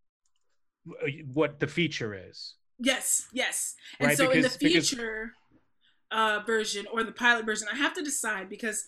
what 1.32 1.60
the 1.60 1.66
feature 1.66 2.14
is 2.28 2.54
Yes, 2.78 3.26
yes. 3.32 3.74
And 3.98 4.08
Right, 4.08 4.16
so 4.18 4.24
in 4.30 4.42
the 4.42 4.48
because- 4.48 4.56
because- 4.58 4.90
feature 4.90 5.32
uh, 6.10 6.40
version 6.46 6.86
or 6.92 7.02
the 7.04 7.12
pilot 7.12 7.46
version, 7.46 7.68
I 7.72 7.76
have 7.76 7.94
to 7.94 8.02
decide 8.02 8.48
because 8.50 8.86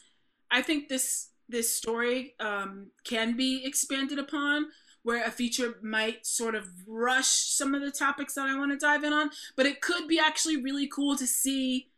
I 0.51 0.61
think 0.63 0.89
this 0.89 1.31
this 1.49 1.75
story 1.75 2.35
um, 2.39 2.91
can 3.05 3.35
be 3.37 3.65
expanded 3.65 4.19
upon, 4.19 4.67
where 5.03 5.25
a 5.25 5.31
feature 5.31 5.79
might 5.83 6.27
sort 6.27 6.55
of 6.55 6.69
rush 6.87 7.29
some 7.57 7.75
of 7.75 7.81
the 7.81 7.91
topics 7.91 8.35
that 8.35 8.47
I 8.47 8.59
want 8.59 8.71
to 8.73 8.77
dive 8.77 9.03
in 9.05 9.15
on, 9.15 9.31
but 9.57 9.65
it 9.65 9.81
could 9.81 10.07
be 10.07 10.19
actually 10.19 10.59
really 10.63 10.87
cool 10.87 11.17
to 11.17 11.27
see 11.27 11.91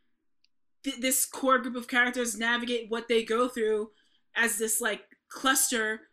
th- 0.85 1.01
this 1.01 1.27
core 1.27 1.59
group 1.59 1.75
of 1.75 1.89
characters 1.89 2.39
navigate 2.39 2.89
what 2.89 3.09
they 3.09 3.25
go 3.25 3.49
through 3.49 3.91
as 4.37 4.59
this 4.59 4.81
like 4.81 5.03
cluster. 5.29 6.10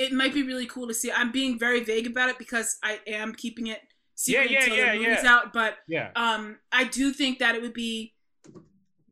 It 0.00 0.12
might 0.12 0.32
be 0.32 0.42
really 0.42 0.64
cool 0.64 0.88
to 0.88 0.94
see. 0.94 1.12
I'm 1.12 1.30
being 1.30 1.58
very 1.58 1.84
vague 1.84 2.06
about 2.06 2.30
it 2.30 2.38
because 2.38 2.78
I 2.82 3.00
am 3.06 3.34
keeping 3.34 3.66
it 3.66 3.80
secret 4.14 4.50
yeah, 4.50 4.62
until 4.62 4.76
yeah, 4.76 4.92
the 4.92 4.98
movie's 4.98 5.24
yeah. 5.24 5.34
out, 5.34 5.52
but 5.52 5.74
yeah 5.86 6.10
um, 6.16 6.58
I 6.72 6.84
do 6.84 7.12
think 7.12 7.38
that 7.38 7.54
it 7.54 7.60
would 7.60 7.74
be 7.74 8.14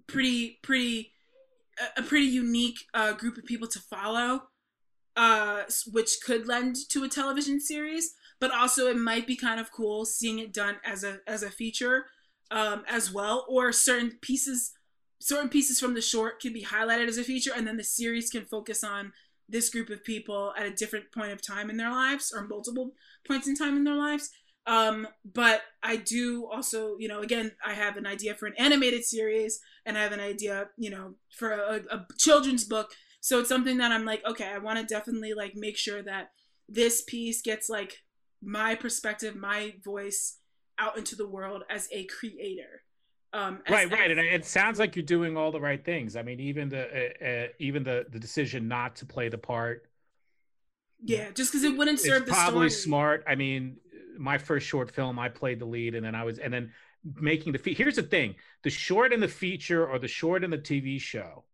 pretty, 0.06 0.58
pretty, 0.62 1.12
a, 1.78 2.00
a 2.00 2.02
pretty 2.02 2.26
unique 2.26 2.78
uh, 2.94 3.12
group 3.12 3.36
of 3.36 3.44
people 3.44 3.68
to 3.68 3.80
follow, 3.80 4.44
uh, 5.16 5.62
which 5.92 6.20
could 6.24 6.48
lend 6.48 6.76
to 6.90 7.04
a 7.04 7.08
television 7.08 7.60
series. 7.60 8.14
But 8.40 8.50
also, 8.52 8.86
it 8.86 8.96
might 8.96 9.26
be 9.26 9.36
kind 9.36 9.60
of 9.60 9.72
cool 9.72 10.06
seeing 10.06 10.38
it 10.38 10.54
done 10.54 10.76
as 10.84 11.04
a 11.04 11.18
as 11.26 11.42
a 11.42 11.50
feature 11.50 12.06
um, 12.50 12.84
as 12.88 13.12
well, 13.12 13.44
or 13.48 13.72
certain 13.72 14.12
pieces, 14.22 14.72
certain 15.20 15.48
pieces 15.48 15.80
from 15.80 15.94
the 15.94 16.00
short 16.00 16.40
can 16.40 16.52
be 16.52 16.62
highlighted 16.62 17.08
as 17.08 17.18
a 17.18 17.24
feature, 17.24 17.52
and 17.54 17.66
then 17.66 17.76
the 17.76 17.84
series 17.84 18.30
can 18.30 18.44
focus 18.44 18.84
on 18.84 19.12
this 19.48 19.70
group 19.70 19.90
of 19.90 20.04
people 20.04 20.52
at 20.58 20.66
a 20.66 20.74
different 20.74 21.06
point 21.12 21.32
of 21.32 21.40
time 21.40 21.70
in 21.70 21.76
their 21.76 21.90
lives, 21.90 22.32
or 22.34 22.46
multiple 22.46 22.92
points 23.26 23.48
in 23.48 23.54
time 23.54 23.76
in 23.76 23.84
their 23.84 23.94
lives. 23.94 24.30
Um, 24.66 25.08
but 25.24 25.62
I 25.82 25.96
do 25.96 26.46
also, 26.52 26.96
you 26.98 27.08
know, 27.08 27.20
again, 27.20 27.52
I 27.64 27.72
have 27.72 27.96
an 27.96 28.06
idea 28.06 28.34
for 28.34 28.46
an 28.46 28.52
animated 28.58 29.02
series 29.02 29.60
and 29.86 29.96
I 29.96 30.02
have 30.02 30.12
an 30.12 30.20
idea, 30.20 30.68
you 30.76 30.90
know, 30.90 31.14
for 31.38 31.52
a, 31.52 31.80
a 31.90 32.06
children's 32.18 32.64
book. 32.64 32.90
So 33.20 33.40
it's 33.40 33.48
something 33.48 33.78
that 33.78 33.92
I'm 33.92 34.04
like, 34.04 34.22
okay, 34.28 34.46
I 34.46 34.58
want 34.58 34.78
to 34.78 34.84
definitely 34.84 35.32
like 35.32 35.52
make 35.54 35.78
sure 35.78 36.02
that 36.02 36.32
this 36.68 37.02
piece 37.02 37.40
gets 37.40 37.70
like 37.70 38.02
my 38.42 38.74
perspective, 38.74 39.34
my 39.34 39.72
voice 39.82 40.38
out 40.78 40.98
into 40.98 41.16
the 41.16 41.28
world 41.28 41.62
as 41.70 41.88
a 41.90 42.04
creator. 42.04 42.82
Um, 43.32 43.60
as- 43.66 43.72
right 43.72 43.90
right 43.90 44.10
as- 44.10 44.18
and 44.18 44.26
it 44.26 44.44
sounds 44.46 44.78
like 44.78 44.96
you're 44.96 45.04
doing 45.04 45.36
all 45.36 45.52
the 45.52 45.60
right 45.60 45.84
things 45.84 46.16
i 46.16 46.22
mean 46.22 46.40
even 46.40 46.68
the 46.70 46.84
uh, 47.22 47.24
uh, 47.24 47.46
even 47.58 47.82
the 47.82 48.06
the 48.10 48.18
decision 48.18 48.68
not 48.68 48.96
to 48.96 49.06
play 49.06 49.28
the 49.28 49.38
part 49.38 49.86
yeah, 51.00 51.30
just 51.30 51.52
because 51.52 51.62
it 51.62 51.76
wouldn't 51.76 52.00
serve 52.00 52.26
the 52.26 52.32
probably 52.32 52.68
story. 52.70 52.82
smart. 52.82 53.24
I 53.26 53.36
mean, 53.36 53.76
my 54.18 54.36
first 54.38 54.66
short 54.66 54.90
film, 54.90 55.18
I 55.18 55.28
played 55.28 55.60
the 55.60 55.64
lead, 55.64 55.94
and 55.94 56.04
then 56.04 56.14
I 56.14 56.24
was, 56.24 56.38
and 56.38 56.52
then 56.52 56.72
making 57.04 57.52
the. 57.52 57.58
Fe- 57.58 57.74
Here's 57.74 57.96
the 57.96 58.02
thing: 58.02 58.34
the 58.64 58.70
short 58.70 59.12
and 59.12 59.22
the 59.22 59.28
feature, 59.28 59.86
or 59.86 59.98
the 59.98 60.08
short 60.08 60.42
and 60.42 60.52
the 60.52 60.58
TV 60.58 61.00
show, 61.00 61.44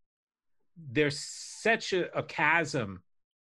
there's 0.90 1.18
such 1.18 1.92
a, 1.92 2.16
a 2.16 2.22
chasm 2.22 3.02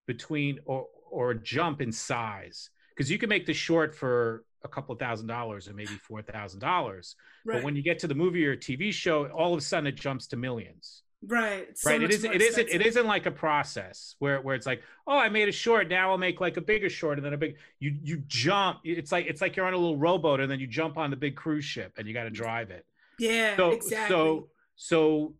between, 0.07 0.59
or 0.65 0.87
or 1.11 1.31
a 1.31 1.39
jump 1.39 1.79
in 1.79 1.91
size, 1.91 2.71
because 2.89 3.11
you 3.11 3.19
can 3.19 3.29
make 3.29 3.45
the 3.45 3.53
short 3.53 3.93
for 3.93 4.45
a 4.63 4.67
couple 4.67 4.95
thousand 4.95 5.27
dollars 5.27 5.67
or 5.67 5.73
maybe 5.73 5.95
four 5.95 6.21
thousand 6.21 6.59
dollars, 6.59 7.15
Right, 7.45 7.55
but 7.55 7.63
when 7.63 7.75
you 7.75 7.83
get 7.83 7.99
to 7.99 8.07
the 8.07 8.15
movie 8.15 8.45
or 8.45 8.55
TV 8.55 8.93
show, 8.93 9.27
all 9.27 9.53
of 9.53 9.59
a 9.59 9.61
sudden 9.61 9.87
it 9.87 9.95
jumps 9.95 10.27
to 10.27 10.37
millions. 10.37 11.03
Right, 11.25 11.77
so 11.77 11.89
right? 11.89 12.01
It 12.01 12.03
much 12.03 12.11
is 12.11 12.23
more 12.23 12.33
it 12.33 12.41
isn't 12.41 12.69
it 12.69 12.85
isn't 12.85 13.07
like 13.07 13.25
a 13.25 13.31
process 13.31 14.15
where 14.19 14.41
where 14.41 14.55
it's 14.55 14.65
like 14.65 14.83
oh 15.07 15.17
i 15.17 15.29
made 15.29 15.47
a 15.47 15.53
short 15.53 15.87
now 15.87 16.11
i'll 16.11 16.17
make 16.17 16.41
like 16.41 16.57
a 16.57 16.61
bigger 16.61 16.89
short 16.89 17.17
and 17.17 17.25
then 17.25 17.33
a 17.33 17.37
big 17.37 17.55
you 17.79 17.95
you 18.03 18.23
jump 18.27 18.79
it's 18.83 19.09
like 19.09 19.25
it's 19.27 19.39
like 19.39 19.55
you're 19.55 19.65
on 19.65 19.73
a 19.73 19.77
little 19.77 19.95
rowboat 19.97 20.41
and 20.41 20.51
then 20.51 20.59
you 20.59 20.67
jump 20.67 20.97
on 20.97 21.09
the 21.09 21.15
big 21.15 21.37
cruise 21.37 21.63
ship 21.63 21.93
and 21.97 22.09
you 22.09 22.13
got 22.13 22.23
to 22.25 22.29
drive 22.29 22.71
it. 22.71 22.85
Yeah, 23.19 23.55
so 23.55 23.71
exactly. 23.71 24.13
so 24.13 24.49
so 24.75 25.33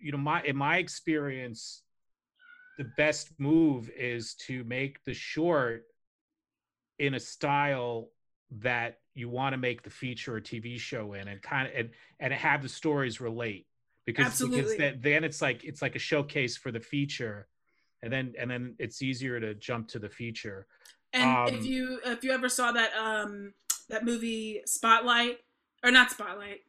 you 0.00 0.10
know 0.10 0.18
my 0.18 0.42
in 0.42 0.56
my 0.56 0.78
experience 0.78 1.82
the 2.76 2.84
best 2.96 3.30
move 3.38 3.90
is 3.96 4.34
to 4.34 4.64
make 4.64 5.04
the 5.04 5.14
short 5.14 5.84
in 6.98 7.14
a 7.14 7.20
style 7.20 8.08
that 8.60 8.98
you 9.14 9.28
want 9.28 9.52
to 9.52 9.56
make 9.56 9.82
the 9.82 9.90
feature 9.90 10.36
or 10.36 10.40
tv 10.40 10.78
show 10.78 11.12
in 11.14 11.28
and 11.28 11.40
kind 11.42 11.68
of 11.68 11.74
and, 11.74 11.90
and 12.20 12.32
have 12.32 12.62
the 12.62 12.68
stories 12.68 13.20
relate 13.20 13.66
because, 14.06 14.26
because 14.26 14.32
Absolutely. 14.32 14.76
then, 14.76 14.98
then 15.00 15.24
it's 15.24 15.40
like 15.40 15.64
it's 15.64 15.82
like 15.82 15.96
a 15.96 16.00
showcase 16.00 16.56
for 16.56 16.70
the 16.70 16.80
feature 16.80 17.46
and 18.02 18.12
then 18.12 18.34
and 18.38 18.50
then 18.50 18.74
it's 18.78 19.02
easier 19.02 19.40
to 19.40 19.54
jump 19.54 19.88
to 19.88 19.98
the 19.98 20.08
feature 20.08 20.66
And 21.12 21.48
Um, 21.48 21.54
if 21.54 21.64
you 21.64 22.00
if 22.04 22.24
you 22.24 22.32
ever 22.32 22.48
saw 22.48 22.72
that 22.72 22.90
um 22.96 23.54
that 23.88 24.04
movie 24.04 24.60
Spotlight 24.66 25.38
or 25.84 25.90
not 25.90 26.10
Spotlight 26.10 26.60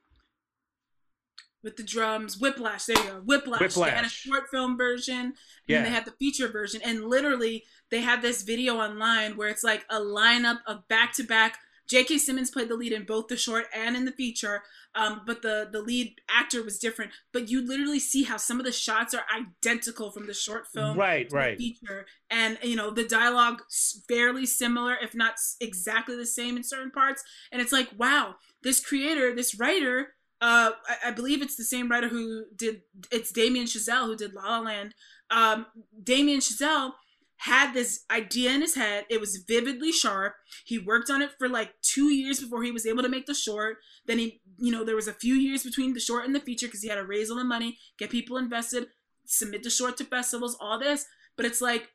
with 1.63 1.77
the 1.77 1.83
drums, 1.83 2.37
Whiplash. 2.39 2.85
There 2.85 2.95
you 3.03 3.09
go, 3.09 3.21
Whiplash. 3.25 3.73
They 3.73 3.89
had 3.89 4.05
a 4.05 4.09
short 4.09 4.49
film 4.51 4.77
version, 4.77 5.17
and 5.17 5.33
Yeah. 5.67 5.83
they 5.83 5.89
had 5.89 6.05
the 6.05 6.11
feature 6.11 6.47
version, 6.47 6.79
and 6.85 7.03
literally 7.05 7.63
they 7.89 8.01
had 8.01 8.21
this 8.21 8.43
video 8.43 8.77
online 8.77 9.35
where 9.35 9.49
it's 9.49 9.63
like 9.63 9.83
a 9.89 9.99
lineup 9.99 10.59
of 10.67 10.87
back 10.87 11.11
to 11.13 11.23
back. 11.23 11.57
J.K. 11.87 12.17
Simmons 12.17 12.51
played 12.51 12.69
the 12.69 12.75
lead 12.75 12.91
in 12.91 13.03
both 13.05 13.27
the 13.27 13.37
short 13.37 13.65
and 13.75 13.95
in 13.95 14.05
the 14.05 14.11
feature, 14.11 14.63
um, 14.95 15.21
but 15.25 15.41
the 15.41 15.69
the 15.71 15.81
lead 15.81 16.15
actor 16.29 16.63
was 16.63 16.79
different. 16.79 17.11
But 17.31 17.49
you 17.49 17.65
literally 17.65 17.99
see 17.99 18.23
how 18.23 18.37
some 18.37 18.59
of 18.59 18.65
the 18.65 18.71
shots 18.71 19.13
are 19.13 19.23
identical 19.35 20.11
from 20.11 20.27
the 20.27 20.33
short 20.33 20.67
film 20.67 20.97
right 20.97 21.29
to 21.29 21.33
the 21.33 21.39
right 21.39 21.57
feature 21.57 22.05
and 22.29 22.57
you 22.63 22.75
know 22.75 22.89
the 22.89 23.03
dialogue 23.03 23.61
fairly 24.07 24.45
similar 24.45 24.95
if 25.01 25.13
not 25.13 25.35
exactly 25.61 26.15
the 26.15 26.25
same 26.25 26.57
in 26.57 26.63
certain 26.63 26.91
parts 26.91 27.23
and 27.51 27.61
it's 27.61 27.71
like 27.71 27.89
wow 27.97 28.35
this 28.63 28.83
creator 28.83 29.33
this 29.35 29.59
writer 29.59 30.13
uh 30.41 30.71
I, 30.87 31.09
I 31.09 31.11
believe 31.11 31.41
it's 31.41 31.55
the 31.55 31.63
same 31.63 31.89
writer 31.89 32.07
who 32.07 32.45
did 32.55 32.81
it's 33.11 33.31
damien 33.31 33.65
chazelle 33.65 34.05
who 34.05 34.15
did 34.15 34.33
la 34.33 34.57
la 34.57 34.59
land 34.59 34.95
um 35.29 35.65
damien 36.03 36.39
chazelle 36.39 36.93
had 37.37 37.73
this 37.73 38.05
idea 38.09 38.51
in 38.51 38.61
his 38.61 38.75
head. 38.75 39.05
It 39.09 39.19
was 39.19 39.43
vividly 39.47 39.91
sharp. 39.91 40.35
He 40.65 40.79
worked 40.79 41.09
on 41.09 41.21
it 41.21 41.31
for 41.37 41.49
like 41.49 41.73
two 41.81 42.13
years 42.13 42.39
before 42.39 42.63
he 42.63 42.71
was 42.71 42.85
able 42.85 43.03
to 43.03 43.09
make 43.09 43.25
the 43.25 43.33
short. 43.33 43.77
Then 44.05 44.19
he 44.19 44.41
you 44.57 44.71
know 44.71 44.83
there 44.83 44.95
was 44.95 45.07
a 45.07 45.13
few 45.13 45.35
years 45.35 45.63
between 45.63 45.93
the 45.93 45.99
short 45.99 46.25
and 46.25 46.33
the 46.33 46.39
feature 46.39 46.67
because 46.67 46.81
he 46.81 46.89
had 46.89 46.95
to 46.95 47.05
raise 47.05 47.29
all 47.29 47.37
the 47.37 47.43
money 47.43 47.77
get 47.97 48.09
people 48.09 48.37
invested 48.37 48.87
submit 49.25 49.63
the 49.63 49.69
short 49.69 49.97
to 49.97 50.05
festivals 50.05 50.57
all 50.59 50.79
this. 50.79 51.05
But 51.35 51.45
it's 51.45 51.61
like 51.61 51.89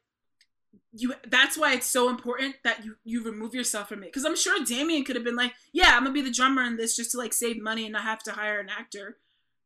you 0.93 1.15
that's 1.29 1.57
why 1.57 1.73
it's 1.73 1.87
so 1.87 2.09
important 2.09 2.57
that 2.65 2.85
you 2.85 2.97
you 3.05 3.25
remove 3.25 3.55
yourself 3.55 3.89
from 3.89 4.03
it. 4.03 4.07
Because 4.07 4.25
i'm 4.25 4.37
sure 4.37 4.65
damien 4.65 5.05
could 5.05 5.17
have 5.17 5.25
been 5.25 5.37
like 5.37 5.53
yeah 5.73 5.93
i'm 5.95 6.03
gonna 6.03 6.13
be 6.13 6.23
the 6.23 6.31
drummer 6.31 6.63
in 6.63 6.77
this 6.77 6.97
just 6.97 7.13
to 7.13 7.19
like 7.19 7.33
save 7.33 7.63
money 7.63 7.85
and 7.85 7.93
not 7.93 8.03
have 8.03 8.23
to 8.25 8.33
hire 8.33 8.61
an 8.61 8.69
actor 8.69 9.17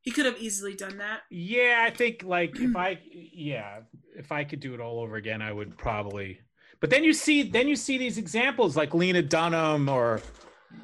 he 0.05 0.11
could 0.11 0.27
have 0.27 0.39
easily 0.39 0.75
done 0.75 0.99
that 0.99 1.23
Yeah, 1.31 1.83
I 1.87 1.91
think 1.91 2.23
like 2.23 2.59
if 2.61 2.77
I 2.77 3.01
yeah, 3.11 3.81
if 4.17 4.31
I 4.31 4.45
could 4.45 4.61
do 4.61 4.75
it 4.75 4.81
all 4.81 5.01
over 5.01 5.17
again, 5.17 5.43
I 5.43 5.53
would 5.53 5.77
probably. 5.77 6.39
But 6.81 6.91
then 6.91 7.03
you 7.03 7.13
see 7.13 7.43
then 7.43 7.67
you 7.67 7.77
see 7.77 7.99
these 7.99 8.19
examples 8.19 8.77
like 8.77 8.95
Lena 8.95 9.23
Dunham 9.23 9.89
or 9.89 10.21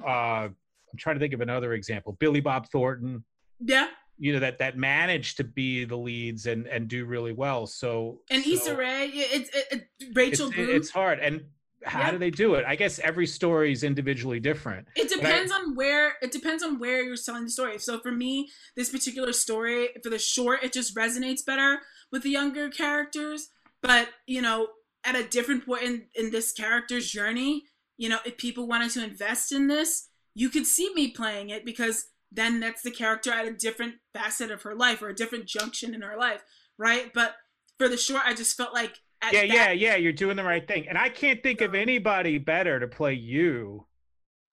uh 0.05 0.49
I'm 0.93 0.99
trying 0.99 1.17
to 1.17 1.21
think 1.21 1.35
of 1.35 1.41
another 1.41 1.75
example, 1.75 2.17
Billy 2.19 2.41
Bob 2.41 2.69
Thornton, 2.69 3.25
yeah 3.61 3.89
you 4.21 4.35
know 4.35 4.39
that 4.39 4.59
that 4.59 4.77
managed 4.77 5.39
to 5.39 5.45
be 5.45 5.85
the 5.85 5.97
leads 5.97 6.47
and 6.47 6.67
and 6.67 6.89
do 6.89 7.07
really 7.07 7.33
well. 7.33 7.67
So 7.67 8.21
and 8.31 8.45
so 8.45 8.51
Issa 8.51 8.77
Rae, 8.77 9.07
it's 9.07 9.49
it, 9.57 9.89
it, 9.99 10.09
Rachel 10.15 10.49
it's, 10.49 10.59
it's 10.59 10.91
hard 10.91 11.19
and 11.21 11.43
how 11.85 12.01
Yeah. 12.01 12.11
do 12.13 12.19
they 12.19 12.31
do 12.31 12.55
it? 12.55 12.65
I 12.67 12.77
guess 12.77 12.99
every 12.99 13.27
story 13.27 13.73
is 13.73 13.83
individually 13.85 14.41
different. 14.41 14.87
It 14.97 15.09
But 15.09 15.19
I- 15.19 15.21
depends 15.23 15.53
on 15.53 15.75
where 15.75 16.17
it 16.23 16.31
depends 16.31 16.63
on 16.63 16.79
where 16.79 17.03
you're 17.03 17.17
telling 17.17 17.45
the 17.45 17.51
story. 17.51 17.79
So 17.79 17.99
for 18.01 18.13
me, 18.13 18.51
this 18.77 18.91
particular 18.91 19.33
story 19.33 19.91
for 20.03 20.11
the 20.11 20.19
short, 20.19 20.63
it 20.63 20.73
just 20.73 20.95
resonates 20.95 21.45
better 21.45 21.81
with 22.13 22.23
the 22.23 22.31
younger 22.31 22.69
characters. 22.69 23.49
But 23.83 24.11
you 24.27 24.43
know, 24.43 24.69
at 25.05 25.17
a 25.17 25.25
different 25.27 25.65
point 25.65 25.83
in, 25.85 26.07
in 26.15 26.31
this 26.31 26.53
character's 26.53 27.11
journey, 27.11 27.65
you 27.97 28.09
know, 28.09 28.19
if 28.25 28.37
people 28.37 28.67
wanted 28.67 28.91
to 28.93 29.05
invest 29.05 29.53
in 29.53 29.67
this, 29.69 30.09
you 30.35 30.49
could 30.51 30.67
see 30.67 30.93
me 30.95 31.09
playing 31.11 31.51
it 31.51 31.65
because 31.65 32.07
then 32.33 32.61
that's 32.61 32.83
the 32.83 32.91
character 32.91 33.33
at 33.33 33.47
a 33.47 33.53
different 33.53 33.97
facet 34.15 34.51
of 34.51 34.63
her 34.63 34.75
life 34.75 35.03
or 35.03 35.09
a 35.09 35.15
different 35.15 35.47
junction 35.47 35.95
in 35.95 36.03
her 36.03 36.17
life, 36.17 36.43
right? 36.79 37.13
But 37.13 37.35
for 37.79 37.89
the 37.89 37.97
short, 37.97 38.23
I 38.25 38.35
just 38.35 38.57
felt 38.57 38.73
like 38.75 38.99
Yeah, 39.23 39.41
that 39.41 39.49
yeah, 39.49 39.71
yeah, 39.73 39.97
you're 39.97 40.13
doing 40.13 40.37
the 40.37 40.45
right 40.45 40.67
thing. 40.67 40.89
And 40.89 40.97
I 40.97 41.09
can't 41.09 41.43
think 41.43 41.61
of 41.61 41.75
anybody 41.75 42.39
better 42.39 42.81
to 42.81 42.89
play 42.89 43.15
you 43.15 43.87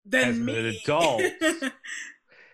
than 0.06 0.30
As 0.30 0.40
me. 0.40 0.58
an 0.58 0.66
adult. 0.66 1.22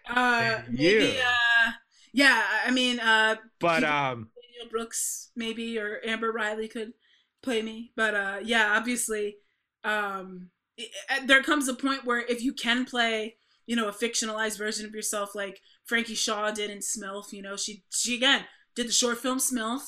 uh, 0.09 0.61
maybe. 0.69 0.83
you. 0.83 1.13
Uh, 1.19 1.71
yeah, 2.13 2.43
I 2.65 2.71
mean, 2.71 2.99
uh, 2.99 3.35
but 3.59 3.83
um, 3.83 4.29
Danielle 4.35 4.69
Brooks 4.71 5.31
maybe 5.35 5.79
or 5.79 5.99
Amber 6.05 6.31
Riley 6.31 6.67
could 6.67 6.93
play 7.41 7.61
me. 7.61 7.91
But 7.95 8.13
uh, 8.13 8.37
yeah, 8.43 8.75
obviously, 8.77 9.37
um, 9.83 10.49
it, 10.77 10.89
it- 11.09 11.27
there 11.27 11.41
comes 11.43 11.67
a 11.67 11.73
point 11.73 12.05
where 12.05 12.19
if 12.19 12.43
you 12.43 12.53
can 12.53 12.85
play, 12.85 13.37
you 13.65 13.75
know, 13.75 13.87
a 13.87 13.93
fictionalized 13.93 14.57
version 14.57 14.85
of 14.85 14.93
yourself, 14.93 15.33
like 15.35 15.59
Frankie 15.85 16.15
Shaw 16.15 16.51
did 16.51 16.69
in 16.69 16.79
Smilf, 16.79 17.31
you 17.31 17.41
know, 17.41 17.57
she 17.57 17.83
she 17.89 18.15
again 18.15 18.45
did 18.75 18.87
the 18.87 18.91
short 18.91 19.17
film 19.17 19.39
Smilf. 19.39 19.81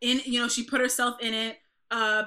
In 0.00 0.20
you 0.24 0.40
know, 0.40 0.48
she 0.48 0.64
put 0.64 0.80
herself 0.80 1.16
in 1.20 1.34
it. 1.34 1.58
Uh, 1.92 2.24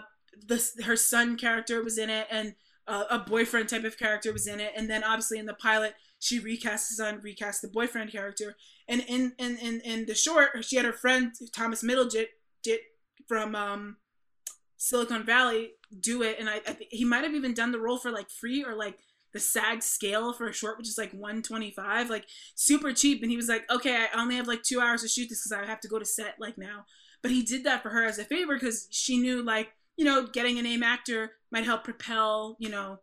the 0.47 0.84
her 0.86 0.95
son 0.95 1.38
character 1.38 1.84
was 1.84 1.97
in 1.97 2.09
it, 2.09 2.28
and 2.30 2.55
uh, 2.88 3.05
a 3.09 3.20
boyfriend 3.20 3.68
type 3.68 3.84
of 3.84 3.97
character 3.97 4.32
was 4.32 4.47
in 4.47 4.59
it, 4.59 4.72
and 4.78 4.89
then 4.89 5.03
obviously 5.03 5.39
in 5.39 5.45
the 5.45 5.53
pilot 5.53 5.95
she 6.20 6.39
recast 6.39 6.89
the 6.89 6.95
son, 6.95 7.20
recast 7.22 7.61
the 7.61 7.68
boyfriend 7.68 8.11
character, 8.11 8.55
and 8.88 9.03
in 9.07 9.34
in 9.38 9.57
in, 9.57 9.82
in 9.82 10.05
the 10.05 10.16
short 10.16 10.63
she 10.63 10.76
had 10.76 10.86
her 10.86 10.93
friend 10.93 11.34
Thomas 11.53 11.84
Middledit 11.84 12.28
did 12.63 12.80
from 13.28 13.55
um 13.55 13.97
Silicon 14.78 15.24
Valley 15.24 15.72
do 15.99 16.22
it, 16.22 16.38
and 16.39 16.49
I, 16.49 16.55
I 16.55 16.74
think 16.74 16.89
he 16.91 17.05
might 17.05 17.24
have 17.24 17.34
even 17.34 17.53
done 17.53 17.72
the 17.72 17.80
role 17.80 17.97
for 17.97 18.11
like 18.11 18.30
free 18.30 18.63
or 18.63 18.76
like 18.76 18.99
the 19.34 19.39
SAG 19.39 19.84
scale 19.84 20.32
for 20.32 20.47
a 20.47 20.53
short, 20.53 20.78
which 20.78 20.88
is 20.88 20.97
like 20.97 21.11
125, 21.11 22.09
like 22.09 22.26
super 22.55 22.93
cheap. 22.93 23.22
And 23.22 23.30
he 23.30 23.36
was 23.36 23.49
like, 23.49 23.70
okay, 23.70 24.05
I 24.13 24.22
only 24.22 24.38
have 24.38 24.47
like 24.47 24.63
two 24.63 24.80
hours 24.80 25.01
to 25.01 25.09
shoot 25.09 25.28
this 25.28 25.43
because 25.43 25.51
I 25.51 25.66
have 25.70 25.82
to 25.82 25.89
go 25.89 25.99
to 25.99 26.05
set 26.05 26.36
like 26.39 26.57
now. 26.57 26.86
But 27.26 27.32
he 27.32 27.41
did 27.41 27.63
that 27.63 27.82
for 27.82 27.89
her 27.89 28.05
as 28.05 28.19
a 28.19 28.23
favor 28.23 28.53
because 28.53 28.88
she 28.91 29.17
knew 29.17 29.41
like 29.41 29.69
you 29.97 30.05
know 30.05 30.28
getting 30.28 30.59
a 30.59 30.61
name 30.61 30.84
actor 30.84 31.32
might 31.49 31.65
help 31.65 31.84
propel 31.84 32.55
you 32.59 32.69
know 32.69 32.99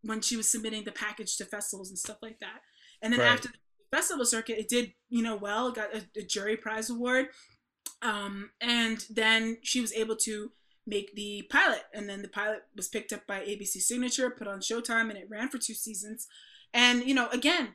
when 0.00 0.22
she 0.22 0.34
was 0.34 0.48
submitting 0.48 0.84
the 0.84 0.92
package 0.92 1.36
to 1.36 1.44
festivals 1.44 1.90
and 1.90 1.98
stuff 1.98 2.16
like 2.22 2.38
that. 2.38 2.62
And 3.02 3.12
then 3.12 3.20
Right. 3.20 3.28
after 3.28 3.48
the 3.48 3.58
festival 3.94 4.24
circuit, 4.24 4.58
it 4.58 4.68
did 4.70 4.94
you 5.10 5.22
know 5.22 5.36
well, 5.36 5.70
got 5.72 5.94
a, 5.94 6.06
a 6.16 6.22
jury 6.22 6.56
prize 6.56 6.88
award, 6.88 7.26
um, 8.00 8.50
and 8.62 9.04
then 9.10 9.58
she 9.62 9.82
was 9.82 9.92
able 9.92 10.16
to 10.16 10.52
make 10.86 11.14
the 11.14 11.42
pilot, 11.50 11.82
and 11.92 12.08
then 12.08 12.22
the 12.22 12.28
pilot 12.28 12.62
was 12.74 12.88
picked 12.88 13.12
up 13.12 13.26
by 13.26 13.40
ABC 13.40 13.82
Signature, 13.82 14.30
put 14.30 14.48
on 14.48 14.60
Showtime, 14.60 15.10
and 15.10 15.18
it 15.18 15.28
ran 15.28 15.50
for 15.50 15.58
two 15.58 15.74
seasons. 15.74 16.28
And 16.72 17.04
you 17.04 17.12
know, 17.14 17.28
again, 17.28 17.74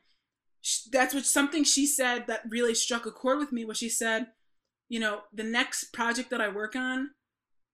that's 0.91 1.13
what 1.13 1.25
something 1.25 1.63
she 1.63 1.85
said 1.85 2.25
that 2.25 2.41
really 2.49 2.73
struck 2.73 3.05
a 3.05 3.11
chord 3.11 3.37
with 3.37 3.51
me. 3.51 3.65
Was 3.65 3.77
she 3.77 3.89
said, 3.89 4.27
you 4.91 4.99
know, 4.99 5.21
the 5.33 5.43
next 5.43 5.93
project 5.93 6.31
that 6.31 6.41
I 6.41 6.49
work 6.49 6.75
on, 6.75 7.11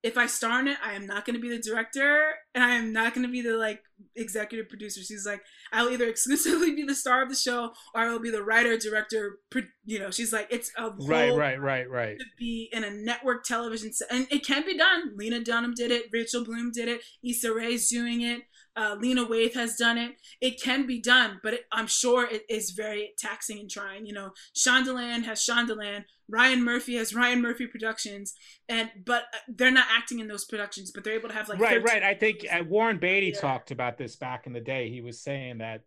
if 0.03 0.19
I 0.19 0.27
star 0.27 0.59
in 0.59 0.67
it, 0.67 0.77
I 0.85 0.93
am 0.93 1.07
not 1.07 1.25
going 1.25 1.33
to 1.33 1.41
be 1.41 1.49
the 1.49 1.59
director, 1.59 2.29
and 2.53 2.63
I 2.63 2.75
am 2.75 2.93
not 2.93 3.15
going 3.15 3.25
to 3.25 3.31
be 3.31 3.41
the 3.41 3.57
like 3.57 3.81
executive 4.15 4.69
producer. 4.69 5.01
She's 5.01 5.25
like, 5.25 5.41
I'll 5.73 5.89
either 5.89 6.05
exclusively 6.09 6.75
be 6.75 6.83
the 6.83 6.93
star 6.93 7.23
of 7.23 7.29
the 7.29 7.35
show, 7.35 7.71
or 7.95 8.01
I 8.01 8.09
will 8.09 8.19
be 8.19 8.29
the 8.29 8.43
writer, 8.43 8.77
director. 8.77 9.39
Pro- 9.49 9.63
you 9.83 9.97
know, 9.97 10.11
she's 10.11 10.31
like, 10.31 10.47
it's 10.51 10.71
a 10.77 10.91
right, 10.91 11.33
right, 11.33 11.59
right, 11.59 11.89
right. 11.89 12.19
to 12.19 12.25
be 12.37 12.69
in 12.71 12.83
a 12.83 12.91
network 12.91 13.45
television 13.45 13.91
set. 13.93 14.09
And 14.11 14.27
it 14.29 14.45
can 14.45 14.63
be 14.63 14.77
done. 14.77 15.13
Lena 15.17 15.43
Dunham 15.43 15.73
did 15.73 15.89
it. 15.89 16.09
Rachel 16.13 16.45
Bloom 16.45 16.71
did 16.71 16.87
it. 16.87 17.01
Issa 17.27 17.51
Rae's 17.51 17.89
doing 17.89 18.21
it. 18.21 18.43
Uh, 18.77 18.95
Lena 18.99 19.25
Waithe 19.25 19.55
has 19.55 19.75
done 19.75 19.97
it. 19.97 20.11
It 20.39 20.61
can 20.61 20.85
be 20.85 21.01
done, 21.01 21.39
but 21.41 21.55
it, 21.55 21.61
I'm 21.71 21.87
sure 21.87 22.27
it 22.29 22.43
is 22.47 22.71
very 22.71 23.13
taxing 23.17 23.57
and 23.59 23.69
trying. 23.69 24.05
You 24.05 24.13
know, 24.13 24.31
Shondaland 24.55 25.23
has 25.23 25.39
Shondaland. 25.39 26.05
Ryan 26.29 26.63
Murphy 26.63 26.95
has 26.97 27.15
Ryan 27.15 27.41
Murphy 27.41 27.65
Productions, 27.67 28.35
and 28.69 28.91
but 29.05 29.23
uh, 29.33 29.37
they're 29.47 29.71
not 29.71 29.87
acting 29.89 30.19
in 30.19 30.27
those 30.27 30.45
productions, 30.45 30.91
but 30.91 31.03
they're 31.03 31.15
able 31.15 31.29
to 31.29 31.35
have 31.35 31.49
like 31.49 31.59
right, 31.59 31.81
13 31.81 31.83
right. 31.85 32.03
I 32.03 32.13
think 32.13 32.45
uh, 32.51 32.63
Warren 32.67 32.99
Beatty 32.99 33.27
Yeah. 33.33 33.39
talked 33.39 33.71
about 33.71 33.97
this 33.97 34.15
back 34.15 34.45
in 34.45 34.53
the 34.53 34.59
day. 34.61 34.89
He 34.89 35.01
was 35.01 35.21
saying 35.21 35.57
that 35.59 35.81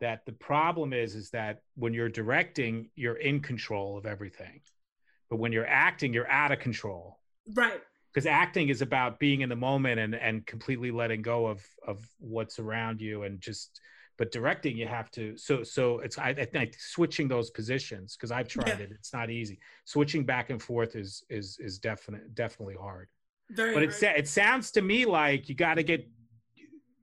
that 0.00 0.24
the 0.26 0.32
problem 0.32 0.92
is 0.92 1.16
is 1.16 1.30
that 1.30 1.62
when 1.74 1.92
you're 1.92 2.08
directing, 2.08 2.90
you're 2.94 3.16
in 3.16 3.40
control 3.40 3.98
of 3.98 4.06
everything, 4.06 4.60
but 5.28 5.36
when 5.36 5.50
you're 5.50 5.66
acting, 5.66 6.12
you're 6.12 6.30
out 6.30 6.52
of 6.52 6.60
control. 6.60 7.18
right. 7.54 7.80
Because 8.12 8.26
acting 8.26 8.68
is 8.70 8.80
about 8.82 9.18
being 9.18 9.42
in 9.42 9.48
the 9.48 9.56
moment 9.56 10.00
and 10.00 10.14
and 10.14 10.44
completely 10.46 10.90
letting 10.90 11.22
go 11.22 11.46
of 11.46 11.64
of 11.86 12.06
what's 12.18 12.58
around 12.58 13.00
you 13.00 13.22
and 13.24 13.40
just. 13.40 13.80
But 14.16 14.32
directing, 14.32 14.76
you 14.76 14.88
have 14.88 15.12
to. 15.12 15.36
So 15.36 15.62
so 15.62 16.00
it's 16.00 16.18
I, 16.18 16.30
I 16.30 16.44
think 16.44 16.74
switching 16.76 17.28
those 17.28 17.50
positions 17.50 18.16
because 18.16 18.32
I've 18.32 18.48
tried 18.48 18.66
Yeah. 18.80 18.86
it. 18.86 18.90
It's 18.90 19.12
not 19.12 19.30
easy. 19.30 19.60
Switching 19.84 20.24
back 20.24 20.50
and 20.50 20.60
forth 20.60 20.96
is 20.96 21.22
is 21.30 21.56
is 21.60 21.78
definite 21.78 22.34
definitely 22.34 22.74
hard 22.74 23.08
Very. 23.50 23.74
but 23.74 23.84
it 23.84 23.90
hard. 23.90 24.00
sa- 24.00 24.18
it 24.18 24.26
sounds 24.26 24.72
to 24.72 24.82
me 24.82 25.04
like 25.04 25.48
you 25.48 25.54
got 25.54 25.74
to 25.74 25.84
get 25.84 26.08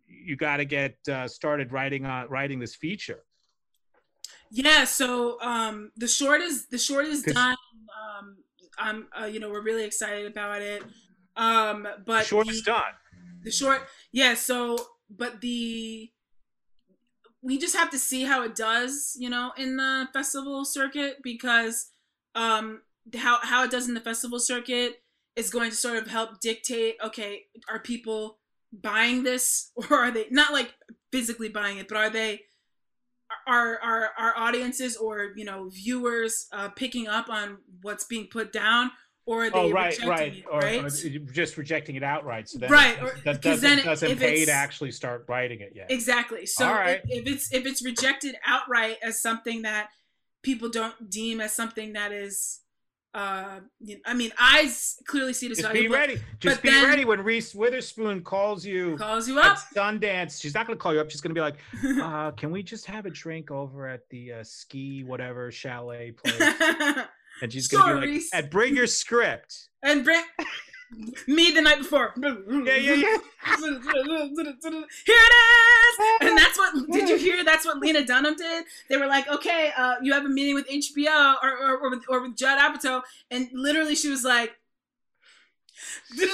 you 0.07 0.35
got 0.35 0.57
to 0.57 0.65
get 0.65 0.97
uh, 1.07 1.25
started 1.29 1.71
writing 1.71 2.05
on 2.05 2.27
writing 2.27 2.59
this 2.59 2.75
feature. 2.75 3.23
Yeah, 4.51 4.83
so 4.83 5.39
um, 5.41 5.91
the 5.95 6.07
short 6.09 6.41
is 6.41 6.67
the 6.67 6.77
short 6.77 7.05
is 7.05 7.21
done. 7.23 7.55
Um, 8.19 8.37
I'm 8.77 9.07
uh, 9.19 9.25
you 9.25 9.39
know 9.39 9.49
we're 9.49 9.63
really 9.63 9.83
excited 9.85 10.25
about 10.25 10.61
it. 10.61 10.83
Um, 11.35 11.87
but 12.05 12.25
Short 12.25 12.47
the, 12.47 12.53
is 12.53 12.61
done. 12.61 12.81
the 13.43 13.51
short, 13.51 13.81
yeah. 14.11 14.35
So, 14.35 14.77
but 15.09 15.41
the 15.41 16.09
we 17.41 17.57
just 17.59 17.75
have 17.75 17.91
to 17.91 17.99
see 17.99 18.23
how 18.23 18.43
it 18.43 18.55
does, 18.55 19.15
you 19.19 19.29
know, 19.29 19.51
in 19.57 19.77
the 19.77 20.07
festival 20.13 20.65
circuit 20.65 21.17
because 21.23 21.87
um, 22.33 22.81
how 23.15 23.39
how 23.41 23.63
it 23.63 23.71
does 23.71 23.87
in 23.87 23.93
the 23.93 23.99
festival 23.99 24.39
circuit 24.39 24.95
is 25.35 25.49
going 25.49 25.69
to 25.69 25.75
sort 25.75 25.97
of 25.97 26.07
help 26.07 26.39
dictate. 26.39 26.95
Okay, 27.03 27.43
are 27.69 27.79
people 27.79 28.39
buying 28.73 29.23
this 29.23 29.71
or 29.75 29.97
are 29.97 30.11
they 30.11 30.27
not 30.31 30.53
like 30.53 30.73
physically 31.11 31.49
buying 31.49 31.77
it, 31.77 31.87
but 31.87 31.97
are 31.97 32.09
they 32.09 32.41
are 33.47 33.79
our 33.81 34.09
our 34.17 34.37
audiences 34.37 34.97
or 34.97 35.31
you 35.35 35.45
know 35.45 35.69
viewers 35.69 36.47
uh, 36.51 36.69
picking 36.69 37.07
up 37.07 37.29
on 37.29 37.57
what's 37.81 38.05
being 38.05 38.27
put 38.27 38.51
down 38.51 38.91
or 39.27 39.45
are 39.45 39.49
they 39.49 39.57
Oh 39.57 39.71
right, 39.71 39.97
rejecting 39.99 40.09
right, 40.09 40.35
it, 40.37 40.45
or, 40.51 40.59
right? 40.59 40.83
or 40.83 41.19
just 41.31 41.57
rejecting 41.57 41.95
it 41.95 42.03
outright. 42.03 42.47
So 42.47 42.59
then 42.59 42.69
Right, 42.69 43.01
or- 43.01 43.17
that 43.23 43.41
doesn't, 43.41 43.77
then 43.77 43.85
doesn't 43.85 44.19
pay 44.19 44.45
to 44.45 44.51
actually 44.51 44.91
start 44.91 45.25
writing 45.27 45.61
it 45.61 45.73
yet. 45.75 45.89
Exactly. 45.89 46.45
So 46.45 46.69
right. 46.69 47.01
if, 47.05 47.21
if 47.21 47.33
it's 47.33 47.53
if 47.53 47.65
it's 47.65 47.83
rejected 47.83 48.35
outright 48.45 48.97
as 49.01 49.21
something 49.21 49.63
that 49.63 49.89
people 50.43 50.69
don't 50.69 51.09
deem 51.09 51.41
as 51.41 51.55
something 51.55 51.93
that 51.93 52.11
is, 52.11 52.61
uh, 53.15 53.61
I 54.05 54.13
mean, 54.13 54.31
I 54.37 54.69
clearly 55.07 55.31
see 55.31 55.47
this 55.47 55.59
Just 55.59 55.73
be 55.73 55.87
ready. 55.87 56.19
Just 56.41 56.61
be 56.61 56.69
ready 56.69 57.05
when 57.05 57.21
Reese 57.21 57.55
Witherspoon 57.55 58.21
calls 58.21 58.65
you 58.65 58.97
Calls 58.97 59.25
you 59.27 59.39
up. 59.39 59.57
Sundance. 59.73 60.41
She's 60.41 60.53
not 60.53 60.67
going 60.67 60.77
to 60.77 60.81
call 60.81 60.93
you 60.93 60.99
up. 60.99 61.09
She's 61.09 61.21
going 61.21 61.33
to 61.33 61.39
be 61.39 61.41
like, 61.41 61.55
uh, 62.03 62.31
"Can 62.31 62.51
we 62.51 62.61
just 62.61 62.85
have 62.87 63.05
a 63.05 63.09
drink 63.09 63.51
over 63.51 63.87
at 63.87 64.01
the 64.09 64.33
uh, 64.33 64.43
ski 64.43 65.05
whatever 65.05 65.49
chalet 65.51 66.11
place?" 66.11 66.55
And 67.41 67.51
she's 67.51 67.67
going 67.67 67.95
to 67.95 68.01
be 68.01 68.13
like. 68.13 68.23
"And 68.33 68.49
bring 68.49 68.75
your 68.75 68.87
script." 68.87 69.69
and 69.85 70.03
bring 70.03 70.23
me 71.27 71.51
the 71.51 71.61
night 71.61 71.77
before. 71.79 72.13
Yeah, 72.17 72.35
yeah, 72.75 72.93
yeah. 72.93 73.17
Here 73.45 73.77
it 75.07 75.33
is, 75.33 75.99
and 76.21 76.37
that's 76.37 76.57
what. 76.57 76.91
Did 76.91 77.09
you 77.09 77.17
hear? 77.17 77.43
That's 77.43 77.65
what 77.65 77.79
Lena 77.79 78.05
Dunham 78.05 78.35
did. 78.35 78.65
They 78.89 78.97
were 78.97 79.07
like, 79.07 79.27
"Okay, 79.27 79.71
uh, 79.77 79.95
you 80.01 80.13
have 80.13 80.25
a 80.25 80.29
meeting 80.29 80.55
with 80.55 80.67
HBO 80.67 81.35
or 81.43 81.49
or, 81.49 81.77
or, 81.77 81.89
with, 81.91 82.03
or 82.09 82.21
with 82.21 82.35
Judd 82.37 82.59
Apatow," 82.59 83.01
and 83.31 83.49
literally 83.53 83.95
she 83.95 84.09
was 84.09 84.23
like, 84.23 84.55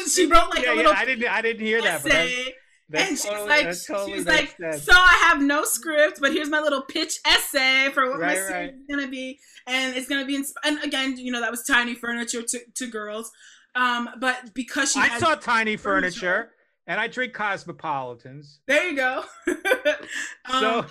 she 0.09 0.26
wrote 0.26 0.49
like 0.49 0.64
yeah, 0.64 0.72
a 0.72 0.72
yeah. 0.72 0.78
little 0.78 0.93
I 0.93 1.05
didn't. 1.05 1.28
I 1.28 1.41
didn't 1.41 1.66
hear 1.66 1.82
that. 1.82 2.03
But 2.03 2.12
that, 2.12 2.26
essay. 2.28 2.53
that 2.89 3.01
and 3.01 3.09
she's 3.09 3.24
totally, 3.26 3.49
like, 3.49 3.66
that 3.66 3.84
totally 3.88 4.12
she 4.12 4.18
was 4.18 4.26
makes 4.26 4.59
like, 4.59 4.74
sense. 4.74 4.84
so 4.84 4.93
I 4.93 5.18
have 5.30 5.41
no 5.41 5.64
script, 5.64 6.20
but 6.22 6.34
here's 6.34 6.49
my 6.49 6.59
little 6.59 6.82
pitch 6.82 7.20
essay 7.26 7.89
for 7.93 8.09
what 8.09 8.20
my 8.20 8.28
Right, 8.28 8.36
series 8.38 8.51
right. 8.51 8.74
is 8.74 8.95
gonna 8.95 9.07
be, 9.07 9.39
and 9.68 9.95
it's 9.95 10.07
gonna 10.07 10.26
be. 10.26 10.38
Insp- 10.38 10.53
and 10.64 10.80
again, 10.84 11.18
you 11.18 11.32
know, 11.32 11.41
that 11.41 11.51
was 11.51 11.64
tiny 11.64 11.95
furniture 11.95 12.41
to, 12.41 12.59
to 12.76 12.88
girls, 12.88 13.32
um, 13.76 14.09
but 14.19 14.53
because 14.53 14.91
she, 14.91 14.99
I 14.99 15.17
saw 15.19 15.36
tiny 15.36 15.78
furniture. 15.78 16.19
furniture, 16.19 16.51
and 16.88 16.99
I 16.99 17.07
drink 17.07 17.34
cosmopolitans. 17.34 18.59
there 18.67 18.89
you 18.89 18.95
go. 18.95 19.24
um, 19.47 19.55
So 20.59 20.86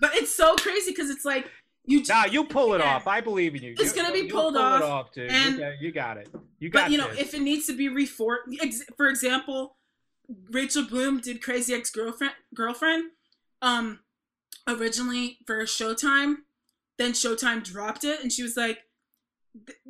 but 0.00 0.14
it's 0.14 0.34
so 0.34 0.54
crazy 0.56 0.90
because 0.90 1.10
it's 1.10 1.24
like 1.24 1.50
you. 1.84 2.02
nah, 2.08 2.24
you 2.26 2.44
pull 2.44 2.74
it 2.74 2.78
yeah. 2.80 2.96
off. 2.96 3.06
I 3.06 3.20
believe 3.20 3.54
in 3.54 3.62
you. 3.62 3.74
It's 3.78 3.94
You- 3.96 4.02
gonna 4.02 4.12
be 4.12 4.24
pulled 4.28 4.54
pull 4.54 4.62
off, 4.62 4.82
off 4.82 5.12
dude. 5.12 5.30
and- 5.30 5.54
you, 5.54 5.60
got, 5.60 5.82
you 5.82 5.92
got 5.92 6.16
it. 6.18 6.28
You 6.58 6.68
got 6.70 6.82
but 6.84 6.90
you 6.92 6.98
know, 6.98 7.08
this. 7.10 7.20
if 7.20 7.34
it 7.34 7.40
needs 7.42 7.66
to 7.66 7.76
be 7.76 7.88
reformed, 7.88 8.58
ex- 8.60 8.82
for 8.96 9.08
example, 9.08 9.76
Rachel 10.50 10.84
Bloom 10.84 11.20
did 11.20 11.40
Crazy 11.42 11.72
Ex 11.74 11.90
Girlfriend, 11.90 12.32
girlfriend, 12.54 13.10
um, 13.62 14.00
originally 14.66 15.38
for 15.46 15.62
Showtime. 15.64 16.36
Then 16.98 17.12
Showtime 17.12 17.62
dropped 17.62 18.04
it, 18.04 18.20
and 18.22 18.32
she 18.32 18.42
was 18.42 18.56
like, 18.56 18.78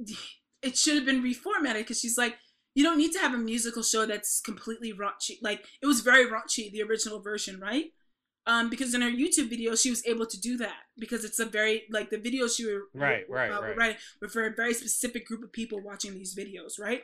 "Th- 0.05 0.36
"It 0.67 0.77
should 0.77 0.97
have 0.97 1.07
been 1.07 1.23
reformatted." 1.23 1.79
Because 1.79 2.01
she's 2.01 2.19
like, 2.19 2.37
"You 2.75 2.85
don't 2.85 2.99
need 2.99 3.13
to 3.13 3.19
have 3.19 3.35
a 3.35 3.39
musical 3.39 3.83
show 3.83 4.07
that's 4.07 4.41
completely 4.41 4.93
raunchy. 4.93 5.39
Like 5.43 5.65
it 5.83 5.87
was 5.87 6.01
very 6.01 6.27
raunchy, 6.27 6.71
the 6.71 6.83
original 6.83 7.21
version, 7.21 7.61
right?" 7.61 7.93
um, 8.47 8.71
because 8.71 8.95
in 8.95 9.03
her 9.03 9.11
YouTube 9.11 9.51
video 9.51 9.75
she 9.75 9.91
was 9.91 10.07
able 10.07 10.27
to 10.27 10.41
do 10.41 10.57
that 10.59 10.77
because 10.99 11.25
it's 11.25 11.41
a 11.41 11.47
very 11.47 11.83
like 11.91 12.11
the 12.11 12.19
videos 12.19 12.57
she 12.57 12.67
were 12.67 12.85
right, 12.95 13.25
right, 13.29 13.51
uh, 13.51 13.61
right. 13.61 13.77
writing 13.77 13.97
were 14.21 14.29
for 14.29 14.47
a 14.47 14.55
very 14.55 14.73
specific 14.73 15.27
group 15.27 15.43
of 15.43 15.53
people 15.53 15.81
watching 15.81 16.15
these 16.15 16.35
videos, 16.35 16.81
right? 16.81 17.03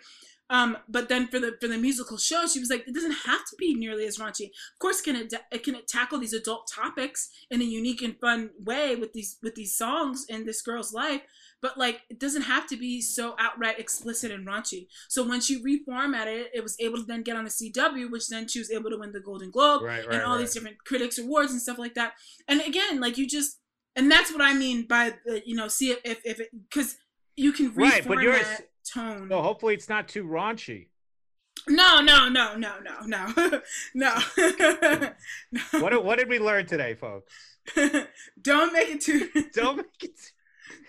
Um, 0.50 0.76
but 0.88 1.08
then 1.08 1.28
for 1.28 1.40
the 1.40 1.56
for 1.60 1.68
the 1.68 1.78
musical 1.78 2.18
show, 2.18 2.46
she 2.46 2.60
was 2.60 2.70
like, 2.70 2.86
it 2.86 2.94
doesn't 2.94 3.12
have 3.26 3.40
to 3.50 3.56
be 3.58 3.74
nearly 3.74 4.06
as 4.06 4.18
raunchy. 4.18 4.46
Of 4.46 4.78
course, 4.78 5.00
can 5.00 5.16
it, 5.16 5.32
it 5.50 5.64
can 5.64 5.74
it 5.74 5.88
tackle 5.88 6.18
these 6.18 6.34
adult 6.34 6.70
topics 6.72 7.30
in 7.50 7.60
a 7.60 7.64
unique 7.64 8.02
and 8.02 8.18
fun 8.20 8.50
way 8.62 8.94
with 8.94 9.12
these 9.12 9.38
with 9.42 9.54
these 9.54 9.76
songs 9.76 10.26
in 10.28 10.44
this 10.44 10.62
girl's 10.62 10.92
life, 10.92 11.22
but 11.62 11.78
like 11.78 12.02
it 12.10 12.18
doesn't 12.20 12.42
have 12.42 12.66
to 12.66 12.76
be 12.76 13.00
so 13.00 13.34
outright 13.38 13.78
explicit 13.78 14.30
and 14.30 14.46
raunchy. 14.46 14.88
So 15.08 15.26
when 15.26 15.40
she 15.40 15.62
reformatted 15.62 16.40
it, 16.40 16.50
it 16.52 16.62
was 16.62 16.76
able 16.80 16.98
to 16.98 17.04
then 17.04 17.22
get 17.22 17.36
on 17.36 17.44
the 17.44 17.50
CW, 17.50 18.10
which 18.10 18.28
then 18.28 18.46
she 18.48 18.58
was 18.58 18.70
able 18.70 18.90
to 18.90 18.98
win 18.98 19.12
the 19.12 19.20
Golden 19.20 19.50
Globe 19.50 19.82
Right, 19.82 20.04
right, 20.06 20.14
and 20.16 20.24
all 20.24 20.32
right. 20.34 20.40
these 20.40 20.52
different 20.54 20.84
critics 20.84 21.18
awards 21.18 21.52
and 21.52 21.62
stuff 21.62 21.78
like 21.78 21.94
that. 21.94 22.12
And 22.48 22.60
again, 22.60 23.00
like 23.00 23.16
you 23.16 23.26
just 23.26 23.58
and 23.96 24.10
that's 24.10 24.32
what 24.32 24.42
I 24.42 24.52
mean 24.54 24.86
by 24.86 25.14
the, 25.24 25.42
you 25.46 25.54
know 25.54 25.68
see 25.68 25.92
if 25.92 26.20
if, 26.24 26.40
it 26.40 26.48
because 26.68 26.96
you 27.36 27.52
can 27.52 27.70
reformat 27.72 27.76
Right, 27.90 28.08
but 28.08 28.18
yours- 28.20 28.62
tone. 28.92 29.28
No, 29.28 29.40
hopefully 29.42 29.74
it's 29.74 29.88
not 29.88 30.08
too 30.08 30.24
raunchy. 30.24 30.88
No, 31.68 32.00
no, 32.00 32.28
no, 32.28 32.56
no, 32.56 32.74
no, 32.80 32.98
no, 33.06 33.32
no. 33.94 34.10
What 35.78 35.90
did- 35.90 36.04
what 36.04 36.18
did 36.18 36.28
we 36.28 36.38
learn 36.40 36.66
today, 36.66 36.94
folks? 36.94 37.32
don't 38.42 38.72
make 38.72 38.88
it 38.88 39.00
too. 39.00 39.28
Don't 39.54 39.76
make 39.76 39.86
it 40.02 40.10
Don't 40.10 40.26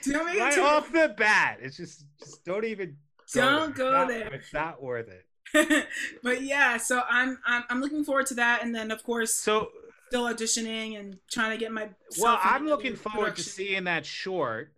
make 0.05 0.36
it 0.36 0.39
right 0.39 0.59
off 0.59 0.91
the 0.91 1.13
bat. 1.17 1.59
It's 1.61 1.77
just 1.77 2.05
just 2.19 2.43
don't 2.45 2.65
even 2.65 2.97
Don't 3.34 3.75
there. 3.75 3.91
go 3.91 4.01
It's 4.01 4.11
there. 4.11 4.34
It's 4.34 4.53
not 4.53 4.81
worth 4.81 5.07
it. 5.09 5.25
but 6.23 6.41
yeah, 6.41 6.77
so 6.77 7.03
I'm, 7.09 7.38
I'm 7.45 7.63
I'm 7.69 7.81
looking 7.81 8.03
forward 8.03 8.25
to 8.27 8.34
that, 8.36 8.63
and 8.63 8.73
then 8.73 8.91
of 8.91 9.03
course 9.03 9.34
So 9.36 9.69
still 10.07 10.23
auditioning 10.25 10.99
and 10.99 11.17
trying 11.29 11.51
to 11.51 11.57
get 11.57 11.71
my. 11.71 11.89
well, 12.19 12.39
I'm 12.41 12.65
looking 12.67 12.95
forward 12.95 13.36
to 13.36 13.43
seeing 13.43 13.86
that 13.86 14.05
short, 14.05 14.73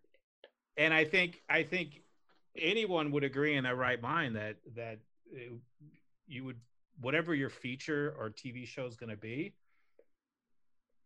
and 0.77 0.93
I 0.93 1.05
think 1.05 1.41
I 1.49 1.63
think 1.63 2.01
anyone 2.57 3.11
would 3.11 3.23
agree 3.23 3.55
in 3.55 3.63
their 3.63 3.75
right 3.75 4.01
mind 4.01 4.35
that 4.35 4.57
that 4.75 4.99
uh, 5.33 5.55
you 6.27 6.43
would 6.45 6.57
whatever 6.99 7.35
your 7.35 7.49
feature 7.49 8.15
or 8.17 8.29
TV 8.29 8.65
show 8.65 8.85
is 8.85 8.95
going 8.95 9.09
to 9.09 9.17
be, 9.17 9.53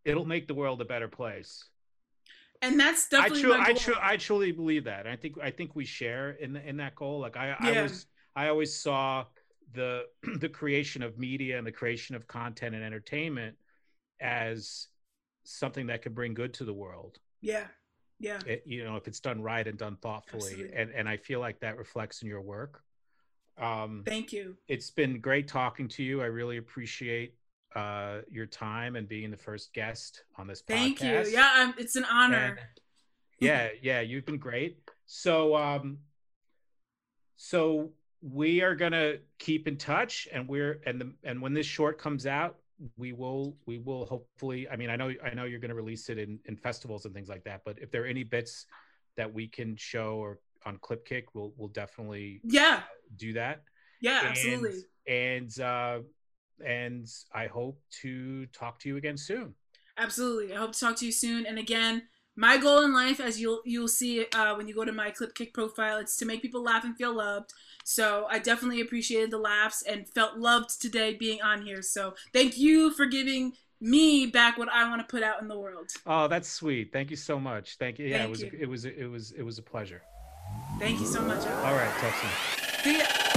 it'll 0.05 0.25
make 0.25 0.47
the 0.47 0.53
world 0.53 0.81
a 0.81 0.85
better 0.85 1.07
place. 1.07 1.63
And 2.61 2.79
that's 2.79 3.07
I 3.13 3.29
definitely 3.29 3.41
truly, 3.41 3.57
my 3.57 3.65
I, 3.67 3.73
tru- 3.73 3.95
I 4.01 4.17
truly 4.17 4.51
believe 4.51 4.83
that. 4.85 5.07
I 5.07 5.15
think 5.15 5.37
I 5.41 5.49
think 5.51 5.75
we 5.75 5.85
share 5.85 6.31
in 6.31 6.55
in 6.57 6.77
that 6.77 6.95
goal. 6.95 7.19
Like 7.19 7.37
I, 7.37 7.55
I 7.59 7.81
was 7.81 8.05
I 8.35 8.49
always 8.49 8.75
saw 8.75 9.25
the 9.73 10.05
the 10.39 10.49
creation 10.49 11.01
of 11.01 11.17
media 11.17 11.57
and 11.57 11.65
the 11.65 11.71
creation 11.71 12.15
of 12.15 12.27
content 12.27 12.75
and 12.75 12.83
entertainment 12.83 13.55
as 14.19 14.87
something 15.43 15.87
that 15.87 16.01
could 16.01 16.13
bring 16.13 16.33
good 16.33 16.53
to 16.55 16.65
the 16.65 16.73
world. 16.73 17.19
yeah, 17.41 17.67
yeah, 18.19 18.39
It, 18.45 18.63
you 18.65 18.83
know, 18.83 18.97
if 18.97 19.07
it's 19.07 19.21
done 19.21 19.41
right 19.41 19.65
and 19.65 19.77
done 19.77 19.95
thoughtfully, 20.01 20.43
Absolutely. 20.51 20.75
and 20.77 20.91
and 20.91 21.07
I 21.09 21.17
feel 21.17 21.39
like 21.39 21.61
that 21.61 21.77
reflects 21.77 22.21
in 22.21 22.27
your 22.27 22.41
work. 22.41 22.83
Um, 23.57 24.03
thank 24.05 24.31
you. 24.33 24.57
it's 24.67 24.89
been 24.91 25.19
great 25.21 25.47
talking 25.47 25.87
to 25.89 26.03
you. 26.03 26.21
I 26.21 26.25
really 26.25 26.57
appreciate 26.57 27.35
uh 27.75 28.21
your 28.29 28.45
time 28.45 28.95
and 28.95 29.07
being 29.07 29.29
the 29.31 29.37
first 29.37 29.73
guest 29.73 30.23
on 30.37 30.47
this 30.47 30.61
Thank 30.61 30.99
podcast. 30.99 31.27
you. 31.27 31.33
Yeah, 31.33 31.53
um, 31.59 31.75
it's 31.77 31.95
an 31.95 32.05
honor. 32.05 32.35
And- 32.57 32.59
yeah, 33.39 33.69
yeah, 33.81 34.01
you've 34.01 34.25
been 34.25 34.37
great. 34.39 34.79
So 35.05 35.55
um 35.55 35.99
so 37.35 37.91
we 38.21 38.61
are 38.61 38.75
gonna 38.75 39.15
keep 39.37 39.67
in 39.67 39.77
touch 39.77 40.27
and 40.33 40.47
we're 40.47 40.81
and 40.85 40.99
the 40.99 41.13
and 41.23 41.41
when 41.41 41.53
this 41.53 41.65
short 41.65 41.97
comes 41.97 42.25
out, 42.25 42.57
we 42.97 43.13
will 43.13 43.55
we 43.65 43.77
will 43.77 44.05
hopefully 44.05 44.67
I 44.69 44.75
mean 44.75 44.89
I 44.89 44.95
know 44.95 45.13
I 45.23 45.33
know 45.33 45.45
you're 45.45 45.59
gonna 45.59 45.75
release 45.75 46.09
it 46.09 46.17
in, 46.17 46.39
in 46.45 46.57
festivals 46.57 47.05
and 47.05 47.13
things 47.13 47.29
like 47.29 47.43
that, 47.45 47.61
but 47.65 47.77
if 47.79 47.91
there 47.91 48.03
are 48.03 48.07
any 48.07 48.23
bits 48.23 48.65
that 49.15 49.31
we 49.33 49.47
can 49.47 49.75
show 49.77 50.15
or 50.15 50.39
on 50.65 50.77
Clip 50.79 51.05
Kick, 51.05 51.33
we'll 51.33 51.53
we'll 51.55 51.69
definitely 51.69 52.41
Yeah, 52.43 52.81
do 53.15 53.33
that. 53.33 53.63
yeah, 54.01 54.19
And- 54.19 54.27
absolutely. 54.29 54.79
And 55.07 55.59
uh 55.59 55.99
and 56.65 57.07
I 57.33 57.47
hope 57.47 57.81
to 58.01 58.45
talk 58.47 58.79
to 58.79 58.89
you 58.89 58.97
again 58.97 59.17
soon. 59.17 59.53
Absolutely. 59.97 60.55
I 60.55 60.57
hope 60.57 60.73
to 60.73 60.79
talk 60.79 60.95
to 60.97 61.05
you 61.05 61.11
soon. 61.11 61.45
And 61.45 61.59
again, 61.59 62.03
my 62.35 62.57
goal 62.57 62.83
in 62.83 62.93
life, 62.93 63.19
as 63.19 63.39
you'll 63.39 63.61
you'll 63.65 63.89
see 63.89 64.25
uh, 64.33 64.55
when 64.55 64.67
you 64.67 64.73
go 64.73 64.85
to 64.85 64.93
my 64.93 65.11
Clip 65.11 65.35
Kick 65.35 65.53
profile, 65.53 65.97
it's 65.97 66.15
to 66.17 66.25
make 66.25 66.41
people 66.41 66.63
laugh 66.63 66.85
and 66.85 66.95
feel 66.95 67.13
loved. 67.13 67.51
So 67.83 68.27
I 68.29 68.39
definitely 68.39 68.81
appreciated 68.81 69.31
the 69.31 69.39
laughs 69.39 69.81
and 69.81 70.07
felt 70.07 70.37
loved 70.37 70.81
today 70.81 71.15
being 71.15 71.41
on 71.41 71.63
here. 71.63 71.81
So 71.81 72.13
thank 72.31 72.57
you 72.57 72.91
for 72.91 73.07
giving 73.07 73.53
me 73.81 74.25
back 74.25 74.57
what 74.57 74.69
I 74.69 74.87
want 74.89 75.01
to 75.01 75.11
put 75.11 75.23
out 75.23 75.41
in 75.41 75.47
the 75.47 75.59
world. 75.59 75.89
Oh, 76.05 76.27
that's 76.27 76.49
sweet. 76.49 76.93
Thank 76.93 77.09
you 77.09 77.17
so 77.17 77.39
much. 77.39 77.77
Thank 77.77 77.99
you. 77.99 78.07
Yeah, 78.07 78.23
it 78.23 78.29
was 78.29 78.41
you. 78.41 78.51
it 78.57 78.69
was 78.69 78.85
it 78.85 79.05
was 79.05 79.31
it 79.31 79.43
was 79.43 79.57
a 79.57 79.63
pleasure. 79.63 80.01
Thank 80.79 80.99
you 80.99 81.05
so 81.07 81.21
much. 81.21 81.45
Alex. 81.45 81.65
All 81.65 81.73
right, 81.73 81.91
talk 81.99 82.13
soon. 82.21 82.83
See 82.83 82.97
ya. 82.99 83.28